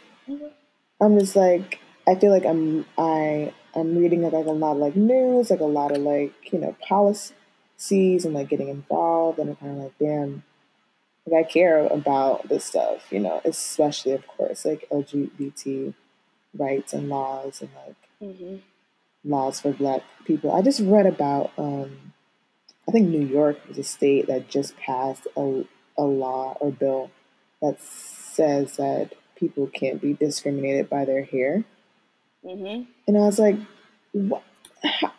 I'm 1.01 1.19
just 1.19 1.35
like 1.35 1.79
I 2.07 2.15
feel 2.15 2.31
like 2.31 2.45
I'm 2.45 2.85
I 2.97 3.53
I'm 3.75 3.97
reading 3.97 4.21
like, 4.23 4.33
like 4.33 4.45
a 4.45 4.51
lot 4.51 4.73
of 4.73 4.77
like 4.77 4.95
news, 4.95 5.49
like 5.49 5.59
a 5.59 5.65
lot 5.65 5.91
of 5.91 6.01
like 6.01 6.33
you 6.53 6.59
know 6.59 6.75
policies 6.87 7.33
and 8.25 8.33
like 8.33 8.49
getting 8.49 8.69
involved, 8.69 9.39
and 9.39 9.49
I'm 9.49 9.55
kind 9.57 9.77
of 9.77 9.83
like 9.83 9.97
damn, 9.99 10.43
I 11.33 11.43
care 11.43 11.85
about 11.87 12.47
this 12.49 12.65
stuff, 12.65 13.11
you 13.11 13.19
know, 13.19 13.41
especially 13.45 14.11
of 14.11 14.27
course 14.27 14.65
like 14.65 14.87
LGBT 14.91 15.93
rights 16.57 16.93
and 16.93 17.09
laws 17.09 17.61
and 17.61 17.69
like 17.85 17.95
hmm 18.19 18.57
laws 19.23 19.59
for 19.61 19.71
Black 19.71 20.03
people. 20.25 20.51
I 20.51 20.61
just 20.61 20.81
read 20.81 21.05
about 21.07 21.51
um 21.57 22.13
I 22.87 22.91
think 22.91 23.09
New 23.09 23.25
York 23.25 23.59
was 23.67 23.77
a 23.77 23.83
state 23.83 24.27
that 24.27 24.49
just 24.49 24.77
passed 24.77 25.27
a 25.35 25.65
a 25.97 26.03
law 26.03 26.57
or 26.59 26.71
bill 26.71 27.11
that 27.61 27.81
says 27.81 28.77
that 28.77 29.13
people 29.35 29.67
can't 29.67 30.01
be 30.01 30.13
discriminated 30.13 30.89
by 30.89 31.05
their 31.05 31.23
hair. 31.23 31.63
hmm 32.43 32.83
And 33.07 33.17
I 33.17 33.21
was 33.21 33.39
like, 33.39 33.57
what? 34.13 34.43
How? 34.83 35.11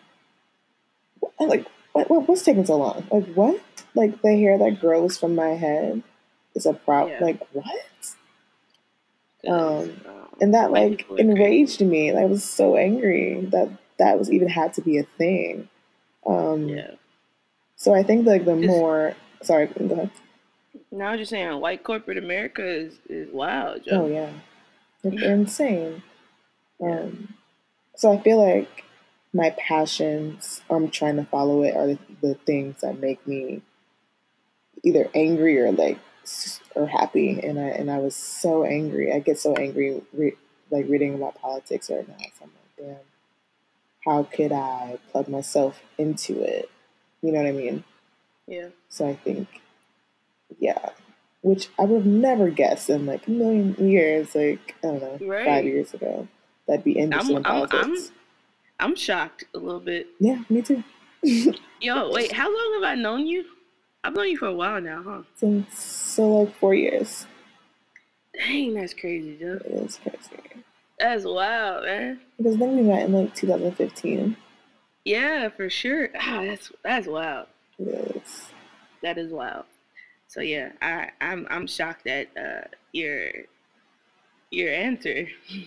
Like, 1.41 1.67
what, 1.93 2.09
what, 2.11 2.29
what's 2.29 2.43
taking 2.43 2.65
so 2.67 2.77
long? 2.77 3.07
Like, 3.11 3.27
what? 3.35 3.61
Like, 3.97 4.23
the 4.23 4.37
hair 4.37 4.59
that 4.59 4.81
grows 4.81 5.19
from 5.19 5.35
my 5.35 5.51
head 5.51 6.03
is 6.55 6.67
a 6.67 6.75
problem. 6.75 7.17
Yeah. 7.19 7.25
Like, 7.25 7.41
what? 7.53 8.15
Um, 9.49 10.01
um, 10.07 10.29
And 10.41 10.55
that, 10.55 10.71
like, 10.71 10.99
people 10.99 11.15
are 11.15 11.17
crazy. 11.19 11.31
enraged 11.31 11.81
me. 11.81 12.09
And 12.09 12.19
I 12.19 12.25
was 12.27 12.45
so 12.45 12.77
angry 12.77 13.41
that 13.53 13.71
that 13.99 14.19
was 14.19 14.31
even 14.31 14.49
had 14.49 14.75
to 14.75 14.83
be 14.83 14.99
a 14.99 15.05
thing. 15.05 15.69
Um, 16.27 16.69
Yeah. 16.69 16.91
So 17.77 17.95
I 17.95 18.03
think, 18.03 18.27
like, 18.27 18.45
the 18.45 18.55
'Cause- 18.55 18.67
more. 18.67 19.15
Sorry, 19.43 19.67
go 19.67 19.85
ahead. 19.95 20.11
Now 20.91 21.09
I'm 21.11 21.19
just 21.19 21.31
saying, 21.31 21.61
white 21.61 21.83
corporate 21.85 22.17
America 22.19 22.65
is 22.67 22.99
is 23.09 23.31
wild, 23.33 23.83
Oh, 23.91 24.07
yeah. 24.07 24.31
Like, 25.05 25.23
insane. 25.23 26.03
Um, 26.81 27.35
so 27.97 28.13
I 28.13 28.19
feel 28.23 28.39
like 28.43 28.85
my 29.33 29.51
passions, 29.59 30.63
I'm 30.71 30.89
trying 30.91 31.17
to 31.17 31.25
follow 31.25 31.63
it, 31.63 31.77
are 31.77 31.87
the, 31.89 31.99
the 32.23 32.35
things 32.35 32.81
that 32.81 32.99
make 32.99 33.27
me 33.27 33.63
either 34.85 35.09
angry 35.15 35.59
or 35.59 35.73
like 35.73 35.99
or 36.75 36.87
happy. 36.87 37.41
And 37.43 37.59
I 37.59 37.69
and 37.69 37.91
I 37.91 37.99
was 37.99 38.15
so 38.17 38.65
angry. 38.65 39.13
I 39.13 39.19
get 39.21 39.39
so 39.39 39.55
angry, 39.55 40.03
re- 40.13 40.37
like 40.71 40.87
reading 40.89 41.15
about 41.15 41.41
politics 41.41 41.91
right 41.91 42.07
now. 42.09 42.17
So 42.39 42.45
I'm 42.45 42.51
like, 42.51 42.97
damn, 42.97 43.05
how 44.05 44.23
could 44.25 44.53
I 44.53 44.99
plug 45.13 45.29
myself 45.29 45.81
into 45.99 46.41
it? 46.43 46.71
You 47.23 47.33
know 47.33 47.39
what 47.43 47.49
I 47.49 47.53
mean? 47.53 47.85
Yeah. 48.47 48.69
So 48.89 49.09
I 49.09 49.15
think, 49.15 49.61
yeah, 50.61 50.91
which 51.43 51.69
I 51.79 51.85
would 51.85 51.99
have 52.03 52.07
never 52.07 52.51
guessed 52.51 52.89
in 52.91 53.07
like 53.07 53.27
a 53.27 53.31
million 53.31 53.75
years, 53.79 54.35
like 54.35 54.75
I 54.85 54.87
don't 54.89 55.01
know, 55.21 55.27
Right. 55.27 55.45
five 55.47 55.65
years 55.65 55.95
ago, 55.95 56.29
that'd 56.69 56.85
be 56.85 56.93
interested 56.93 57.33
I'm 57.33 57.37
in 57.39 57.47
I'm 57.47 57.63
I'm 57.63 57.69
politics. 57.69 58.13
I'm 58.79 58.95
shocked 58.95 59.45
a 59.55 59.59
little 59.59 59.81
bit. 59.81 60.07
yeah, 60.21 60.43
me 60.51 60.61
too. 60.63 60.85
Yo, 61.81 62.11
wait, 62.13 62.31
how 62.33 62.45
long 62.53 62.75
have 62.83 62.91
I 62.91 62.95
known 62.95 63.27
you? 63.27 63.45
I've 64.07 64.15
known 64.15 64.29
you 64.29 64.37
for 64.39 64.47
a 64.47 64.55
while 64.55 64.81
now, 64.81 65.03
huh? 65.03 65.23
Since 65.35 65.83
so 65.83 66.43
like 66.43 66.57
four 66.59 66.75
years. 66.77 67.27
Dang, 68.39 68.75
that's 68.75 68.95
crazy, 68.95 69.35
dude. 69.35 69.63
It 69.63 69.73
is 69.73 69.99
crazy. 70.01 70.63
That's 71.01 71.25
wild, 71.25 71.85
man. 71.85 72.21
Because 72.37 72.57
then 72.57 72.77
we 72.77 72.83
met 72.83 73.07
in 73.07 73.13
like 73.13 73.35
2015. 73.35 74.37
Yeah, 75.05 75.49
for 75.49 75.69
sure. 75.69 76.11
Ah, 76.15 76.43
that's 76.45 76.71
that's 76.85 77.09
wild. 77.09 77.49
It 77.81 78.17
is. 78.17 78.47
That 79.03 79.19
is 79.19 79.33
wild. 79.33 79.65
So 80.29 80.41
yeah, 80.41 80.71
I 80.81 81.11
I'm 81.21 81.49
I'm 81.51 81.67
shocked 81.67 82.07
at 82.07 82.29
uh 82.37 82.69
your 82.93 83.31
your 84.51 84.73
answer. 84.73 85.27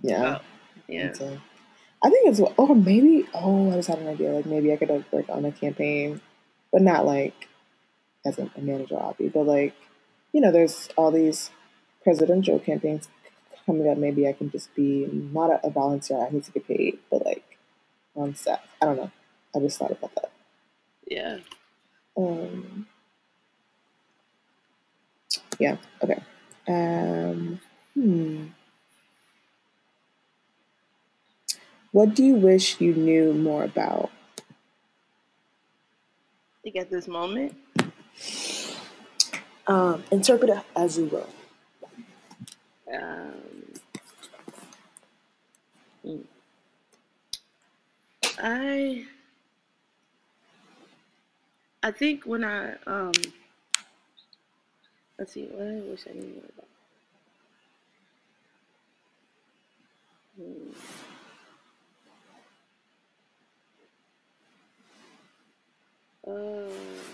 Yeah. 0.00 0.34
Wow. 0.34 0.40
Yeah. 0.86 1.12
I 2.04 2.08
think 2.08 2.28
it's 2.28 2.40
or 2.56 2.76
maybe 2.76 3.26
oh 3.34 3.72
I 3.72 3.74
just 3.74 3.88
had 3.88 3.98
an 3.98 4.06
idea 4.06 4.30
like 4.30 4.46
maybe 4.46 4.72
I 4.72 4.76
could 4.76 4.90
have 4.90 5.04
worked 5.10 5.28
on 5.28 5.44
a 5.44 5.50
campaign, 5.50 6.20
but 6.70 6.82
not 6.82 7.04
like 7.04 7.48
as 8.28 8.38
a, 8.38 8.50
a 8.56 8.60
manager 8.60 8.96
obby, 8.96 9.32
but 9.32 9.46
like 9.46 9.74
you 10.32 10.40
know 10.40 10.52
there's 10.52 10.88
all 10.96 11.10
these 11.10 11.50
presidential 12.02 12.58
campaigns 12.58 13.08
coming 13.66 13.88
up. 13.88 13.98
Maybe 13.98 14.28
I 14.28 14.32
can 14.32 14.50
just 14.50 14.74
be 14.74 15.06
not 15.06 15.50
a, 15.50 15.66
a 15.66 15.70
volunteer. 15.70 16.26
I 16.26 16.30
need 16.30 16.44
to 16.44 16.52
get 16.52 16.66
paid, 16.66 16.98
but 17.10 17.24
like 17.24 17.58
on 18.14 18.34
staff. 18.34 18.60
I 18.80 18.86
don't 18.86 18.96
know. 18.96 19.10
I 19.54 19.60
just 19.60 19.78
thought 19.78 19.92
about 19.92 20.14
that. 20.16 20.30
Yeah. 21.06 21.38
Um, 22.16 22.86
yeah. 25.58 25.76
Okay. 26.02 26.20
Um, 26.66 27.60
hmm. 27.94 28.46
What 31.92 32.14
do 32.14 32.22
you 32.22 32.34
wish 32.34 32.80
you 32.80 32.94
knew 32.94 33.32
more 33.32 33.64
about? 33.64 34.10
Think 36.62 36.76
at 36.76 36.90
this 36.90 37.08
moment, 37.08 37.56
Um, 39.66 40.02
interpret 40.10 40.50
it 40.50 40.64
as 40.74 40.96
you 40.98 41.06
will. 41.06 41.28
um, 42.92 43.34
hmm. 46.02 46.20
I 48.38 49.06
I 51.82 51.90
think 51.90 52.24
when 52.24 52.44
I 52.44 52.74
um 52.86 53.12
let's 55.18 55.32
see 55.32 55.46
what 55.46 55.66
I 55.66 55.80
wish 55.80 56.06
I 56.08 56.12
knew 56.14 56.34
more 56.34 56.44
about. 56.54 56.68
Hmm. 60.36 60.72
Uh, 66.26 67.07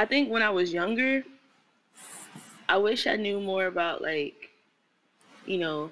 I 0.00 0.06
think 0.06 0.30
when 0.30 0.42
I 0.42 0.48
was 0.48 0.72
younger, 0.72 1.22
I 2.68 2.78
wish 2.78 3.06
I 3.06 3.16
knew 3.16 3.38
more 3.40 3.66
about 3.66 4.00
like, 4.00 4.50
you 5.46 5.58
know, 5.58 5.90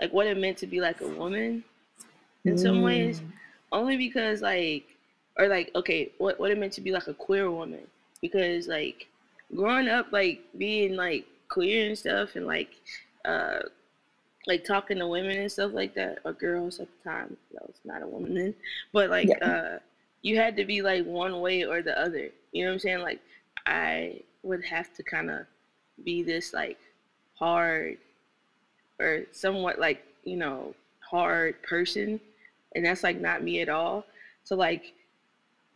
like 0.00 0.12
what 0.12 0.26
it 0.26 0.38
meant 0.38 0.58
to 0.58 0.66
be 0.66 0.80
like 0.80 1.00
a 1.02 1.08
woman 1.08 1.64
in 2.46 2.58
some 2.58 2.82
ways. 2.82 3.20
Mm, 3.20 3.32
Only 3.72 3.96
because 3.96 4.42
like 4.42 4.96
or 5.38 5.48
like 5.48 5.70
okay, 5.76 6.12
what 6.18 6.40
what 6.40 6.50
it 6.50 6.58
meant 6.58 6.72
to 6.74 6.80
be 6.80 6.92
like 6.92 7.08
a 7.08 7.14
queer 7.14 7.50
woman. 7.50 7.86
Because 8.22 8.68
like 8.68 9.08
growing 9.54 9.88
up 9.88 10.12
like 10.12 10.42
being 10.56 10.96
like 10.96 11.26
queer 11.50 11.88
and 11.88 11.98
stuff 11.98 12.36
and 12.36 12.46
like 12.46 12.70
uh 13.26 13.60
like 14.46 14.64
talking 14.64 14.98
to 14.98 15.06
women 15.08 15.38
and 15.38 15.52
stuff 15.52 15.72
like 15.74 15.94
that, 15.94 16.20
or 16.24 16.32
girls 16.32 16.80
at 16.80 16.88
the 16.90 17.10
time. 17.10 17.36
I 17.60 17.64
was 17.66 17.80
not 17.84 18.02
a 18.02 18.06
woman 18.06 18.34
then. 18.34 18.54
But 18.92 19.10
like 19.10 19.28
yeah. 19.28 19.46
uh 19.46 19.78
you 20.22 20.36
had 20.38 20.56
to 20.56 20.64
be 20.64 20.82
like 20.82 21.04
one 21.04 21.40
way 21.40 21.64
or 21.64 21.82
the 21.82 21.98
other. 22.00 22.30
You 22.52 22.64
know 22.64 22.70
what 22.70 22.74
I'm 22.74 22.78
saying? 22.80 23.00
Like 23.00 23.20
I 23.66 24.20
would 24.42 24.64
have 24.64 24.94
to 24.94 25.02
kind 25.02 25.30
of 25.30 25.46
be 26.04 26.22
this 26.22 26.52
like 26.52 26.78
hard 27.34 27.98
or 28.98 29.24
somewhat 29.32 29.78
like, 29.78 30.04
you 30.24 30.36
know, 30.36 30.74
hard 31.00 31.62
person. 31.62 32.20
And 32.74 32.84
that's 32.84 33.02
like 33.02 33.20
not 33.20 33.42
me 33.42 33.60
at 33.60 33.68
all. 33.68 34.04
So 34.44 34.56
like 34.56 34.92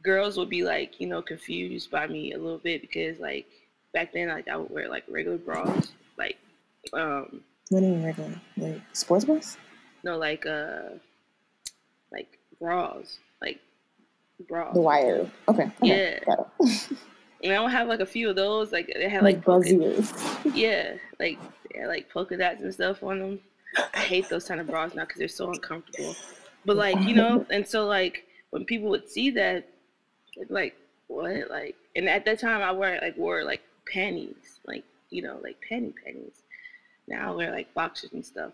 girls 0.03 0.37
would 0.37 0.49
be 0.51 0.63
like, 0.65 1.01
you 1.01 1.07
know, 1.07 1.23
confused 1.23 1.91
by 1.91 2.07
me 2.07 2.33
a 2.33 2.39
little 2.39 2.59
bit 2.59 2.81
because 2.81 3.19
like 3.19 3.47
back 3.93 4.13
then 4.13 4.29
like 4.29 4.49
I 4.49 4.57
would 4.57 4.71
wear 4.71 4.89
like 4.89 5.05
regular 5.09 5.39
bras. 5.39 5.93
Like 6.19 6.39
um 6.93 7.41
What 7.71 7.81
do 7.81 7.87
you 7.87 7.93
mean 7.93 8.05
regular? 8.05 8.41
Like 8.57 8.81
sports 8.93 9.25
bras? 9.25 9.57
no 10.05 10.19
like 10.19 10.47
uh 10.47 10.91
like 12.11 12.39
bras. 12.61 13.19
Like 13.41 13.61
bras. 14.49 14.75
The 14.75 14.81
wire. 14.81 15.31
Okay. 15.49 15.71
Okay. 15.83 16.21
Yeah. 16.27 16.37
And 17.43 17.53
I 17.53 17.61
would 17.61 17.73
have 17.73 17.89
like 17.89 18.01
a 18.01 18.07
few 18.07 18.31
of 18.31 18.37
those. 18.37 18.73
Like 18.73 18.93
they 18.95 19.09
had 19.09 19.25
like 19.25 19.37
like 19.37 19.45
polka 19.45 20.05
yeah, 20.55 20.95
like 21.19 21.39
yeah, 21.75 21.87
like 21.87 22.09
polka 22.11 22.37
dots 22.37 22.61
and 22.63 22.73
stuff 22.73 23.03
on 23.03 23.19
them. 23.19 23.41
I 23.95 24.01
hate 24.01 24.29
those 24.29 24.47
kind 24.47 24.61
of 24.61 24.67
bras 24.69 24.95
now 24.95 25.05
because 25.05 25.19
they're 25.19 25.29
so 25.29 25.51
uncomfortable. 25.51 26.15
But 26.65 26.77
like 26.77 27.01
you 27.01 27.15
know, 27.15 27.45
and 27.51 27.67
so 27.67 27.87
like 27.87 28.27
when 28.51 28.65
people 28.65 28.91
would 28.91 29.09
see 29.11 29.31
that, 29.31 29.69
like 30.49 30.77
what 31.09 31.51
like, 31.51 31.77
and 31.97 32.09
at 32.09 32.25
that 32.27 32.39
time 32.39 32.63
I 32.63 32.71
wear 32.71 33.01
like 33.03 33.17
wore 33.17 33.43
like 33.45 33.63
panties, 33.93 34.61
like 34.67 34.85
you 35.11 35.23
know 35.23 35.41
like 35.43 35.57
panty 35.69 35.93
panties. 36.05 36.43
Now 37.09 37.33
I 37.33 37.35
wear 37.35 37.51
like 37.51 37.73
boxers 37.75 38.13
and 38.13 38.25
stuff. 38.25 38.53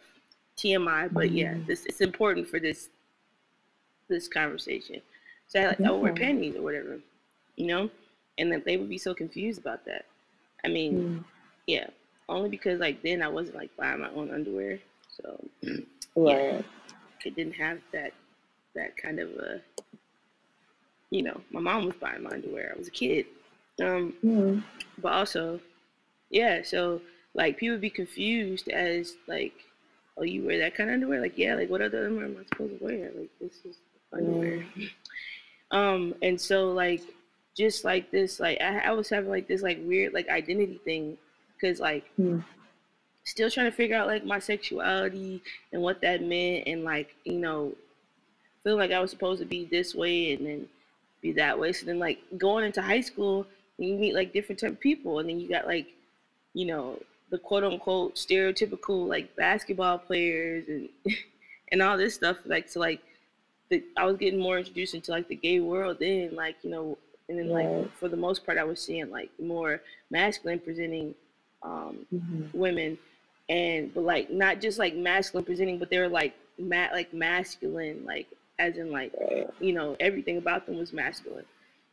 TMI, 0.56 1.12
but 1.12 1.30
yeah, 1.30 1.54
Mm, 1.54 1.66
this 1.66 1.86
it's 1.86 2.00
important 2.00 2.48
for 2.48 2.58
this 2.58 2.88
this 4.08 4.28
conversation. 4.28 5.00
So 5.48 5.60
I, 5.60 5.66
like, 5.68 5.80
I 5.84 5.90
would 5.90 6.00
wear 6.02 6.12
yeah. 6.12 6.14
panties 6.14 6.56
or 6.56 6.62
whatever, 6.62 7.00
you 7.56 7.66
know, 7.66 7.90
and 8.38 8.52
then 8.52 8.62
they 8.66 8.76
would 8.76 8.88
be 8.88 8.98
so 8.98 9.14
confused 9.14 9.60
about 9.60 9.84
that. 9.86 10.06
I 10.64 10.68
mean, 10.68 11.04
Mm, 11.04 11.24
yeah, 11.66 11.88
only 12.28 12.48
because 12.50 12.80
like 12.80 13.02
then 13.02 13.22
I 13.22 13.28
wasn't 13.28 13.56
like 13.56 13.76
buying 13.76 14.00
my 14.00 14.10
own 14.10 14.30
underwear, 14.32 14.80
so 15.08 15.44
yeah, 16.24 16.42
right. 16.42 16.64
I 17.26 17.30
didn't 17.30 17.54
have 17.54 17.80
that 17.92 18.12
that 18.74 18.96
kind 18.96 19.20
of 19.20 19.30
a 19.30 19.62
you 21.10 21.22
know 21.22 21.40
my 21.50 21.60
mom 21.60 21.86
was 21.86 21.96
buying 21.96 22.22
my 22.22 22.30
underwear. 22.30 22.72
I 22.74 22.78
was 22.78 22.88
a 22.88 22.92
kid, 22.92 23.26
um, 23.82 24.14
Mm, 24.24 24.62
but 24.98 25.12
also 25.12 25.60
yeah, 26.30 26.62
so 26.62 27.00
like 27.34 27.58
people 27.58 27.74
would 27.74 27.80
be 27.82 27.90
confused 27.90 28.68
as 28.68 29.14
like 29.28 29.54
oh 30.18 30.24
you 30.24 30.44
wear 30.44 30.58
that 30.58 30.74
kind 30.76 30.90
of 30.90 30.94
underwear 30.94 31.20
like 31.20 31.38
yeah 31.38 31.54
like 31.54 31.70
what 31.70 31.82
other 31.82 32.06
underwear 32.06 32.26
am 32.26 32.38
I 32.40 32.44
supposed 32.48 32.78
to 32.78 32.84
wear 32.84 33.10
like 33.16 33.30
this 33.40 33.64
is 33.64 33.78
underwear, 34.12 34.58
mm, 34.58 34.64
um, 35.70 36.14
and 36.22 36.40
so 36.40 36.70
like 36.72 37.02
just 37.56 37.84
like 37.84 38.10
this 38.10 38.40
like 38.40 38.60
I, 38.60 38.78
I 38.78 38.92
was 38.92 39.08
having 39.08 39.30
like 39.30 39.48
this 39.48 39.62
like 39.62 39.78
weird 39.82 40.12
like 40.12 40.28
identity 40.28 40.80
thing 40.84 41.18
because 41.54 41.80
like 41.80 42.04
mm, 42.18 42.42
still 43.24 43.50
trying 43.50 43.70
to 43.70 43.76
figure 43.76 43.96
out 43.96 44.06
like 44.06 44.24
my 44.24 44.38
sexuality 44.38 45.42
and 45.72 45.82
what 45.82 46.00
that 46.02 46.22
meant 46.22 46.66
and 46.66 46.84
like 46.84 47.14
you 47.24 47.38
know 47.38 47.74
feel 48.62 48.76
like 48.76 48.92
I 48.92 49.00
was 49.00 49.10
supposed 49.10 49.40
to 49.40 49.46
be 49.46 49.64
this 49.64 49.94
way 49.94 50.32
and 50.34 50.46
then 50.46 50.68
be 51.20 51.32
that 51.32 51.58
way. 51.58 51.72
So 51.72 51.86
then 51.86 51.98
like 51.98 52.20
going 52.36 52.64
into 52.64 52.82
high 52.82 53.00
school, 53.00 53.46
you 53.78 53.94
meet 53.94 54.14
like 54.14 54.32
different 54.32 54.60
type 54.60 54.72
of 54.72 54.80
people, 54.80 55.18
and 55.18 55.28
then 55.28 55.40
you 55.40 55.48
got 55.48 55.66
like 55.66 55.88
you 56.54 56.66
know 56.66 57.00
the 57.30 57.38
quote 57.38 57.64
unquote 57.64 58.16
stereotypical 58.16 59.06
like 59.06 59.34
basketball 59.36 59.98
players 59.98 60.68
and 60.68 60.88
and 61.72 61.82
all 61.82 61.96
this 61.96 62.14
stuff. 62.14 62.36
Like 62.44 62.68
so 62.68 62.80
like 62.80 63.00
the, 63.70 63.82
I 63.96 64.04
was 64.06 64.16
getting 64.16 64.40
more 64.40 64.58
introduced 64.58 64.94
into 64.94 65.10
like 65.10 65.28
the 65.28 65.34
gay 65.36 65.60
world 65.60 65.98
then, 66.00 66.34
like 66.34 66.56
you 66.62 66.70
know, 66.70 66.98
and 67.28 67.38
then 67.38 67.50
like 67.50 67.92
for 67.98 68.08
the 68.08 68.16
most 68.16 68.44
part, 68.46 68.58
I 68.58 68.64
was 68.64 68.80
seeing 68.80 69.10
like 69.10 69.30
more 69.40 69.82
masculine 70.10 70.58
presenting 70.60 71.14
um, 71.62 72.06
Mhm. 72.12 72.48
women, 72.54 72.98
and 73.48 73.92
but 73.94 74.02
like 74.04 74.30
not 74.30 74.60
just 74.60 74.78
like 74.78 74.94
masculine 74.94 75.44
presenting, 75.44 75.78
but 75.78 75.90
they 75.90 75.98
were 75.98 76.08
like 76.08 76.34
ma- 76.58 76.88
like 76.92 77.12
masculine, 77.12 78.04
like 78.04 78.26
as 78.58 78.76
in 78.76 78.90
like 78.90 79.12
you 79.60 79.72
know 79.72 79.96
everything 80.00 80.38
about 80.38 80.66
them 80.66 80.78
was 80.78 80.92
masculine, 80.92 81.44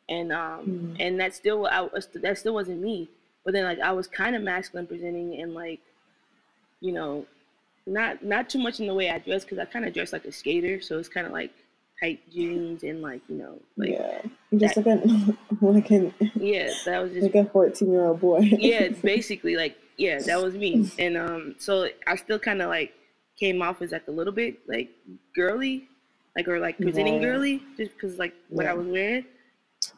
and 0.09 0.31
um 0.31 0.65
Mm, 0.65 0.95
and 0.99 1.19
that 1.19 1.33
still 1.35 1.65
I 1.67 1.81
was 1.81 2.07
that 2.13 2.37
still 2.37 2.53
wasn't 2.53 2.81
me, 2.81 3.09
but 3.43 3.53
then 3.53 3.65
like 3.65 3.79
I 3.79 3.91
was 3.91 4.07
kind 4.07 4.35
of 4.35 4.41
masculine 4.43 4.87
presenting 4.87 5.41
and 5.41 5.53
like 5.53 5.79
you 6.81 6.91
know 6.91 7.25
not 7.85 8.23
not 8.23 8.49
too 8.49 8.59
much 8.59 8.79
in 8.79 8.87
the 8.87 8.93
way 8.93 9.09
I 9.09 9.19
dress 9.19 9.43
because 9.43 9.59
I 9.59 9.65
kind 9.65 9.85
of 9.85 9.93
dress 9.93 10.13
like 10.13 10.25
a 10.25 10.31
skater, 10.31 10.81
so 10.81 10.97
it's 10.99 11.09
kind 11.09 11.27
of 11.27 11.33
like 11.33 11.51
tight 12.01 12.29
jeans 12.29 12.83
and 12.83 13.01
like 13.01 13.21
you 13.29 13.35
know 13.37 13.57
like 13.77 13.89
yeah, 13.91 14.21
just 14.57 14.75
like 14.77 14.85
a 14.85 15.35
like 15.61 15.89
an 15.91 16.13
yeah 16.35 16.69
that 16.85 17.01
was 17.01 17.11
just 17.13 17.23
like 17.33 17.35
a 17.35 17.49
fourteen 17.49 17.91
year 17.91 18.05
old 18.05 18.19
boy. 18.19 18.39
yeah 18.39 18.79
it's 18.81 18.99
basically 19.13 19.55
like 19.55 19.77
yeah 19.97 20.19
that 20.19 20.41
was 20.41 20.55
me 20.55 20.91
and 20.99 21.15
um 21.17 21.55
so 21.57 21.87
I 22.05 22.15
still 22.17 22.39
kind 22.39 22.61
of 22.61 22.67
like 22.69 22.93
came 23.39 23.61
off 23.61 23.81
as 23.81 23.91
like 23.91 24.07
a 24.07 24.11
little 24.11 24.33
bit 24.33 24.57
like 24.67 24.89
girly 25.35 25.87
like 26.35 26.47
or 26.49 26.59
like 26.59 26.77
presenting 26.77 27.15
Right. 27.15 27.21
girly 27.23 27.63
just 27.77 27.93
because 27.93 28.17
like 28.17 28.33
what 28.49 28.65
I 28.65 28.73
was 28.73 28.87
wearing 28.87 29.25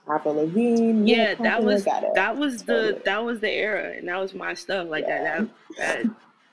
Avril 0.07 0.35
Lavigne. 0.35 1.09
yeah 1.09 1.33
that 1.35 1.63
was 1.63 1.85
that 1.85 2.37
was 2.37 2.63
the 2.63 2.73
Totally. 2.73 3.01
that 3.05 3.23
was 3.25 3.39
the 3.39 3.51
era 3.51 3.93
and 3.97 4.07
that 4.07 4.19
was 4.19 4.33
my 4.35 4.53
stuff 4.53 4.87
like 4.87 5.05
Yeah. 5.07 5.23
that, 5.23 5.49
that 5.77 6.03
that 6.03 6.05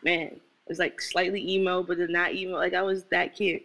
man 0.03 0.21
it 0.29 0.41
was 0.69 0.79
like 0.79 1.01
slightly 1.03 1.47
emo 1.53 1.83
but 1.83 1.99
then 1.99 2.13
not 2.13 2.33
emo 2.35 2.57
like 2.57 2.73
I 2.75 2.83
was 2.83 3.05
that 3.11 3.35
kid 3.35 3.61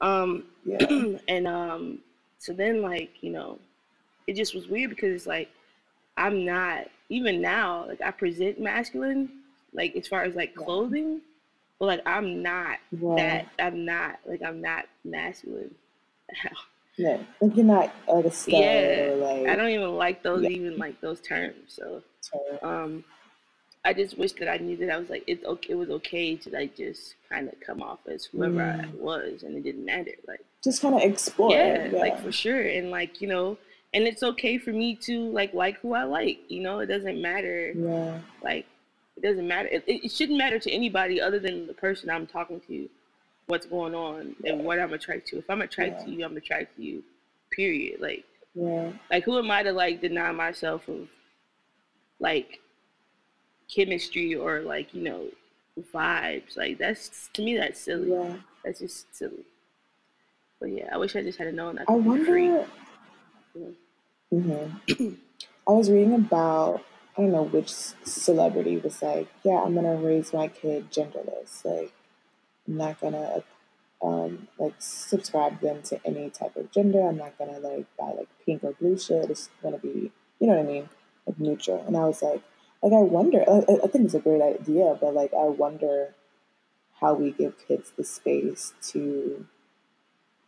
um 0.00 0.44
Yeah, 0.64 0.86
and 1.28 1.46
um 1.46 2.00
so 2.38 2.52
then 2.52 2.82
like 2.82 3.22
you 3.22 3.30
know 3.30 3.58
it 4.26 4.34
just 4.36 4.54
was 4.54 4.68
weird 4.68 4.90
because 4.90 5.14
it's 5.14 5.26
like 5.26 5.50
i'm 6.16 6.44
not 6.44 6.88
even 7.08 7.40
now 7.40 7.86
like 7.86 8.00
i 8.00 8.10
present 8.10 8.60
masculine 8.60 9.30
like 9.72 9.94
as 9.96 10.08
far 10.08 10.22
as 10.24 10.34
like 10.34 10.54
clothing 10.54 11.20
but 11.78 11.86
like 11.86 12.02
i'm 12.06 12.42
not 12.42 12.78
yeah, 12.92 13.16
that 13.16 13.46
i'm 13.58 13.84
not 13.84 14.18
like 14.26 14.42
i'm 14.42 14.60
not 14.60 14.86
masculine 15.04 15.74
yeah. 16.96 17.18
Like 17.40 17.56
you're 17.56 17.64
not 17.64 17.92
like 18.08 18.24
a 18.24 18.30
stud 18.30 18.52
Yeah, 18.52 19.08
or 19.10 19.16
like. 19.16 19.46
i 19.48 19.56
don't 19.56 19.70
even 19.70 19.94
like 19.96 20.22
those 20.22 20.42
Yeah. 20.42 20.50
even 20.50 20.78
like 20.78 21.00
those 21.00 21.20
terms 21.20 21.74
so 21.74 22.02
so- 22.20 22.58
um 22.62 23.04
i 23.84 23.92
just 23.92 24.16
wish 24.18 24.32
that 24.32 24.48
i 24.50 24.56
knew 24.56 24.76
that 24.76 24.90
i 24.90 24.96
was 24.96 25.10
like 25.10 25.24
it's 25.26 25.44
okay 25.44 25.72
it 25.72 25.76
was 25.76 25.90
okay 25.90 26.36
to 26.36 26.50
like 26.50 26.76
just 26.76 27.14
kind 27.28 27.48
of 27.48 27.54
come 27.60 27.82
off 27.82 27.98
as 28.06 28.24
whoever 28.26 28.62
i 28.62 28.84
Mm. 28.84 28.94
was 28.98 29.42
and 29.42 29.56
it 29.56 29.62
didn't 29.62 29.84
matter 29.84 30.12
like 30.26 30.40
just 30.62 30.80
kind 30.82 30.94
of 30.94 31.02
explore. 31.02 31.50
yeah, 31.52 31.74
it, 31.74 31.92
like 31.92 32.18
for 32.22 32.32
sure 32.32 32.60
and 32.62 32.90
like 32.90 33.20
you 33.20 33.28
know 33.28 33.58
and 33.92 34.04
it's 34.04 34.22
okay 34.22 34.56
for 34.58 34.70
me 34.70 34.94
to 34.96 35.30
like 35.30 35.52
like 35.54 35.78
who 35.80 35.94
i 35.94 36.02
like 36.04 36.38
you 36.48 36.60
know 36.62 36.78
it 36.80 36.86
doesn't 36.86 37.20
matter 37.20 37.72
yeah, 37.76 38.18
like 38.42 38.66
it 39.16 39.22
doesn't 39.22 39.46
matter 39.46 39.68
it, 39.70 39.84
it 39.86 40.10
shouldn't 40.10 40.38
matter 40.38 40.58
to 40.58 40.70
anybody 40.70 41.20
other 41.20 41.38
than 41.38 41.66
the 41.66 41.74
person 41.74 42.08
i'm 42.10 42.26
talking 42.26 42.60
to 42.66 42.88
what's 43.46 43.66
going 43.66 43.94
on 43.94 44.34
and 44.46 44.64
what 44.64 44.78
i'm 44.80 44.92
attracted 44.94 45.26
to 45.26 45.38
if 45.38 45.48
i'm 45.50 45.60
attracted 45.62 45.98
Yeah. 46.00 46.04
to 46.06 46.10
you 46.20 46.24
i'm 46.24 46.36
attracted 46.36 46.74
to 46.76 46.82
you 46.82 47.02
period 47.50 48.00
like 48.00 48.24
yeah, 48.54 48.90
like 49.10 49.24
who 49.24 49.38
am 49.38 49.50
i 49.50 49.62
to 49.62 49.72
like 49.72 50.00
deny 50.00 50.32
myself 50.32 50.88
of 50.88 51.08
like 52.20 52.60
chemistry 53.68 54.34
or 54.34 54.60
like 54.60 54.92
you 54.94 55.02
know 55.02 55.26
vibes 55.92 56.56
like 56.56 56.78
that's 56.78 57.28
to 57.32 57.42
me 57.42 57.56
that's 57.56 57.80
silly 57.80 58.10
yeah. 58.10 58.36
that's 58.64 58.78
just 58.78 59.14
silly 59.14 59.44
but 60.60 60.66
yeah 60.66 60.88
i 60.92 60.96
wish 60.96 61.16
i 61.16 61.22
just 61.22 61.38
had 61.38 61.52
known 61.54 61.76
that 61.76 61.86
I 61.88 61.92
wonder. 61.92 62.38
Yeah. 62.38 63.68
hmm 64.30 65.14
I 65.66 65.72
was 65.72 65.90
reading 65.90 66.14
about 66.14 66.84
I 67.16 67.22
don't 67.22 67.32
know 67.32 67.44
which 67.44 67.70
celebrity 67.70 68.76
was 68.78 69.00
like, 69.00 69.28
yeah, 69.44 69.62
I'm 69.64 69.74
gonna 69.74 69.94
raise 69.94 70.32
my 70.32 70.48
kid 70.48 70.90
genderless. 70.90 71.64
Like, 71.64 71.92
I'm 72.66 72.76
not 72.76 73.00
gonna 73.00 73.44
um, 74.02 74.48
like 74.58 74.74
subscribe 74.78 75.60
them 75.60 75.82
to 75.82 76.00
any 76.04 76.28
type 76.30 76.56
of 76.56 76.72
gender. 76.72 77.06
I'm 77.06 77.16
not 77.16 77.38
gonna 77.38 77.60
like 77.60 77.86
buy 77.96 78.12
like 78.16 78.28
pink 78.44 78.64
or 78.64 78.72
blue 78.72 78.98
shit. 78.98 79.30
It's 79.30 79.48
gonna 79.62 79.78
be, 79.78 80.10
you 80.40 80.46
know 80.48 80.54
what 80.56 80.66
I 80.66 80.72
mean, 80.72 80.88
like 81.26 81.38
neutral. 81.38 81.84
And 81.86 81.96
I 81.96 82.04
was 82.04 82.20
like, 82.20 82.42
like 82.84 82.92
I 82.92 83.02
wonder. 83.02 83.44
I, 83.48 83.60
I 83.82 83.86
think 83.88 84.04
it's 84.04 84.14
a 84.14 84.20
great 84.20 84.42
idea, 84.42 84.96
but 85.00 85.14
like 85.14 85.32
I 85.32 85.44
wonder 85.44 86.14
how 87.00 87.14
we 87.14 87.30
give 87.30 87.54
kids 87.66 87.92
the 87.96 88.04
space 88.04 88.74
to 88.92 89.46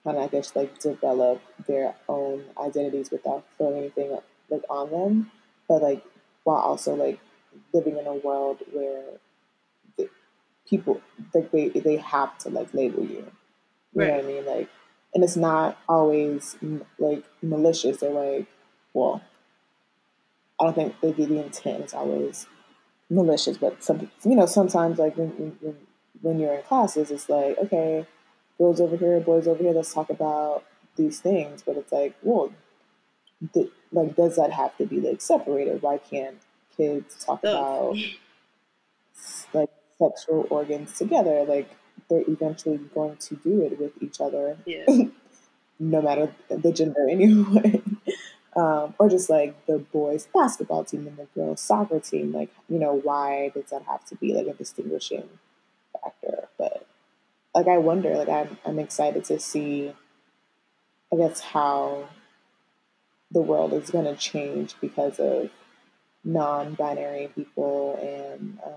kind 0.05 0.19
of 0.19 0.25
I 0.25 0.27
guess 0.29 0.55
like 0.55 0.79
develop 0.79 1.41
their 1.67 1.95
own 2.09 2.45
identities 2.63 3.11
without 3.11 3.45
throwing 3.57 3.79
anything 3.79 4.17
like 4.51 4.63
on 4.69 4.91
them, 4.91 5.31
but 5.67 5.83
like 5.83 6.05
while 6.45 6.59
also 6.59 6.95
like 6.95 7.19
living 7.73 7.97
in 7.97 8.07
a 8.07 8.15
world 8.15 8.59
where 8.71 9.03
the 9.97 10.11
people 10.69 11.01
like 11.35 11.51
they 11.53 11.71
they 11.71 11.97
have 11.97 12.37
to 12.39 12.51
like 12.51 12.73
label 12.75 13.03
you. 13.03 13.33
You 13.95 14.05
know 14.05 14.11
what 14.11 14.25
I 14.25 14.27
mean? 14.29 14.45
Like, 14.45 14.69
and 15.15 15.25
it's 15.25 15.37
not 15.37 15.79
always 15.89 16.57
like 16.99 17.25
malicious 17.41 18.03
or 18.03 18.11
like, 18.11 18.47
well, 18.93 19.23
I 20.61 20.65
don't 20.65 20.75
think 20.75 21.01
the, 21.01 21.13
the 21.13 21.45
intent 21.45 21.85
is 21.85 21.95
always 21.95 22.47
malicious, 23.11 23.59
but 23.59 23.83
some 23.83 24.11
you 24.25 24.37
know 24.37 24.47
sometimes 24.47 24.99
like 24.99 25.17
when 25.17 25.31
when- 25.61 25.87
when 26.23 26.41
you're 26.41 26.55
in 26.55 26.63
classes, 26.63 27.11
it's 27.11 27.29
like 27.29 27.59
okay, 27.59 28.07
girls 28.59 28.81
over 28.81 28.97
here, 28.97 29.21
boys 29.21 29.47
over 29.47 29.63
here, 29.63 29.73
let's 29.73 29.93
talk 29.93 30.09
about 30.11 30.65
these 30.97 31.21
things, 31.21 31.63
but 31.63 31.77
it's 31.77 31.93
like, 31.93 32.15
well, 32.23 32.53
th- 33.53 33.71
like 33.93 34.17
does 34.17 34.37
that 34.37 34.51
have 34.53 34.77
to 34.79 34.87
be 34.87 35.01
like 35.01 35.21
separated? 35.21 35.83
Why 35.83 35.99
can't 35.99 36.39
kids 36.77 37.23
talk 37.25 37.43
about 37.45 37.97
like 39.55 39.71
sexual 39.99 40.47
organs 40.51 40.97
together? 40.97 41.45
Like 41.45 41.71
they're 42.09 42.25
eventually 42.29 42.79
going 42.79 43.17
to 43.17 43.37
do 43.37 43.63
it 43.63 43.79
with 43.81 43.93
each 44.03 44.21
other 44.21 44.57
yeah 44.67 44.85
no 45.79 46.01
matter 46.03 46.35
the 46.49 46.73
gender 46.73 47.09
anyway. 47.11 47.83
Um, 48.57 48.95
or 48.99 49.11
just 49.11 49.29
like 49.29 49.67
the 49.67 49.79
boys 49.79 50.29
basketball 50.33 50.83
team 50.85 51.07
and 51.07 51.19
the 51.19 51.27
girls 51.35 51.61
soccer 51.61 52.01
team. 52.01 52.33
Like, 52.33 52.51
you 52.71 52.79
know, 52.79 52.95
why 52.95 53.51
does 53.55 53.71
that 53.71 53.83
have 53.83 54.05
to 54.07 54.17
be 54.17 54.33
like 54.33 54.47
a 54.47 54.55
distinguishing 54.55 55.29
factor? 55.93 56.49
But 56.57 56.87
like, 57.55 57.69
I 57.69 57.77
wonder, 57.79 58.17
like, 58.17 58.29
I'm, 58.29 58.59
I'm 58.65 58.79
excited 58.79 59.25
to 59.25 59.39
see, 59.39 59.93
I 61.13 61.17
guess, 61.17 61.41
how 61.41 62.09
the 63.31 63.43
world 63.43 63.75
is 63.75 63.91
going 63.91 64.07
to 64.07 64.17
change 64.17 64.75
because 64.81 65.19
of 65.19 65.51
non 66.25 66.75
binary 66.75 67.29
people 67.35 67.99
and, 68.01 68.59
um, 68.65 68.73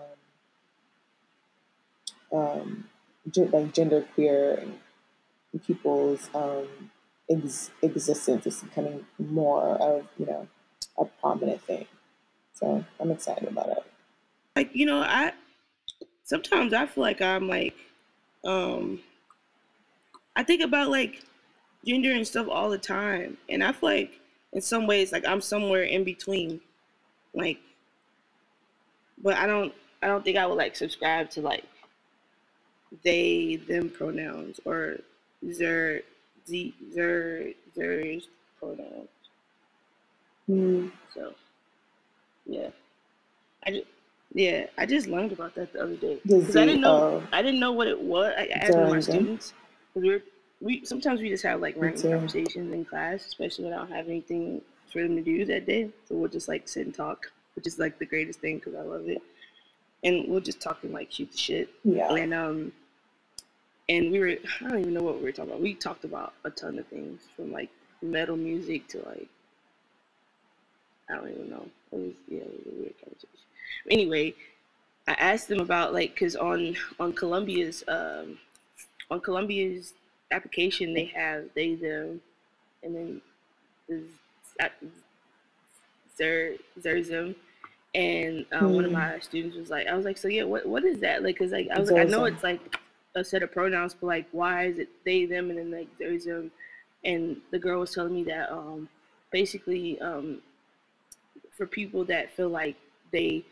um, 2.32 2.90
like 3.36 3.74
gender 3.74 4.06
queer 4.14 4.64
people's 5.66 6.30
um, 6.34 6.68
ex- 7.30 7.72
existence 7.82 8.46
is 8.48 8.62
becoming 8.64 9.06
more 9.20 9.76
of 9.82 10.08
you 10.18 10.26
know 10.26 10.48
a 10.98 11.06
prominent 11.22 11.62
thing. 11.64 11.86
So 12.54 12.84
I'm 13.00 13.12
excited 13.12 13.48
about 13.48 13.70
it. 13.70 13.84
like 14.56 14.70
you 14.76 14.86
know 14.86 15.02
i 15.02 15.32
sometimes 16.24 16.74
i 16.74 16.86
feel 16.86 17.04
like 17.04 17.22
i'm 17.22 17.48
like 17.48 17.76
um 18.46 19.00
i 20.36 20.44
think 20.44 20.62
about 20.62 20.90
like 20.90 21.24
gender 21.86 22.12
and 22.12 22.28
stuff 22.28 22.48
all 22.50 22.70
the 22.70 22.78
time 22.78 23.38
and 23.50 23.64
i 23.64 23.72
feel 23.72 23.90
like 23.90 24.20
in 24.54 24.62
some 24.62 24.88
ways 24.88 25.12
like 25.12 25.26
i'm 25.28 25.42
somewhere 25.42 25.84
in 25.84 26.04
between 26.04 26.60
like 27.34 27.60
but 29.24 29.36
i 29.38 29.46
don't 29.46 29.74
i 30.02 30.08
don't 30.08 30.24
think 30.24 30.38
i 30.38 30.46
would 30.46 30.58
like 30.58 30.76
subscribe 30.76 31.30
to 31.30 31.42
like 31.42 31.66
they 33.04 33.56
them 33.68 33.90
pronouns 33.90 34.60
or 34.66 34.98
their 35.42 36.02
z 36.50 36.74
their 36.94 37.54
Mm, 40.50 40.92
so 41.14 41.34
yeah. 42.46 42.70
I 43.66 43.72
just 43.72 43.86
yeah 44.34 44.68
i 44.78 44.86
just 44.86 45.08
learned 45.08 45.32
about 45.32 45.56
that 45.56 45.74
the 45.74 45.82
other 45.82 45.96
day. 45.96 46.20
Because 46.24 46.56
i 46.56 46.66
didn't 46.66 46.82
know 46.82 47.22
oh. 47.22 47.24
i 47.32 47.42
didn't 47.42 47.60
know 47.60 47.72
what 47.72 47.88
it 47.88 48.00
was 48.00 48.34
i 48.38 48.44
I 48.44 48.46
asked 48.62 48.74
one 48.74 48.84
of 48.84 48.90
my 48.90 49.00
students 49.00 49.54
because 49.94 50.08
we're 50.08 50.24
we 50.62 50.86
sometimes 50.86 51.22
we 51.22 51.30
just 51.30 51.44
have 51.44 51.62
like 51.62 51.76
random 51.78 52.12
conversations 52.12 52.74
in 52.74 52.86
class 52.86 53.26
especially 53.26 53.66
when 53.66 53.74
i 53.74 53.78
don't 53.78 53.92
have 53.92 54.08
anything 54.08 54.62
for 54.92 55.02
them 55.02 55.16
to 55.16 55.22
do 55.22 55.46
that 55.46 55.66
day. 55.66 55.90
So 56.08 56.16
we'll 56.16 56.30
just 56.30 56.48
like 56.48 56.68
sit 56.68 56.86
and 56.86 56.96
talk 56.96 57.32
which 57.56 57.68
is 57.68 57.80
like 57.80 58.00
the 58.00 58.06
greatest 58.06 58.40
thing 58.40 58.58
because 58.58 58.76
i 58.76 58.82
love 58.82 59.08
it. 59.10 59.22
And 60.04 60.30
we'll 60.30 60.40
just 60.40 60.62
talk 60.62 60.84
and 60.84 60.94
like 60.94 61.12
shoot 61.12 61.32
the 61.32 61.38
shit. 61.38 61.70
Yeah, 61.84 62.14
and 62.14 62.34
um 62.34 62.72
and 63.90 64.12
we 64.12 64.20
were 64.20 64.30
i 64.30 64.70
don't 64.70 64.80
even 64.82 64.94
know 64.96 65.04
what 65.04 65.18
we 65.18 65.24
were 65.24 65.34
talking 65.34 65.52
about 65.52 65.62
we 65.62 65.76
talked 65.76 66.06
about 66.06 66.34
a 66.46 66.52
ton 66.52 66.80
of 66.80 66.88
things 66.88 67.24
from 67.36 67.52
like 67.52 67.70
metal 68.04 68.38
music 68.38 68.88
to 68.88 69.00
like 69.08 69.30
i 71.10 71.16
don't 71.16 71.30
even 71.32 71.50
know 71.50 71.66
it 71.92 71.98
was 71.98 72.14
yeah 72.30 72.40
it 72.40 72.66
was 72.66 72.74
a 72.74 72.82
weird 72.82 72.96
conversation 73.02 73.30
anyway 73.92 74.34
i 75.08 75.14
asked 75.14 75.48
them 75.50 75.62
about 75.62 75.94
like 75.94 76.14
because 76.14 76.36
on 76.38 76.76
on 77.00 77.14
columbia's 77.14 77.84
um 77.90 78.38
on 79.12 79.20
columbia's 79.22 79.94
application 80.32 80.94
they 80.94 81.06
have 81.06 81.46
they 81.56 81.76
them 81.76 82.22
and 82.84 82.96
then 82.96 83.22
the 83.90 84.04
Zer, 86.18 86.56
Zerzum. 86.80 87.36
And 87.96 88.46
um, 88.54 88.76
one 88.76 88.86
of 88.86 88.92
Hmm. 88.92 88.94
my 88.94 89.20
students 89.20 89.58
was 89.58 89.70
like, 89.70 89.88
I 89.88 89.96
was 89.96 90.06
like, 90.06 90.18
so 90.18 90.28
yeah, 90.28 90.44
what 90.44 90.66
what 90.68 90.84
is 90.86 91.00
that? 91.00 91.24
Like, 91.24 91.38
cause 91.40 91.52
like 91.52 91.70
I 91.74 91.80
was 91.80 91.88
like, 91.88 91.98
I 91.98 92.04
know 92.04 92.26
it's 92.26 92.44
like 92.44 92.60
a 93.16 93.24
set 93.24 93.44
of 93.44 93.52
pronouns, 93.52 93.94
but 93.94 94.08
like, 94.08 94.28
why 94.32 94.66
is 94.66 94.80
it 94.80 94.90
they 95.06 95.26
them 95.26 95.50
and 95.50 95.60
then 95.60 95.72
like 95.72 95.88
Zerzum? 96.00 96.52
And 97.04 97.38
the 97.52 97.60
girl 97.60 97.80
was 97.80 97.94
telling 97.94 98.14
me 98.14 98.24
that 98.26 98.52
um, 98.52 98.90
basically 99.32 100.00
um, 100.02 100.42
for 101.56 101.66
people 101.66 102.06
that 102.06 102.30
feel 102.32 102.50
like 102.50 102.76
they 103.12 103.44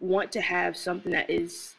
want 0.00 0.32
to 0.32 0.40
have 0.40 0.76
something 0.76 1.12
that 1.12 1.30
is 1.30 1.74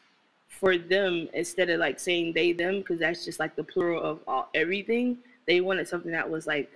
for 0.48 0.78
them 0.78 1.28
instead 1.34 1.68
of 1.70 1.78
like 1.80 2.00
saying 2.00 2.32
they 2.32 2.52
them 2.52 2.78
because 2.78 2.98
that's 2.98 3.24
just 3.24 3.38
like 3.38 3.54
the 3.56 3.64
plural 3.64 4.02
of 4.02 4.20
all 4.26 4.48
everything 4.54 5.18
they 5.46 5.60
wanted 5.60 5.86
something 5.86 6.10
that 6.12 6.28
was 6.28 6.46
like 6.46 6.70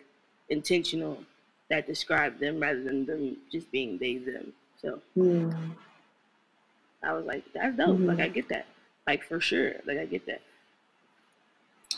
intentional 0.51 1.23
that 1.71 1.87
described 1.87 2.39
them 2.41 2.61
rather 2.61 2.83
than 2.83 3.07
them 3.07 3.37
just 3.51 3.71
being 3.71 3.97
they 3.99 4.19
them. 4.19 4.53
So 4.81 5.01
Mm. 5.17 5.77
I 7.03 7.13
was 7.13 7.25
like, 7.25 7.45
that's 7.53 7.77
dope. 7.77 7.99
Like 8.01 8.19
Mhm. 8.19 8.21
I 8.21 8.29
get 8.29 8.49
that. 8.49 8.67
Like 9.07 9.25
for 9.25 9.41
sure. 9.41 9.75
Like 9.87 9.99
I 9.99 10.07
get 10.07 10.27
that. 10.27 10.43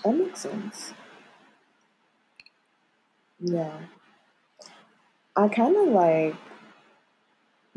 That 0.05 0.15
makes 0.15 0.41
sense. 0.41 0.93
Yeah. 3.41 3.77
I 5.37 5.49
kind 5.49 5.77
of 5.77 5.89
like 5.89 6.35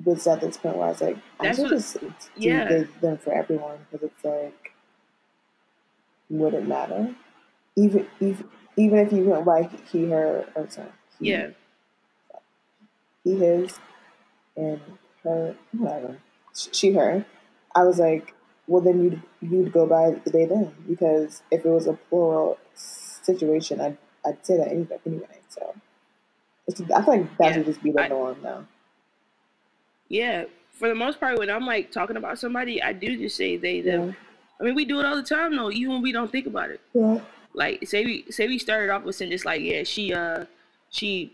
was 0.04 0.28
at 0.28 0.42
this 0.42 0.58
point 0.58 0.76
where 0.78 0.88
I 0.88 0.90
was 0.92 1.02
like, 1.02 1.18
I 1.40 1.52
should 1.54 1.64
what- 1.64 1.70
just 1.72 2.00
do 2.00 2.14
yeah. 2.38 2.66
the- 2.68 2.88
them 3.02 3.18
for 3.18 3.34
everyone 3.34 3.78
because 3.92 4.10
it's 4.10 4.24
like, 4.24 4.74
would 6.30 6.54
it 6.54 6.68
matter? 6.68 7.16
Even 7.76 8.08
even 8.20 8.50
even 8.78 9.00
if 9.00 9.12
you 9.14 9.24
went 9.24 9.46
like 9.46 9.88
he, 9.90 10.10
her, 10.10 10.46
or 10.56 10.70
sorry, 10.70 10.90
he, 11.20 11.30
Yeah. 11.32 11.50
he, 13.24 13.38
his, 13.38 13.80
and 14.58 14.82
her, 15.24 15.56
whatever, 15.72 16.18
she, 16.54 16.92
her. 16.94 17.26
I 17.74 17.84
was 17.84 18.00
like, 18.00 18.34
well, 18.68 18.82
then 18.82 19.04
you'd 19.04 19.22
you'd 19.42 19.72
go 19.72 19.86
by 19.86 20.20
they 20.32 20.46
them 20.46 20.74
because 20.88 21.42
if 21.52 21.66
it 21.66 21.70
was 21.70 21.88
a 21.88 21.94
plural 21.94 22.58
situation, 22.76 23.80
I'd 23.82 23.98
I'd 24.26 24.46
say 24.46 24.58
that 24.58 24.70
anyway. 24.70 25.00
Anyway, 25.06 25.40
so 25.50 25.74
it's, 26.68 26.82
I 26.82 27.04
feel 27.04 27.18
like 27.18 27.38
that 27.38 27.46
Yeah, 27.48 27.54
should 27.54 27.66
just 27.66 27.84
be 27.84 27.92
the 27.92 28.02
I- 28.02 28.08
norm 28.08 28.38
now. 28.44 28.66
Yeah. 30.10 30.46
For 30.72 30.90
the 30.90 30.96
most 30.96 31.20
part, 31.20 31.40
when 31.40 31.50
I'm 31.50 31.66
like 31.66 31.92
talking 31.92 32.18
about 32.18 32.38
somebody, 32.38 32.82
I 32.84 32.92
do 32.92 33.16
just 33.18 33.38
say 33.38 33.56
they 33.56 33.80
them. 33.82 34.10
Yeah, 34.10 34.14
I 34.60 34.64
mean, 34.66 34.76
we 34.76 34.84
do 34.84 35.00
it 35.00 35.06
all 35.06 35.16
the 35.16 35.24
time 35.24 35.56
though, 35.56 35.72
even 35.72 35.94
when 35.94 36.02
we 36.02 36.12
don't 36.12 36.30
think 36.32 36.48
about 36.48 36.70
it. 36.70 36.82
yeah, 36.94 37.20
Like, 37.54 37.88
say 37.88 38.04
we 38.06 38.26
say 38.30 38.48
we 38.48 38.60
started 38.60 38.90
off 38.92 39.04
with 39.04 39.16
saying 39.16 39.32
just 39.32 39.46
like, 39.46 39.62
yeah, 39.62 39.84
she 39.84 40.14
uh 40.14 40.46
she 40.90 41.34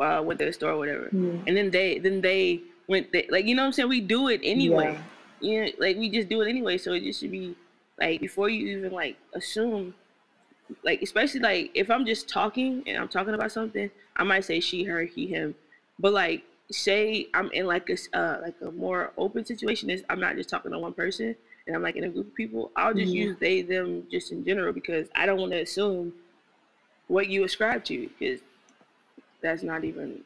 uh, 0.00 0.22
went 0.24 0.38
to 0.40 0.46
the 0.46 0.52
store 0.52 0.70
or 0.72 0.78
whatever, 0.78 1.10
Mm. 1.12 1.42
and 1.46 1.54
then 1.56 1.70
they 1.70 1.98
then 1.98 2.22
they 2.22 2.62
went 2.88 3.12
they, 3.12 3.26
like 3.30 3.44
you 3.44 3.54
know 3.54 3.62
what 3.62 3.66
I'm 3.66 3.72
saying. 3.72 3.88
We 3.90 4.00
do 4.00 4.28
it 4.28 4.40
anyway. 4.42 4.98
Yeah. 5.42 5.50
You 5.50 5.64
know, 5.66 5.72
like 5.78 5.96
we 5.96 6.10
just 6.10 6.28
do 6.28 6.40
it 6.42 6.48
anyway. 6.48 6.78
So 6.78 6.92
it 6.92 7.00
just 7.02 7.20
should 7.20 7.32
be 7.32 7.56
like 7.98 8.20
before 8.20 8.48
you 8.48 8.78
even 8.78 8.92
like 8.92 9.18
assume, 9.34 9.94
like 10.84 11.02
especially 11.02 11.40
like 11.40 11.70
if 11.74 11.90
I'm 11.90 12.06
just 12.06 12.28
talking 12.28 12.82
and 12.86 12.98
I'm 12.98 13.08
talking 13.08 13.34
about 13.34 13.52
something, 13.52 13.90
I 14.16 14.24
might 14.24 14.44
say 14.44 14.60
she, 14.60 14.84
her, 14.84 15.04
he, 15.04 15.26
him. 15.26 15.54
But 15.98 16.12
like 16.12 16.44
say 16.70 17.28
I'm 17.34 17.50
in 17.52 17.66
like 17.66 17.90
a 17.90 17.96
uh, 18.18 18.40
like 18.42 18.60
a 18.62 18.70
more 18.70 19.12
open 19.18 19.44
situation, 19.44 19.90
is 19.90 20.04
I'm 20.10 20.20
not 20.20 20.36
just 20.36 20.48
talking 20.50 20.72
to 20.72 20.78
one 20.78 20.94
person 20.94 21.36
and 21.66 21.76
I'm 21.76 21.82
like 21.82 21.96
in 21.96 22.04
a 22.04 22.10
group 22.10 22.28
of 22.28 22.34
people. 22.34 22.72
I'll 22.76 22.94
just 22.94 23.12
Mhm. 23.12 23.16
use 23.16 23.36
they 23.38 23.62
them 23.62 24.08
just 24.10 24.32
in 24.32 24.44
general 24.44 24.72
because 24.72 25.08
I 25.14 25.26
don't 25.26 25.40
want 25.40 25.52
to 25.52 25.60
assume 25.60 26.14
what 27.08 27.28
you 27.28 27.44
ascribe 27.44 27.84
to 27.86 28.08
because 28.08 28.40
that's 29.40 29.62
not 29.62 29.84
even 29.84 30.24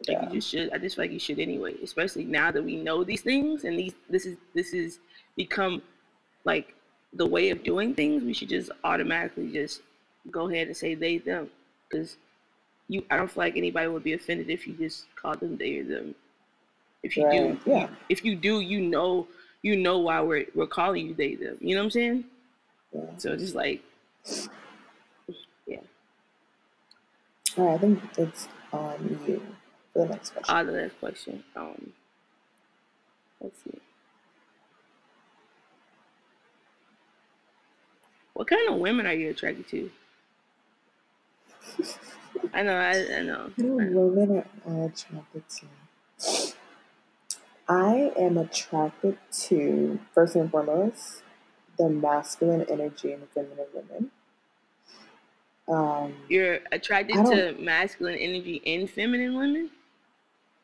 like 0.00 0.08
Yeah. 0.08 0.28
you 0.28 0.34
just 0.36 0.48
should. 0.48 0.72
I 0.72 0.78
just 0.78 0.96
feel 0.96 1.04
like 1.04 1.12
you 1.12 1.18
should 1.18 1.38
anyway, 1.38 1.74
especially 1.82 2.24
now 2.24 2.50
that 2.50 2.62
we 2.62 2.76
know 2.76 3.04
these 3.04 3.22
things 3.22 3.64
and 3.64 3.78
these 3.78 3.94
this 4.10 4.26
is 4.26 4.36
this 4.54 4.72
is 4.72 4.98
become 5.36 5.82
like 6.44 6.74
the 7.12 7.26
way 7.26 7.50
of 7.50 7.62
doing 7.62 7.94
things. 7.94 8.22
We 8.22 8.34
should 8.34 8.48
just 8.48 8.70
automatically 8.84 9.50
just 9.52 9.82
go 10.30 10.48
ahead 10.48 10.66
and 10.66 10.76
say 10.76 10.94
they 10.94 11.18
them 11.18 11.50
because 11.88 12.16
you. 12.88 13.04
I 13.10 13.16
don't 13.16 13.30
feel 13.30 13.42
like 13.42 13.56
anybody 13.56 13.88
would 13.88 14.04
be 14.04 14.12
offended 14.12 14.50
if 14.50 14.66
you 14.66 14.74
just 14.74 15.06
called 15.16 15.40
them 15.40 15.56
they 15.56 15.78
or 15.78 15.84
them. 15.84 16.14
If 17.02 17.16
you 17.16 17.30
do, 17.30 17.58
yeah. 17.66 17.88
if 18.08 18.24
you 18.24 18.34
do, 18.34 18.60
you 18.60 18.80
know, 18.80 19.28
you 19.62 19.76
know 19.76 19.98
why 19.98 20.20
we're 20.20 20.46
we're 20.54 20.66
calling 20.66 21.06
you 21.06 21.14
they 21.14 21.34
them. 21.36 21.56
You 21.60 21.74
know 21.74 21.80
what 21.82 21.86
I'm 21.86 21.90
saying? 21.90 22.24
yeah. 22.92 23.16
So 23.18 23.36
just 23.36 23.54
like 23.54 23.82
All 27.58 27.66
right, 27.66 27.74
I 27.74 27.78
think 27.78 28.02
it's 28.18 28.48
on 28.70 29.18
you 29.26 29.40
for 29.96 30.06
the 30.06 30.12
next 30.12 30.30
question. 30.30 30.56
ah, 30.56 30.62
the 30.62 30.72
next 30.72 30.98
question. 31.00 31.44
Um, 31.54 31.92
let's 33.40 33.62
see. 33.62 33.78
What 38.34 38.48
kind 38.48 38.68
of 38.68 38.78
women 38.78 39.06
are 39.06 39.14
you 39.14 39.30
attracted 39.30 39.66
to? 39.68 39.90
I 42.52 42.62
know, 42.62 42.76
I, 42.76 43.18
I 43.18 43.22
know. 43.22 43.50
What 43.56 43.82
I 43.82 43.88
know. 43.88 44.00
women 44.00 44.44
are 44.66 44.84
attracted 44.84 45.44
to? 45.48 46.52
I 47.68 48.12
am 48.18 48.36
attracted 48.36 49.18
to, 49.48 49.98
first 50.14 50.36
and 50.36 50.50
foremost, 50.50 51.22
the 51.78 51.88
masculine 51.88 52.66
energy 52.68 53.12
in 53.12 53.22
feminine 53.34 53.66
women. 53.74 54.10
Um, 55.68 56.14
You're 56.28 56.60
attracted 56.70 57.16
to 57.26 57.56
masculine 57.58 58.16
energy 58.16 58.56
in 58.64 58.86
feminine 58.86 59.36
women? 59.36 59.70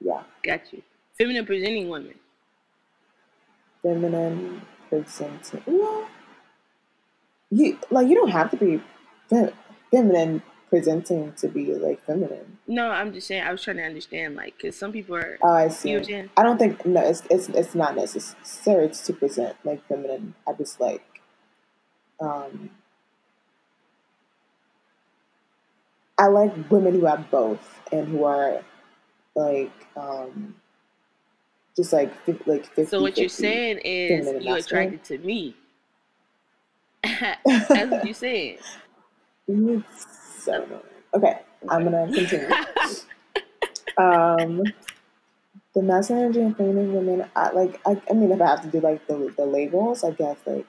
Yeah, 0.04 0.22
Got 0.42 0.72
you. 0.72 0.82
Feminine 1.18 1.46
presenting 1.46 1.88
women. 1.88 2.14
feminine 3.82 4.62
presenting. 4.88 5.62
Well, 5.66 6.06
you 7.50 7.78
like 7.90 8.08
you 8.08 8.14
don't 8.14 8.30
have 8.30 8.50
to 8.52 8.56
be 8.56 8.80
fe- 9.28 9.52
feminine 9.90 10.42
presenting 10.70 11.32
to 11.34 11.48
be 11.48 11.66
like 11.74 12.02
feminine. 12.06 12.58
No, 12.66 12.88
I'm 12.88 13.12
just 13.12 13.26
saying, 13.26 13.42
I 13.42 13.52
was 13.52 13.62
trying 13.62 13.76
to 13.78 13.82
understand, 13.82 14.36
like, 14.36 14.56
because 14.56 14.74
some 14.76 14.90
people 14.92 15.16
are, 15.16 15.38
Oh, 15.42 15.52
I 15.52 15.68
see. 15.68 15.94
I'm? 15.94 16.30
I 16.36 16.42
don't 16.42 16.56
think 16.58 16.84
no, 16.86 17.00
it's 17.02 17.22
it's 17.30 17.48
it's 17.50 17.74
not 17.74 17.94
necessary 17.96 18.88
to 18.88 19.12
present 19.12 19.56
like 19.64 19.86
feminine. 19.88 20.34
I 20.48 20.52
just 20.54 20.80
like 20.80 21.02
um 22.20 22.70
I 26.18 26.26
like 26.28 26.70
women 26.70 26.94
who 26.98 27.06
have 27.06 27.30
both 27.30 27.80
and 27.90 28.08
who 28.08 28.24
are 28.24 28.62
like 29.34 29.72
um 29.96 30.54
just 31.76 31.92
like 31.92 32.12
like 32.46 32.66
50 32.66 32.86
So 32.86 33.00
what 33.00 33.16
you're 33.16 33.28
saying 33.28 33.78
is 33.84 34.26
you're 34.26 34.40
masculine. 34.40 34.58
attracted 34.58 35.04
to 35.04 35.18
me. 35.26 35.56
That's 37.02 37.90
what 37.90 38.04
you're 38.04 38.14
saying. 38.14 38.58
So. 40.38 40.82
Okay, 41.14 41.40
I'm 41.68 41.84
gonna 41.84 42.12
continue. 42.12 42.48
um 43.98 44.62
the 45.74 45.82
masculine 45.82 46.24
energy 46.24 46.40
and 46.40 46.56
feminine 46.56 46.94
women 46.94 47.28
I 47.36 47.50
like 47.52 47.80
I, 47.86 48.00
I 48.10 48.14
mean 48.14 48.30
if 48.32 48.40
I 48.40 48.46
have 48.46 48.62
to 48.62 48.68
do 48.68 48.80
like 48.80 49.06
the 49.06 49.32
the 49.36 49.46
labels, 49.46 50.04
I 50.04 50.10
guess 50.10 50.38
like 50.46 50.66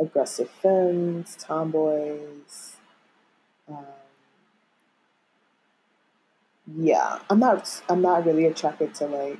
aggressive 0.00 0.50
femmes, 0.50 1.36
tomboys. 1.38 2.76
Um, 3.68 3.86
yeah, 6.66 7.18
I'm 7.30 7.38
not 7.38 7.82
I'm 7.88 8.02
not 8.02 8.24
really 8.26 8.46
attracted 8.46 8.94
to 8.96 9.06
like 9.06 9.38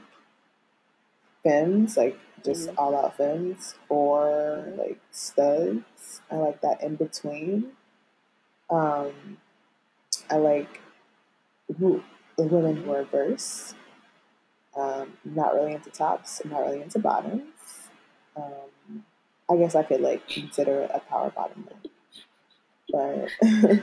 femmes, 1.43 1.97
like 1.97 2.18
just 2.45 2.68
Mhm. 2.68 2.75
all 2.79 2.97
out 2.97 3.16
femmes 3.16 3.75
or 3.89 4.64
like 4.77 5.01
studs. 5.11 6.20
I 6.31 6.37
like 6.37 6.61
that 6.62 6.83
in 6.83 6.97
between. 6.97 7.72
Um 8.70 9.39
I 10.31 10.37
like 10.37 10.81
who 11.79 12.03
the 12.37 12.45
women 12.45 12.77
who 12.85 12.93
are 12.93 13.05
verse. 13.05 13.75
Um, 14.77 15.18
not 15.25 15.55
really 15.55 15.72
into 15.75 15.91
tops, 15.91 16.41
I'm 16.45 16.51
not 16.51 16.62
really 16.62 16.83
into 16.83 16.99
bottoms. 16.99 17.91
Um, 18.37 19.05
I 19.49 19.57
guess 19.57 19.75
I 19.77 19.85
could 19.85 20.01
like 20.01 20.27
consider 20.29 20.83
it 20.83 20.91
a 20.93 21.01
power 21.01 21.31
bottom. 21.31 21.68
But 22.91 23.31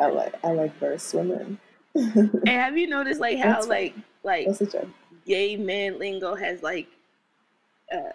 I 0.00 0.06
like 0.08 0.34
I 0.44 0.52
like 0.52 0.76
verse 0.78 1.12
women. 1.14 1.58
And 2.46 2.48
have 2.48 2.78
you 2.78 2.86
noticed 2.86 3.20
like 3.20 3.38
how 3.38 3.54
That's 3.54 3.66
like 3.66 3.94
like 4.22 4.46
gay 5.26 5.56
man 5.56 5.98
lingo 5.98 6.34
has 6.34 6.62
like 6.62 6.88
uh 7.92 8.12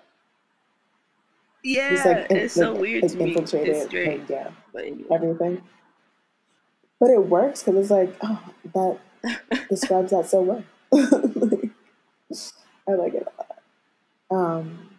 yeah 1.64 1.94
It's 1.94 2.06
like 2.06 2.32
it's 2.32 2.54
so 2.54 2.72
like, 2.72 2.82
weird 2.82 3.10
to 3.10 3.18
me. 3.18 3.30
infiltrated, 3.30 3.76
It's 3.76 3.86
strange. 3.86 4.22
like, 4.22 4.30
yeah, 4.30 4.52
But 4.74 4.86
anyway. 4.86 5.06
everything. 5.12 5.64
But 7.00 7.10
it 7.12 7.26
works 7.28 7.64
because 7.64 7.82
it's 7.82 7.92
like, 7.92 8.16
oh, 8.22 8.54
that 8.74 9.00
describes 9.70 10.12
that 10.12 10.26
so 10.28 10.42
well. 10.42 10.64
Like, 10.92 11.70
I 12.88 12.92
like 12.94 13.14
it 13.14 13.28
a 13.28 14.34
lot. 14.34 14.40
Um, 14.60 14.90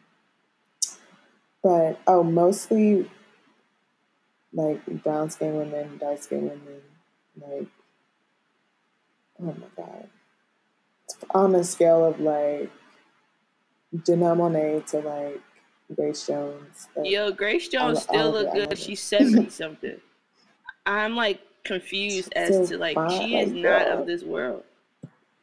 but 1.62 1.98
oh, 2.06 2.22
mostly 2.22 3.10
like 4.52 4.84
brown 5.02 5.30
skin 5.30 5.56
women, 5.56 5.98
dark 5.98 6.22
skin 6.22 6.42
women, 6.42 6.82
like 7.40 7.68
oh 9.44 9.54
my 9.60 9.66
god, 9.76 10.08
on 11.30 11.54
a 11.54 11.64
scale 11.64 12.04
of 12.04 12.20
like 12.20 12.70
Janelle 13.96 14.36
Monae 14.36 14.84
to 14.86 14.98
like 15.00 15.40
Grace 15.94 16.26
Jones. 16.26 16.88
Like, 16.96 17.10
Yo, 17.10 17.30
Grace 17.30 17.68
Jones 17.68 17.98
I 17.98 18.02
still 18.02 18.36
it, 18.36 18.42
look 18.42 18.54
good. 18.54 18.78
She's 18.78 19.02
seventy 19.02 19.50
something. 19.50 20.00
I'm 20.86 21.16
like 21.16 21.40
confused 21.64 22.32
as 22.34 22.48
Still 22.48 22.66
to 22.66 22.78
like 22.78 22.94
fine, 22.94 23.10
she 23.10 23.36
is 23.36 23.52
like, 23.52 23.62
not 23.62 23.86
girl. 23.86 24.00
of 24.00 24.06
this 24.06 24.22
world. 24.22 24.64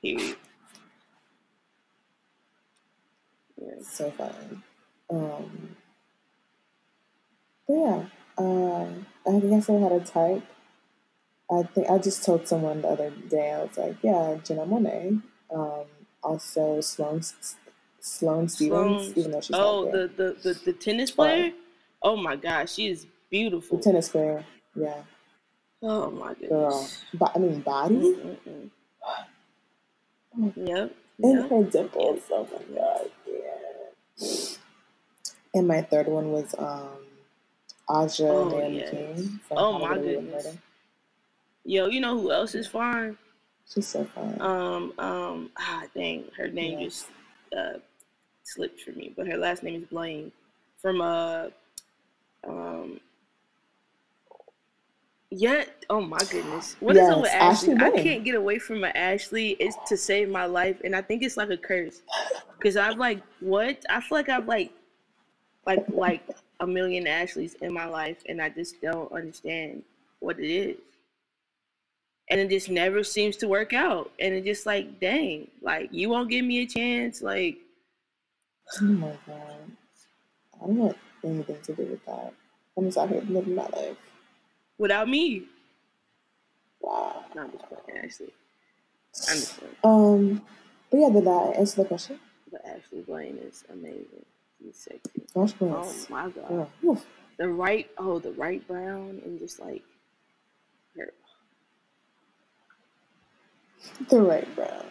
Period. 0.02 0.36
Yeah. 3.62 3.74
so 3.84 4.12
fun. 4.12 4.64
Um, 5.10 5.76
but 7.68 7.74
yeah, 7.74 8.04
uh, 8.38 8.88
I 9.28 9.40
guess 9.40 9.70
I 9.70 9.74
had 9.74 9.92
a 9.92 10.00
type. 10.00 10.44
I 11.52 11.64
think 11.64 11.90
I 11.90 11.98
just 11.98 12.24
told 12.24 12.48
someone 12.48 12.82
the 12.82 12.88
other 12.90 13.10
day. 13.30 13.52
I 13.52 13.64
was 13.64 13.78
like, 13.78 13.98
yeah, 14.02 14.38
Janelle 14.44 14.70
Monae. 14.70 15.22
Um, 15.54 15.86
also, 16.24 16.80
Sloan, 16.82 17.22
Sloane 18.00 18.48
Stephens, 18.48 19.08
Sloane. 19.08 19.14
even 19.18 19.32
though 19.32 19.42
she's 19.42 19.56
Oh, 19.56 19.84
not 19.84 19.92
there. 19.92 20.08
the, 20.08 20.14
the 20.16 20.54
the 20.54 20.60
the 20.66 20.74
tennis 20.74 21.12
But 21.12 21.26
player. 21.26 21.52
Oh 22.02 22.16
my 22.16 22.36
gosh, 22.38 22.74
she 22.74 22.88
is 22.88 23.04
the 23.04 23.10
beautiful. 23.30 23.80
tennis 23.80 24.10
player, 24.10 24.46
yeah, 24.76 25.04
Oh 25.84 26.10
my 26.10 26.34
girl. 26.36 26.70
goodness. 26.70 27.04
But 27.14 27.32
I 27.36 27.40
mean, 27.40 27.60
body 27.62 27.96
Mm-mm-mm. 27.96 28.70
Yep. 30.56 30.96
and 31.24 31.40
Yep. 31.40 31.50
her 31.50 31.64
dimples. 31.64 32.22
Oh 32.32 32.48
my 32.52 32.76
god, 32.76 33.12
yeah. 33.28 34.56
And 35.54 35.68
my 35.68 35.82
third 35.82 36.08
one 36.08 36.32
was 36.32 36.56
um, 36.58 37.06
Aja 37.90 38.24
Oh 38.30 38.50
Naomi 38.50 38.78
yes. 38.78 38.90
King 38.90 39.40
Oh 39.52 39.78
my 39.80 39.96
goodness. 39.98 40.46
Murder. 40.46 40.58
Yo, 41.64 41.88
you 41.88 42.02
know 42.02 42.20
who 42.20 42.32
else 42.32 42.56
is 42.56 42.68
fine? 42.68 43.18
She's 43.72 43.88
so 43.88 44.04
fine. 44.06 44.42
Um, 44.42 44.94
um, 44.98 45.50
ah, 45.58 45.84
dang, 45.96 46.26
her 46.38 46.48
name 46.48 46.80
Yes. 46.80 46.92
just 46.94 47.08
uh 47.58 47.80
slipped 48.44 48.82
for 48.82 48.92
me, 48.92 49.14
but 49.16 49.28
her 49.28 49.38
last 49.38 49.64
name 49.64 49.82
is 49.82 49.88
Blaine 49.88 50.32
from 50.82 51.00
uh 51.00 51.48
um 52.48 53.00
yeah 55.30 55.64
oh 55.90 56.02
my 56.02 56.18
goodness 56.30 56.76
what 56.82 56.98
is 56.98 57.08
up 57.08 57.22
with 57.22 57.32
ashley 57.32 57.74
Ashley 57.74 57.86
i 57.86 58.04
can't 58.04 58.26
get 58.26 58.36
away 58.36 58.60
from 58.60 58.84
an 58.84 58.92
ashley 58.96 59.52
it's 59.52 59.78
to 59.88 59.96
save 59.96 60.28
my 60.28 60.46
life 60.46 60.82
and 60.84 60.94
i 60.96 61.02
think 61.02 61.24
it's 61.24 61.38
like 61.38 61.50
a 61.50 61.58
curse 61.58 62.02
because 62.58 62.76
i'm 62.76 62.98
like 62.98 63.22
what 63.40 63.82
i 63.90 64.02
feel 64.02 64.18
like 64.18 64.28
i've 64.28 64.48
like 64.48 64.72
like 65.66 65.86
like 65.94 66.22
a 66.60 66.68
million 66.68 67.08
ashleys 67.08 67.54
in 67.62 67.74
my 67.74 67.86
life 67.86 68.18
and 68.28 68.42
i 68.42 68.50
just 68.50 68.82
don't 68.82 69.12
understand 69.14 69.82
what 70.20 70.38
it 70.38 70.52
is 70.52 70.78
and 72.32 72.40
it 72.40 72.50
just 72.50 72.70
never 72.70 73.04
seems 73.04 73.38
to 73.38 73.48
work 73.48 73.74
out 73.74 74.10
and 74.20 74.34
it 74.34 74.44
just 74.46 74.66
like 74.66 75.00
dang 75.00 75.48
like 75.62 75.90
you 75.92 76.10
won't 76.10 76.30
give 76.30 76.44
me 76.46 76.64
a 76.64 76.66
chance 76.68 77.22
like 77.22 77.58
Oh 78.82 78.86
my 78.86 79.12
god. 79.28 79.60
I 80.64 80.66
don't 80.66 80.78
want 80.78 80.98
anything 81.26 81.60
to 81.62 81.74
do 81.76 81.84
with 81.84 82.06
that. 82.06 82.34
I'm 82.78 82.86
just 82.86 82.98
out 82.98 83.10
here 83.10 83.22
living 83.28 83.54
my 83.56 83.68
life. 83.68 83.98
without 84.80 85.08
me 85.10 85.44
Wow. 86.80 87.26
no, 87.36 87.42
i'm 87.44 87.52
just 87.52 87.66
playing 87.68 88.04
ashley 88.06 88.34
i'm 89.30 89.36
just 89.38 89.58
playing 89.60 89.76
Um, 89.84 90.42
but 90.90 90.98
yeah, 90.98 91.10
did 91.10 91.26
that 91.26 91.56
answer 91.58 91.82
the 91.84 91.88
question? 91.88 92.20
but 92.52 92.66
ashley 92.66 93.02
blaine 93.02 93.38
is 93.38 93.64
amazing 93.72 94.26
she's 94.58 94.78
sexy 94.78 95.22
Gosh, 95.34 95.54
oh 95.62 95.94
my 96.10 96.30
god. 96.30 96.68
Oof. 96.84 97.06
the 97.38 97.48
right 97.48 97.90
oh 97.98 98.20
the 98.20 98.32
right 98.32 98.66
brown 98.68 99.22
and 99.26 99.38
just 99.40 99.60
like 99.60 99.84
her 100.98 101.14
The 104.10 104.22
right 104.22 104.56
brown. 104.56 104.86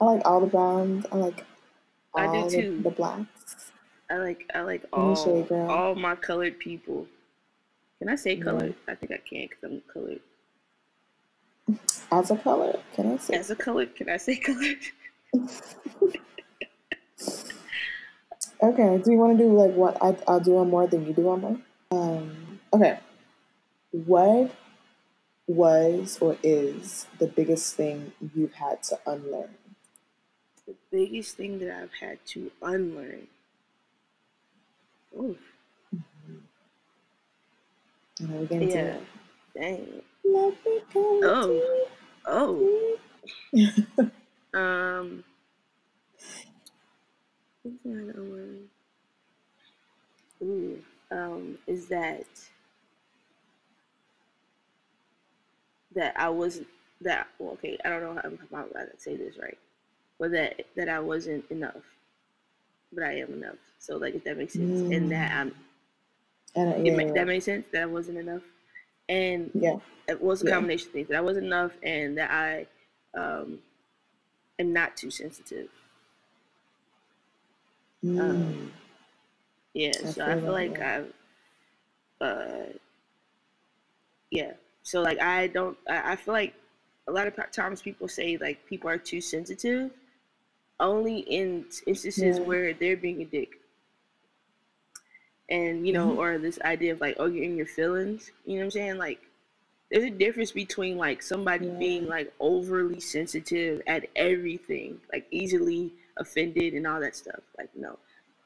I 0.00 0.04
like 0.04 0.22
all 0.24 0.40
the 0.40 0.46
browns. 0.46 1.06
I 1.12 1.16
like 1.16 1.44
I 2.14 2.26
do 2.26 2.32
all 2.32 2.50
the, 2.50 2.62
too. 2.62 2.80
the 2.82 2.90
blacks. 2.90 3.72
I 4.10 4.16
like 4.16 4.50
I 4.54 4.60
like 4.62 4.84
all 4.92 5.46
all 5.68 5.94
my 5.94 6.16
colored 6.16 6.58
people. 6.58 7.06
Can 7.98 8.08
I 8.08 8.16
say 8.16 8.34
Yeah. 8.34 8.70
I 8.88 8.94
think 8.94 9.12
I 9.12 9.18
can 9.18 9.48
because 9.48 9.62
I'm 9.62 9.82
colored. 9.92 10.20
As 12.10 12.30
a 12.30 12.36
color, 12.36 12.78
can 12.94 13.12
I 13.12 13.16
say? 13.18 13.34
As 13.34 13.50
a 13.50 13.56
colored, 13.56 13.94
can 13.94 14.08
I 14.08 14.16
say 14.16 14.36
colored? 14.48 14.78
Okay. 18.62 19.02
Do 19.04 19.12
you 19.12 19.18
want 19.18 19.38
to 19.38 19.44
do 19.44 19.52
like 19.52 19.72
what 19.74 19.96
I, 20.02 20.16
I'll 20.26 20.40
do 20.40 20.58
on 20.58 20.70
more 20.70 20.86
than 20.86 21.06
you 21.06 21.12
do 21.12 21.28
on 21.28 21.40
more? 21.40 21.58
Um. 21.92 22.60
Okay. 22.72 22.98
What 23.92 24.50
was 25.46 26.18
or 26.20 26.36
is 26.42 27.06
the 27.18 27.26
biggest 27.26 27.74
thing 27.76 28.12
you've 28.34 28.54
had 28.54 28.82
to 28.84 28.98
unlearn? 29.06 29.56
The 30.66 30.74
biggest 30.90 31.36
thing 31.36 31.58
that 31.60 31.74
I've 31.74 31.92
had 32.00 32.24
to 32.26 32.50
unlearn. 32.62 33.26
Oof, 35.18 35.38
You 38.20 38.28
know, 38.28 38.36
we 38.36 38.46
get 38.46 38.62
into 38.62 38.76
yeah. 38.76 38.98
Dang. 39.54 40.02
Let 40.24 40.54
me 40.64 40.80
go 40.94 41.20
Oh. 41.24 41.86
Oh. 42.26 42.98
Um. 44.52 45.24
what's 47.62 47.76
that 47.84 48.10
other 48.10 48.24
word? 48.24 48.58
Ooh. 50.42 50.78
Um. 51.10 51.58
Is 51.66 51.86
that 51.86 52.26
that 55.94 56.18
I 56.18 56.28
wasn't 56.30 56.68
that 57.02 57.28
well, 57.38 57.52
okay, 57.54 57.78
I 57.84 57.90
don't 57.90 58.02
know 58.02 58.14
how, 58.22 58.56
how 58.56 58.66
I 58.76 58.86
can 58.86 58.98
say 58.98 59.16
this 59.16 59.38
right. 59.38 59.58
But 60.18 60.32
that 60.32 60.66
that 60.76 60.88
I 60.88 61.00
wasn't 61.00 61.44
enough. 61.50 61.82
But 62.92 63.04
I 63.04 63.18
am 63.20 63.32
enough. 63.34 63.56
So 63.78 63.96
like 63.96 64.14
if 64.14 64.24
that 64.24 64.36
makes 64.38 64.54
sense. 64.54 64.84
And 64.90 65.10
that 65.10 65.32
I'm 65.32 65.54
uh, 66.56 66.74
it 66.84 66.92
yeah, 66.92 66.92
ma- 66.94 67.04
yeah, 67.04 67.12
that 67.14 67.26
makes 67.26 67.44
sense 67.44 67.66
that 67.72 67.82
I 67.82 67.86
wasn't 67.86 68.18
enough. 68.18 68.42
And 69.08 69.52
yeah. 69.54 69.78
it 70.08 70.20
was 70.20 70.42
a 70.42 70.44
Yeah. 70.44 70.50
combination 70.52 70.88
of 70.88 70.92
things 70.92 71.08
that 71.08 71.16
I 71.18 71.20
wasn't 71.22 71.46
enough 71.46 71.72
and 71.82 72.18
that 72.18 72.30
I 72.30 72.66
um 73.18 73.60
am 74.58 74.72
not 74.72 74.96
too 74.96 75.10
sensitive. 75.10 75.70
Mm. 78.04 78.18
Um 78.18 78.72
yeah, 79.74 80.04
I 80.04 80.12
so 80.12 80.24
I 80.26 80.36
feel 80.36 80.40
feel 80.40 80.52
like 80.52 80.78
yeah. 80.78 80.80
I've 80.80 81.12
uh 82.20 82.72
yeah. 84.30 84.52
So 84.82 85.00
like 85.02 85.20
I 85.20 85.46
don't 85.48 85.76
I, 85.88 86.12
I 86.12 86.16
feel 86.16 86.34
like 86.34 86.54
a 87.08 87.12
lot 87.12 87.26
of 87.26 87.34
times 87.52 87.82
people 87.82 88.08
say 88.08 88.36
like 88.36 88.64
people 88.66 88.88
are 88.88 88.98
too 88.98 89.20
sensitive 89.20 89.90
only 90.78 91.18
in 91.20 91.66
instances 91.86 92.38
Yeah. 92.38 92.44
where 92.44 92.72
they're 92.72 92.96
being 92.96 93.20
a 93.22 93.24
dick. 93.24 93.60
And 95.48 95.86
you 95.86 95.92
know, 95.92 96.12
Mhm. 96.12 96.18
or 96.18 96.38
this 96.38 96.60
idea 96.62 96.92
of 96.92 97.00
like, 97.00 97.16
oh, 97.18 97.26
you're 97.26 97.44
in 97.44 97.56
your 97.56 97.66
feelings. 97.66 98.30
You 98.46 98.54
know 98.54 98.60
what 98.60 98.64
I'm 98.66 98.70
saying? 98.70 98.98
Like, 98.98 99.20
there's 99.90 100.04
a 100.04 100.10
difference 100.10 100.52
between 100.52 100.96
like 100.96 101.22
somebody 101.22 101.66
Yeah. 101.66 101.78
being 101.78 102.06
like 102.06 102.32
overly 102.40 103.00
sensitive 103.00 103.82
at 103.86 104.08
everything, 104.16 105.00
like 105.12 105.26
easily 105.30 105.92
offended 106.16 106.74
and 106.74 106.86
all 106.86 107.00
that 107.00 107.16
stuff. 107.16 107.40
Like, 107.58 107.74
no, 107.74 107.98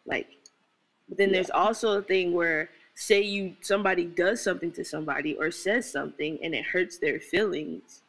like, 0.07 0.27
but 1.09 1.19
then 1.19 1.29
Yeah. 1.29 1.35
there's 1.35 1.51
also 1.51 1.99
a 1.99 2.03
thing 2.03 2.33
where 2.33 2.71
say 2.95 3.21
you 3.23 3.57
somebody 3.61 4.05
does 4.05 4.41
something 4.41 4.71
to 4.73 4.85
somebody 4.85 5.35
or 5.35 5.51
says 5.51 5.91
something 5.91 6.39
and 6.43 6.55
it 6.55 6.65
hurts 6.65 6.99
their 6.99 7.19
feelings. 7.21 8.03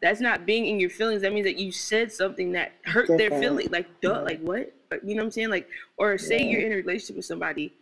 That's 0.00 0.20
not 0.20 0.44
being 0.44 0.66
in 0.66 0.78
your 0.78 0.90
feelings. 0.90 1.22
That 1.22 1.32
means 1.32 1.46
that 1.46 1.58
you 1.58 1.72
said 1.72 2.12
something 2.12 2.52
that 2.52 2.72
hurt 2.84 3.08
their 3.08 3.30
feeling. 3.30 3.68
Like, 3.70 3.88
duh, 4.02 4.14
Yeah. 4.16 4.20
like 4.20 4.40
what? 4.40 4.72
You 5.02 5.14
know 5.14 5.22
what 5.22 5.26
I'm 5.26 5.30
saying? 5.30 5.48
Like, 5.48 5.68
or 5.96 6.18
say 6.18 6.38
Yeah. 6.44 6.50
you're 6.50 6.60
in 6.66 6.72
a 6.72 6.76
relationship 6.76 7.16
with 7.16 7.24
somebody 7.24 7.72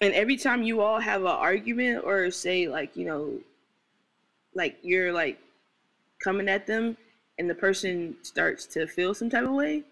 and 0.00 0.14
every 0.14 0.36
time 0.36 0.62
you 0.62 0.80
all 0.80 0.98
have 0.98 1.22
an 1.22 1.26
argument 1.28 2.04
or 2.04 2.30
say 2.30 2.68
like 2.68 2.96
you 2.96 3.04
know 3.04 3.38
like 4.54 4.78
you're 4.82 5.12
like 5.12 5.38
coming 6.22 6.48
at 6.48 6.66
them 6.66 6.96
and 7.38 7.48
the 7.48 7.54
person 7.54 8.16
starts 8.22 8.66
to 8.66 8.86
feel 8.86 9.12
some 9.14 9.28
type 9.28 9.44
of 9.44 9.50
way 9.52 9.82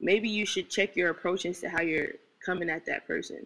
maybe 0.00 0.28
you 0.28 0.46
should 0.46 0.68
check 0.70 0.94
your 0.94 1.10
approach 1.10 1.46
as 1.46 1.60
to 1.60 1.68
how 1.68 1.80
you're 1.82 2.12
coming 2.44 2.70
at 2.70 2.86
that 2.86 3.06
person 3.06 3.44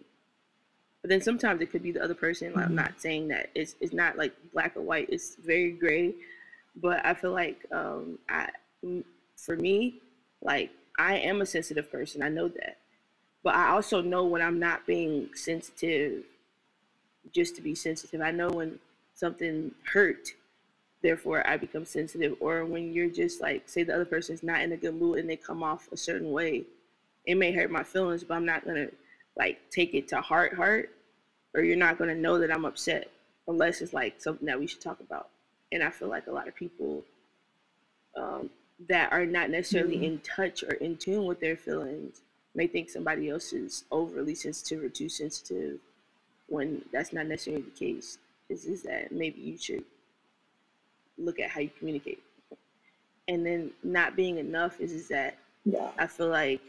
but 1.01 1.09
then 1.09 1.21
sometimes 1.21 1.61
it 1.61 1.71
could 1.71 1.83
be 1.83 1.91
the 1.91 2.03
other 2.03 2.13
person 2.15 2.53
like, 2.53 2.65
i'm 2.65 2.71
Mhm. 2.71 2.75
not 2.75 3.01
saying 3.01 3.27
that 3.29 3.49
it's, 3.55 3.75
it's 3.81 3.93
not 3.93 4.17
like 4.17 4.33
black 4.53 4.75
or 4.75 4.81
white 4.81 5.07
it's 5.09 5.35
very 5.35 5.71
gray 5.71 6.13
but 6.75 7.05
i 7.05 7.13
feel 7.13 7.31
like 7.31 7.65
um 7.71 8.19
i 8.29 8.49
for 9.37 9.55
me 9.55 10.01
like 10.41 10.71
i 10.97 11.15
am 11.17 11.41
a 11.41 11.45
sensitive 11.45 11.91
person 11.91 12.21
i 12.23 12.29
know 12.29 12.47
that 12.47 12.77
but 13.43 13.55
i 13.55 13.69
also 13.69 14.01
know 14.01 14.25
when 14.25 14.41
i'm 14.41 14.59
not 14.59 14.85
being 14.85 15.29
sensitive 15.33 16.23
just 17.31 17.55
to 17.55 17.61
be 17.61 17.75
sensitive. 17.75 18.21
I 18.21 18.31
know 18.31 18.49
when 18.49 18.79
something 19.13 19.71
hurt, 19.93 20.29
therefore 21.01 21.47
I 21.47 21.57
become 21.57 21.85
sensitive. 21.85 22.35
Or 22.39 22.65
when 22.65 22.93
you're 22.93 23.09
just 23.09 23.41
like, 23.41 23.69
say 23.69 23.83
the 23.83 23.93
other 23.95 24.05
person's 24.05 24.43
not 24.43 24.61
in 24.61 24.71
a 24.71 24.77
good 24.77 24.95
mood 24.95 25.19
and 25.19 25.29
they 25.29 25.35
come 25.35 25.63
off 25.63 25.87
a 25.91 25.97
certain 25.97 26.31
way, 26.31 26.63
it 27.25 27.35
may 27.35 27.51
hurt 27.51 27.71
my 27.71 27.83
feelings, 27.83 28.23
but 28.23 28.33
I'm 28.35 28.45
not 28.45 28.65
gonna 28.65 28.87
like 29.37 29.59
take 29.69 29.93
it 29.93 30.07
to 30.09 30.21
heart, 30.21 30.53
heart, 30.53 30.91
or 31.53 31.61
you're 31.63 31.75
not 31.77 31.97
gonna 31.97 32.15
know 32.15 32.39
that 32.39 32.51
I'm 32.51 32.65
upset 32.65 33.09
unless 33.47 33.81
it's 33.81 33.93
like 33.93 34.21
something 34.21 34.45
that 34.45 34.59
we 34.59 34.67
should 34.67 34.81
talk 34.81 34.99
about. 34.99 35.29
And 35.71 35.83
I 35.83 35.89
feel 35.89 36.07
like 36.09 36.27
a 36.27 36.31
lot 36.31 36.47
of 36.47 36.55
people 36.55 37.03
um, 38.15 38.49
that 38.89 39.11
are 39.13 39.25
not 39.25 39.49
necessarily 39.49 39.97
Mhm. 39.97 40.03
in 40.03 40.19
touch 40.19 40.63
or 40.63 40.73
in 40.73 40.97
tune 40.97 41.25
with 41.25 41.39
their 41.39 41.55
feelings 41.55 42.21
may 42.55 42.67
think 42.67 42.89
somebody 42.89 43.29
else 43.29 43.53
is 43.53 43.85
overly 43.89 44.35
sensitive 44.35 44.83
or 44.83 44.89
too 44.89 45.07
sensitive 45.07 45.79
when 46.47 46.83
that's 46.91 47.13
not 47.13 47.25
necessarily 47.27 47.61
the 47.63 47.71
case. 47.71 48.17
Is 48.49 48.65
is 48.65 48.83
that 48.83 49.13
maybe 49.13 49.39
you 49.39 49.57
should 49.57 49.85
look 51.17 51.39
at 51.39 51.49
how 51.49 51.61
you 51.61 51.69
communicate. 51.79 52.21
And 53.29 53.45
then 53.45 53.71
not 53.81 54.17
being 54.17 54.37
enough 54.39 54.79
is 54.81 54.91
is 54.91 55.07
that 55.07 55.37
Yeah. 55.63 55.91
I 55.97 56.07
feel 56.07 56.27
like 56.27 56.61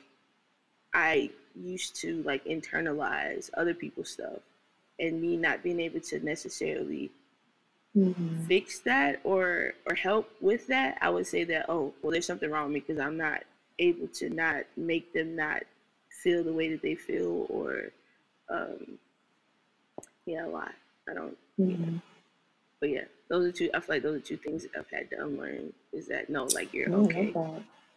I 0.95 1.31
used 1.57 1.97
to 1.97 2.23
like 2.25 2.45
internalize 2.45 3.51
other 3.57 3.75
people's 3.75 4.11
stuff 4.11 4.41
and 4.99 5.21
me 5.21 5.37
not 5.37 5.63
being 5.63 5.81
able 5.81 6.01
to 6.01 6.21
necessarily 6.21 7.11
Mhm. 7.97 8.47
fix 8.47 8.81
that 8.81 9.21
or 9.25 9.75
or 9.87 9.95
help 9.95 10.31
with 10.41 10.67
that, 10.69 10.99
I 11.01 11.11
would 11.11 11.27
say 11.27 11.45
that 11.45 11.67
oh 11.69 11.93
well, 12.03 12.13
there's 12.13 12.27
something 12.27 12.51
wrong 12.51 12.67
with 12.67 12.75
me 12.75 12.81
because 12.81 13.01
I'm 13.01 13.17
not 13.17 13.43
able 13.79 14.09
to 14.09 14.31
not 14.31 14.65
make 14.77 15.13
them 15.13 15.37
not 15.37 15.63
feel 16.23 16.45
the 16.45 16.53
way 16.53 16.71
that 16.71 16.83
they 16.83 16.95
feel 16.95 17.47
or 17.49 17.91
um 18.51 18.99
yeah 20.27 20.47
a 20.47 20.49
lot. 20.49 20.75
I 21.09 21.15
don't 21.15 21.37
Mhm. 21.59 22.01
but 22.81 22.91
yeah 22.91 23.05
those 23.29 23.47
are 23.47 23.53
two. 23.53 23.71
I 23.75 23.81
feel 23.81 23.97
like 23.97 24.03
those 24.03 24.17
are 24.19 24.25
two 24.25 24.37
things 24.37 24.63
that 24.65 24.73
I've 24.79 24.91
had 24.91 25.11
to 25.11 25.25
unlearn 25.25 25.73
is 25.93 26.07
that 26.09 26.29
no 26.31 26.45
like 26.45 26.73
you're 26.75 26.93
I 26.93 26.97
okay. 26.97 27.35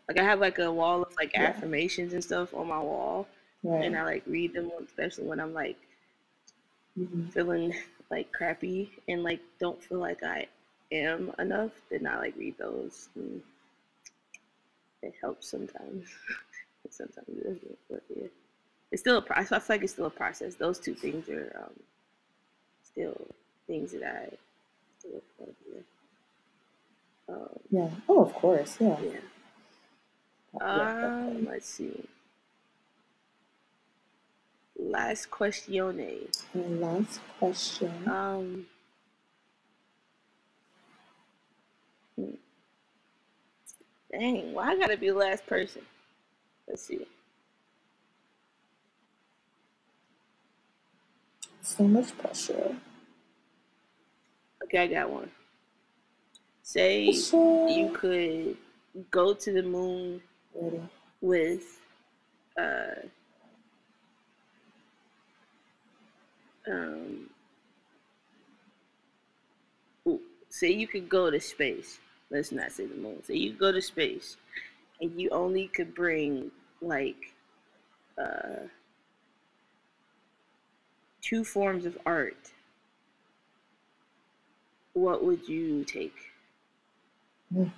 Like 0.08 0.20
I 0.20 0.24
have 0.24 0.39
like 0.39 0.60
a 0.60 0.72
wall 0.72 1.03
of 1.03 1.14
like 1.18 1.34
Yeah. 1.34 1.47
affirmations 1.47 2.14
and 2.14 2.24
stuff 2.24 2.53
on 2.53 2.68
my 2.68 2.80
wall, 2.80 3.28
and 3.74 3.97
I 3.97 4.03
like 4.03 4.24
read 4.28 4.53
them, 4.53 4.72
especially 4.84 5.26
when 5.26 5.39
I'm 5.39 5.53
like 5.53 5.78
Mhm. 6.97 7.32
feeling 7.34 7.74
like 8.09 8.32
crappy 8.32 8.91
and 9.07 9.24
like 9.24 9.41
don't 9.59 9.82
feel 9.84 9.99
like 9.99 10.24
I 10.24 10.47
am 10.91 11.34
enough. 11.39 11.72
Then 11.89 12.07
I 12.07 12.18
like 12.18 12.36
read 12.38 12.57
those. 12.57 13.09
And 13.16 13.41
it 15.01 15.13
helps 15.22 15.49
sometimes. 15.49 16.05
sometimes 16.89 17.28
it 17.30 17.43
doesn't, 17.43 17.78
but 17.89 18.03
yeah, 18.16 18.28
it's 18.91 19.01
still 19.01 19.18
a 19.18 19.22
process. 19.22 19.51
I 19.51 19.59
feel 19.59 19.76
like 19.76 19.84
it's 19.84 19.93
still 19.93 20.05
a 20.05 20.09
process. 20.11 20.55
Those 20.55 20.80
two 20.80 20.93
things 20.95 21.28
are 21.30 21.51
um, 21.66 21.74
still 22.84 23.20
things 23.68 23.91
that 23.93 24.03
I 24.03 24.30
still 24.99 25.11
work 25.13 25.24
on. 25.41 25.47
Yeah. 25.74 25.82
Um, 27.36 27.59
Yeah. 27.72 27.89
Oh, 28.07 28.22
of 28.22 28.34
course. 28.34 28.78
Yeah. 28.80 28.97
yeah. 29.01 29.20
Um, 30.61 31.45
let's 31.45 31.68
see. 31.68 32.07
Last 34.78 35.32
question. 35.32 35.74
Last 36.54 37.20
question. 37.40 37.92
Um, 38.08 38.66
dang, 44.12 44.54
why 44.54 44.72
I 44.72 44.78
gotta 44.78 44.98
be 44.98 45.10
the 45.10 45.16
last 45.16 45.46
person? 45.46 45.82
Let's 46.68 46.84
see. 46.84 47.06
So 51.62 51.84
much 51.86 52.16
pressure. 52.18 52.76
Okay, 54.64 54.80
I 54.80 54.88
got 54.88 55.10
one. 55.10 55.32
Say 56.64 57.04
you 57.04 57.92
could 57.94 58.58
go 59.12 59.34
to 59.34 59.52
the 59.54 59.64
moon 59.64 60.22
Ready. 60.54 60.82
with 61.22 61.80
uh 62.58 63.08
um 66.68 67.30
say 70.49 70.72
you 70.72 70.88
could 70.88 71.09
go 71.09 71.30
to 71.30 71.39
space. 71.39 71.99
Let's 72.30 72.51
not 72.51 72.72
say 72.72 72.86
the 72.86 72.95
moon. 72.95 73.22
Say 73.24 73.36
you 73.36 73.53
go 73.53 73.72
to 73.72 73.82
space 73.82 74.38
and 75.01 75.20
you 75.20 75.30
only 75.30 75.68
could 75.68 75.93
bring 75.93 76.51
like 76.82 77.34
uh 78.18 78.68
two 81.22 81.43
forms 81.43 81.86
of 81.86 81.97
art. 82.05 82.51
What 84.93 85.24
would 85.26 85.47
you 85.47 85.84
take? 85.84 86.16
Mm. 87.53 87.72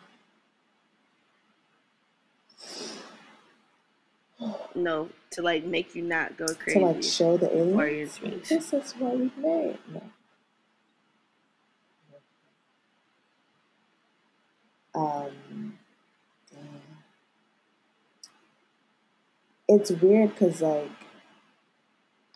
No, 4.76 5.10
to 5.32 5.42
like 5.42 5.64
make 5.66 5.96
you 5.96 6.04
not 6.04 6.38
go 6.38 6.46
crazy. 6.54 6.80
To 6.80 6.86
like 6.86 7.04
show 7.04 7.38
the 7.38 7.56
aliens. 7.56 8.20
This 8.48 8.74
is 8.74 8.92
what 8.94 9.18
we 9.18 9.32
made. 9.38 9.78
No. 9.92 10.04
Um. 14.96 15.78
It's 19.68 19.92
weird 19.92 20.30
because 20.34 20.62
like 20.62 20.90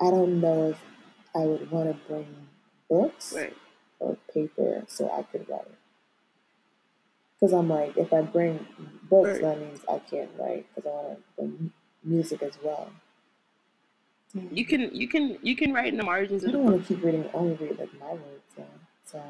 I 0.02 0.10
don't 0.10 0.42
know 0.42 0.72
if 0.72 0.78
I 1.36 1.40
would 1.46 1.70
want 1.72 1.90
to 1.90 2.08
bring 2.08 2.28
books 2.90 3.34
Right. 3.34 3.56
or 4.00 4.18
paper 4.34 4.84
so 4.88 5.10
I 5.10 5.24
could 5.24 5.48
write. 5.48 5.62
Because 7.40 7.54
I'm 7.54 7.70
like, 7.70 7.96
if 7.98 8.12
I 8.12 8.22
bring 8.22 8.68
books, 9.10 9.30
Right. 9.30 9.42
that 9.42 9.60
means 9.60 9.80
I 9.90 10.00
can't 10.00 10.30
write 10.38 10.66
because 10.76 10.92
I 10.92 10.94
want 10.94 11.18
to 11.18 11.24
bring 11.38 11.72
music 12.04 12.42
as 12.44 12.54
well. 12.64 12.92
You 14.34 14.66
can 14.66 14.96
you 14.96 15.08
can 15.08 15.38
you 15.42 15.56
can 15.56 15.74
write 15.74 15.92
in 15.92 15.98
the 15.98 16.04
margins 16.04 16.46
I 16.46 16.52
don't 16.52 16.64
want 16.64 16.82
to 16.82 16.88
keep 16.88 17.04
reading, 17.04 17.30
only 17.34 17.56
read 17.56 17.78
like 17.78 18.00
my 18.00 18.12
words. 18.12 18.44
Yeah. 18.58 18.64
So, 19.06 19.24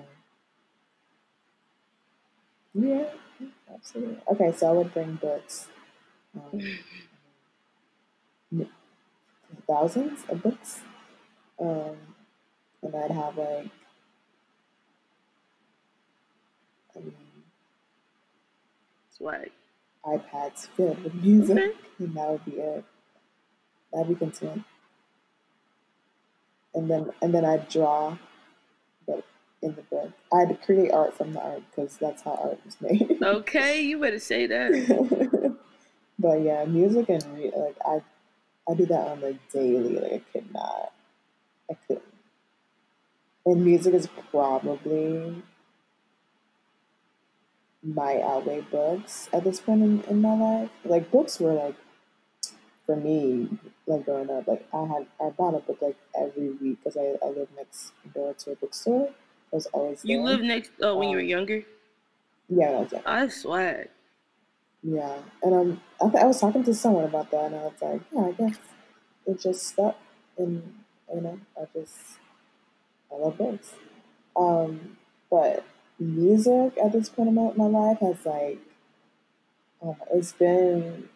yeah, 2.75 3.05
absolutely. 3.73 4.17
Okay, 4.31 4.51
so 4.55 4.69
I 4.69 4.71
would 4.73 4.93
bring 4.93 5.15
books. 5.15 5.67
Um, 6.35 6.61
thousands 9.67 10.19
of 10.29 10.43
books. 10.43 10.81
Um, 11.59 11.97
and 12.83 12.95
I'd 12.95 13.11
have 13.11 13.37
like, 13.37 13.69
I 16.95 16.99
mean, 16.99 17.13
Swag. 19.15 19.51
iPads 20.05 20.67
filled 20.75 21.03
with 21.03 21.13
music, 21.15 21.75
and 21.99 22.15
that 22.15 22.29
would 22.29 22.45
be 22.45 22.53
it. 22.53 22.83
That'd 23.93 24.07
be 24.07 24.15
content. 24.15 24.63
And 26.73 26.89
then, 26.89 27.11
and 27.21 27.33
then 27.33 27.43
I'd 27.45 27.67
draw, 27.67 28.17
but 29.05 29.23
in 29.61 29.75
the 29.75 29.81
book, 29.83 30.11
I'd 30.33 30.61
create 30.61 30.91
art 30.91 31.15
from 31.15 31.33
the 31.33 31.41
art 31.41 31.63
because 31.69 31.97
that's 31.97 32.21
how 32.21 32.35
art 32.35 32.59
was 32.65 32.79
made. 32.81 33.17
Okay, 33.21 33.81
you 33.81 33.99
better 33.99 34.19
say 34.19 34.47
that. 34.47 35.57
but 36.19 36.41
yeah, 36.41 36.65
music 36.65 37.09
and 37.09 37.23
like 37.55 37.75
I, 37.85 38.01
I 38.69 38.75
do 38.75 38.85
that 38.85 39.07
on 39.07 39.19
the 39.19 39.37
daily. 39.51 39.95
Like 39.95 40.13
I 40.13 40.21
could 40.31 40.53
not, 40.53 40.93
I 41.69 41.73
couldn't. 41.87 42.05
And 43.45 43.65
music 43.65 43.93
is 43.93 44.07
probably 44.29 45.43
my 47.83 48.21
outweigh 48.21 48.61
books 48.61 49.29
at 49.33 49.43
this 49.43 49.59
point 49.61 49.81
in, 49.83 50.01
in 50.03 50.21
my 50.21 50.35
life. 50.37 50.71
Like 50.85 51.11
books 51.11 51.39
were 51.39 51.53
like 51.53 51.75
for 52.85 52.95
me, 52.95 53.49
like 53.85 54.05
growing 54.05 54.29
up, 54.29 54.47
like 54.47 54.67
I 54.73 54.85
had 54.85 55.07
I 55.19 55.29
bought 55.29 55.55
a 55.55 55.59
book 55.59 55.81
like 55.81 55.97
every 56.19 56.49
week 56.51 56.79
because 56.83 56.97
I, 56.97 57.15
I 57.25 57.29
live 57.29 57.49
next 57.55 57.93
door 58.13 58.33
to 58.33 58.51
a 58.51 58.55
bookstore. 58.55 59.13
I 59.51 59.55
was 59.55 59.67
always 59.67 60.03
You 60.03 60.21
lived 60.21 60.43
next 60.43 60.73
oh 60.79 60.95
when 60.95 61.09
you 61.09 61.17
were 61.17 61.23
Um, 61.23 61.23
younger? 61.23 61.65
yeah, 62.49 62.69
I 62.71 62.81
was 62.81 62.91
young. 62.91 63.03
I 63.05 63.27
swag. 63.27 63.91
Yeah, 64.83 65.23
and 65.43 65.53
um, 65.53 65.81
I, 66.01 66.09
th- 66.09 66.23
I 66.23 66.25
was 66.25 66.39
talking 66.39 66.63
to 66.63 66.73
someone 66.73 67.05
about 67.05 67.29
that, 67.31 67.45
and 67.45 67.55
I 67.55 67.63
was 67.65 67.81
like, 67.81 68.01
yeah, 68.11 68.21
I 68.25 68.31
guess 68.31 68.57
it 69.27 69.39
just 69.39 69.67
stuck, 69.67 69.97
and 70.37 70.83
you 71.13 71.21
know, 71.21 71.39
I 71.59 71.65
just 71.73 72.17
I 73.11 73.15
love 73.15 73.37
books. 73.37 73.75
Um, 74.35 74.97
but 75.29 75.65
music 76.01 76.77
at 76.83 76.91
this 76.91 77.09
point 77.09 77.29
in 77.29 77.35
my, 77.35 77.51
my 77.55 77.65
life 77.65 77.99
has 77.99 78.25
like, 78.25 78.59
uh, 79.85 79.93
it's 80.13 80.33
been 80.33 81.09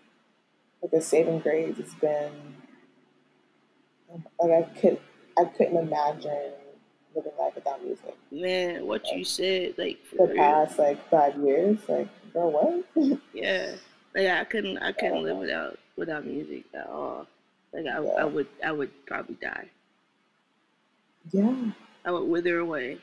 like 0.81 0.93
a 0.93 1.01
saving 1.01 1.39
grace. 1.39 1.75
It's 1.79 1.93
been 1.95 2.31
um, 4.13 4.23
like 4.39 4.51
I 4.51 4.79
could 4.79 4.99
I 5.38 5.45
couldn't 5.45 5.77
imagine 5.77 6.51
living 7.15 7.31
life 7.39 7.55
without 7.55 7.83
music. 7.83 8.15
Man, 8.31 8.86
what 8.86 9.07
you 9.11 9.23
said, 9.23 9.75
like 9.77 9.99
The 10.11 10.17
for 10.17 10.27
real. 10.27 10.36
past 10.38 10.79
like 10.79 11.09
five 11.09 11.36
years, 11.38 11.77
like 11.88 12.07
girl, 12.33 12.51
what? 12.51 13.19
Yeah. 13.33 13.75
Like 14.15 14.27
I 14.27 14.43
couldn't 14.45 14.77
I 14.79 14.91
couldn't 14.93 15.23
live 15.23 15.38
Uh, 15.38 15.39
without 15.39 15.79
without 15.97 16.25
music 16.25 16.63
at 16.73 16.88
all. 16.88 17.27
Like 17.73 17.86
I, 17.86 17.97
I 17.97 18.23
would 18.25 18.47
I 18.63 18.71
would 18.71 18.91
probably 19.05 19.36
die. 19.36 19.69
yeah, 21.31 21.53
I 22.05 22.11
would 22.11 22.23
wither 22.29 22.59
away. 22.59 22.97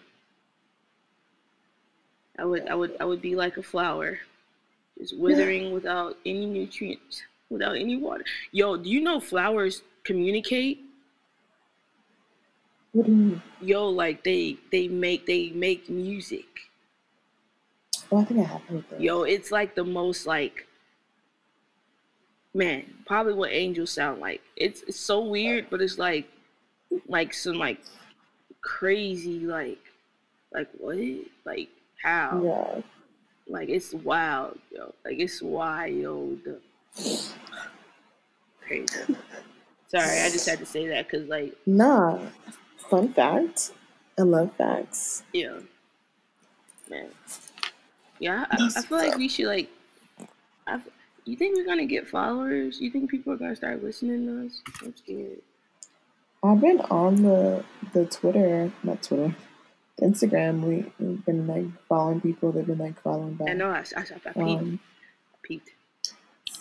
I 2.38 2.44
would 2.44 2.66
I 2.68 2.74
would. 2.74 2.96
I 3.00 3.04
would 3.04 3.20
be 3.22 3.36
like 3.36 3.56
a 3.56 3.62
flower, 3.62 4.18
just 4.98 5.14
Yeah. 5.14 5.20
withering 5.22 5.72
without 5.72 6.16
any 6.24 6.46
nutrients, 6.46 7.22
without 7.50 7.76
any 7.76 7.96
water. 7.96 8.24
Yo, 8.52 8.76
do 8.76 8.88
you 8.90 9.00
know 9.00 9.20
flowers 9.20 9.82
communicate? 10.04 10.80
What 12.92 13.06
do 13.06 13.12
you 13.12 13.18
mean? 13.18 13.42
Yo, 13.60 13.88
like 13.88 14.24
they 14.24 14.58
they 14.70 14.88
make 14.88 15.26
they 15.26 15.50
make 15.50 15.88
music. 15.88 16.46
Oh, 18.10 18.18
I 18.18 18.24
think 18.24 18.40
I 18.40 18.44
have 18.44 18.62
heard 18.62 18.84
that. 18.90 19.00
Yo, 19.00 19.22
it's 19.22 19.50
like 19.50 19.74
the 19.74 19.84
most 19.84 20.26
like 20.26 20.66
man, 22.54 22.84
probably 23.06 23.32
what 23.34 23.50
angels 23.52 23.90
sound 23.90 24.20
like. 24.20 24.42
It's 24.56 24.82
it's 24.82 25.00
so 25.00 25.20
weird, 25.24 25.68
but 25.70 25.80
it's 25.80 25.98
like 25.98 26.28
like 27.08 27.32
some 27.34 27.56
like 27.56 27.80
crazy 28.60 29.40
like 29.40 29.80
like 30.52 30.68
what? 30.78 30.98
Like 31.44 31.70
how? 32.02 32.40
Yeah. 32.44 32.82
Like 33.48 33.68
it's 33.68 33.92
wild, 33.94 34.58
yo. 34.70 34.94
Like 35.04 35.18
it's 35.18 35.42
wild. 35.42 36.40
Crazy. 38.66 39.16
Sorry, 39.88 40.20
I 40.20 40.30
just 40.30 40.48
had 40.48 40.58
to 40.60 40.66
say 40.66 40.86
that 40.88 41.08
because 41.10 41.28
like 41.28 41.54
Nah. 41.66 42.18
Fun 42.90 43.12
fact. 43.12 43.72
I 44.18 44.22
love 44.22 44.54
facts. 44.56 45.22
yeah. 45.32 45.58
man. 46.90 47.08
Yeah, 48.18 48.44
I, 48.50 48.70
I 48.76 48.82
feel 48.82 48.98
like 48.98 49.16
we 49.16 49.28
should 49.28 49.46
like. 49.46 49.68
I, 50.66 50.80
you 51.24 51.36
think 51.36 51.56
we're 51.56 51.66
gonna 51.66 51.86
get 51.86 52.06
followers? 52.08 52.80
You 52.80 52.90
think 52.90 53.10
people 53.10 53.32
are 53.32 53.36
gonna 53.36 53.56
start 53.56 53.82
listening 53.82 54.26
to 54.26 54.46
us? 54.46 54.62
I'm 54.82 54.94
scared. 54.96 55.40
I've 56.44 56.60
been 56.60 56.80
on 56.82 57.16
the 57.22 57.64
the 57.92 58.04
Twitter, 58.06 58.70
not 58.82 59.02
Twitter, 59.02 59.34
Instagram. 60.00 60.62
We, 60.62 60.92
we've 60.98 61.24
been 61.24 61.46
like 61.46 61.66
following 61.88 62.20
people. 62.20 62.52
They've 62.52 62.66
been 62.66 62.78
like 62.78 63.00
following 63.02 63.34
back. 63.34 63.50
I 63.50 63.52
know. 63.54 63.70
I, 63.70 63.84
I, 63.96 64.00
I 64.00 64.04
peeped. 64.04 64.38
Um, 64.38 64.80
peeped. 65.42 65.70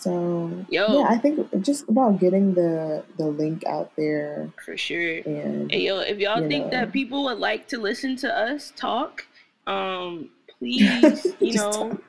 So 0.02 0.50
yo, 0.68 0.98
yeah, 0.98 1.06
I 1.08 1.16
think 1.16 1.48
just 1.62 1.88
about 1.88 2.18
getting 2.18 2.54
the 2.54 3.04
the 3.18 3.26
link 3.26 3.64
out 3.66 3.94
there 3.94 4.50
for 4.64 4.76
sure. 4.76 5.18
And 5.18 5.70
yo, 5.70 6.00
if 6.00 6.18
y'all 6.18 6.46
think 6.48 6.64
know, 6.64 6.70
that 6.70 6.92
people 6.92 7.22
would 7.24 7.38
like 7.38 7.68
to 7.68 7.78
listen 7.78 8.16
to 8.16 8.36
us 8.36 8.72
talk, 8.74 9.24
um, 9.68 10.28
please, 10.58 11.26
you 11.38 11.54
know, 11.54 11.70
talk. 11.70 12.02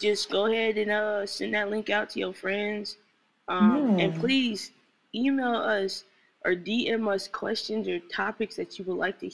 just 0.00 0.30
go 0.30 0.46
ahead 0.46 0.78
and 0.78 0.92
uh 0.92 1.26
send 1.26 1.54
that 1.54 1.70
link 1.70 1.90
out 1.90 2.10
to 2.10 2.20
your 2.20 2.32
friends, 2.32 2.98
um, 3.48 3.98
yeah. 3.98 4.04
and 4.04 4.20
please 4.20 4.70
email 5.12 5.56
us 5.56 6.04
or 6.44 6.52
DM 6.52 7.12
us 7.12 7.26
questions 7.26 7.88
or 7.88 7.98
topics 8.14 8.54
that 8.54 8.78
you 8.78 8.84
would 8.84 8.96
like 8.96 9.18
to 9.18 9.30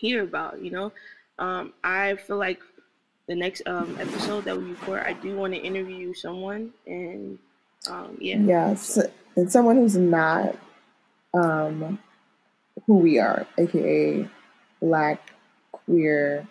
hear 0.00 0.22
about. 0.22 0.62
You 0.62 0.70
know, 0.70 0.92
um, 1.38 1.72
I 1.84 2.16
feel 2.26 2.38
like 2.38 2.60
the 3.28 3.34
next 3.34 3.62
um, 3.66 3.96
episode 4.00 4.44
that 4.44 4.56
we 4.56 4.64
record, 4.70 5.02
I 5.06 5.12
do 5.12 5.36
want 5.36 5.54
to 5.54 5.60
interview 5.60 6.14
someone, 6.14 6.72
and 6.86 7.38
um, 7.88 8.16
yeah. 8.20 8.38
Yes, 8.38 8.98
and 9.36 9.50
someone 9.50 9.76
who's 9.76 9.96
not 9.96 10.56
um, 11.34 11.98
who 12.86 12.96
we 12.96 13.18
are, 13.18 13.46
aka 13.58 14.28
Black 14.80 15.32
queer 15.72 16.48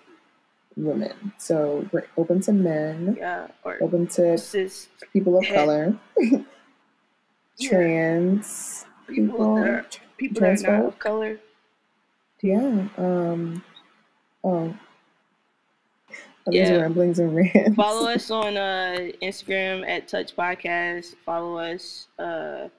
women. 0.77 1.33
So 1.37 1.89
we're 1.91 2.07
open 2.15 2.41
to 2.41 2.53
men. 2.53 3.17
Yeah, 3.19 3.47
or 3.63 3.77
open 3.81 4.07
to 4.07 4.37
cis, 4.37 4.87
people 5.11 5.37
of 5.37 5.45
color, 5.47 5.97
trans 7.59 8.85
people, 9.07 9.35
people 9.35 9.55
that 9.55 9.67
are, 9.67 9.85
people 10.17 10.41
that 10.41 10.63
are 10.65 10.77
not 10.77 10.85
of 10.85 10.99
color. 10.99 11.39
Yeah. 12.41 12.87
Um. 12.97 13.63
Oh, 14.43 14.73
yeah. 16.51 16.77
ramblings 16.77 17.19
and 17.19 17.35
rants. 17.35 17.75
Follow 17.75 18.09
us 18.13 18.31
on 18.31 18.57
uh, 18.57 19.11
Instagram 19.21 19.87
at 19.87 20.07
Touch 20.07 20.35
Podcast. 20.35 21.15
Follow 21.25 21.57
us 21.57 22.07
uh, 22.17 22.69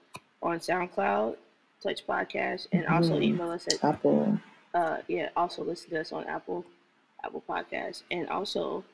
on 0.42 0.58
SoundCloud, 0.58 1.36
Touch 1.82 2.06
Podcast, 2.06 2.68
and 2.72 2.84
mm-hmm. 2.84 2.94
also 2.94 3.20
email 3.20 3.50
us 3.50 3.66
at 3.66 3.84
Apple. 3.84 4.38
Uh, 4.74 4.98
yeah, 5.08 5.28
also 5.36 5.62
listen 5.64 5.90
to 5.90 6.00
us 6.00 6.12
on 6.12 6.24
Apple, 6.24 6.64
Apple 7.24 7.42
Podcasts, 7.48 8.02
and 8.10 8.28
also 8.28 8.84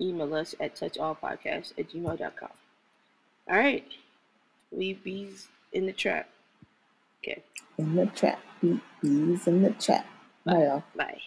email 0.00 0.34
us 0.34 0.54
at 0.60 0.74
touchallpodcast 0.74 1.72
at 1.78 1.90
gmail.com. 1.90 2.48
All 3.48 3.56
right. 3.56 3.86
Leave 4.70 5.02
bees 5.04 5.48
in 5.72 5.86
the 5.86 5.92
trap. 5.92 6.28
Okay. 7.24 7.42
In 7.78 7.94
the 7.94 8.06
trap. 8.06 8.40
Bees 8.60 9.46
in 9.46 9.62
the 9.62 9.70
trap. 9.70 10.06
Bye, 10.44 10.52
Bye 10.54 10.64
y'all. 10.64 10.82
Bye. 10.96 11.20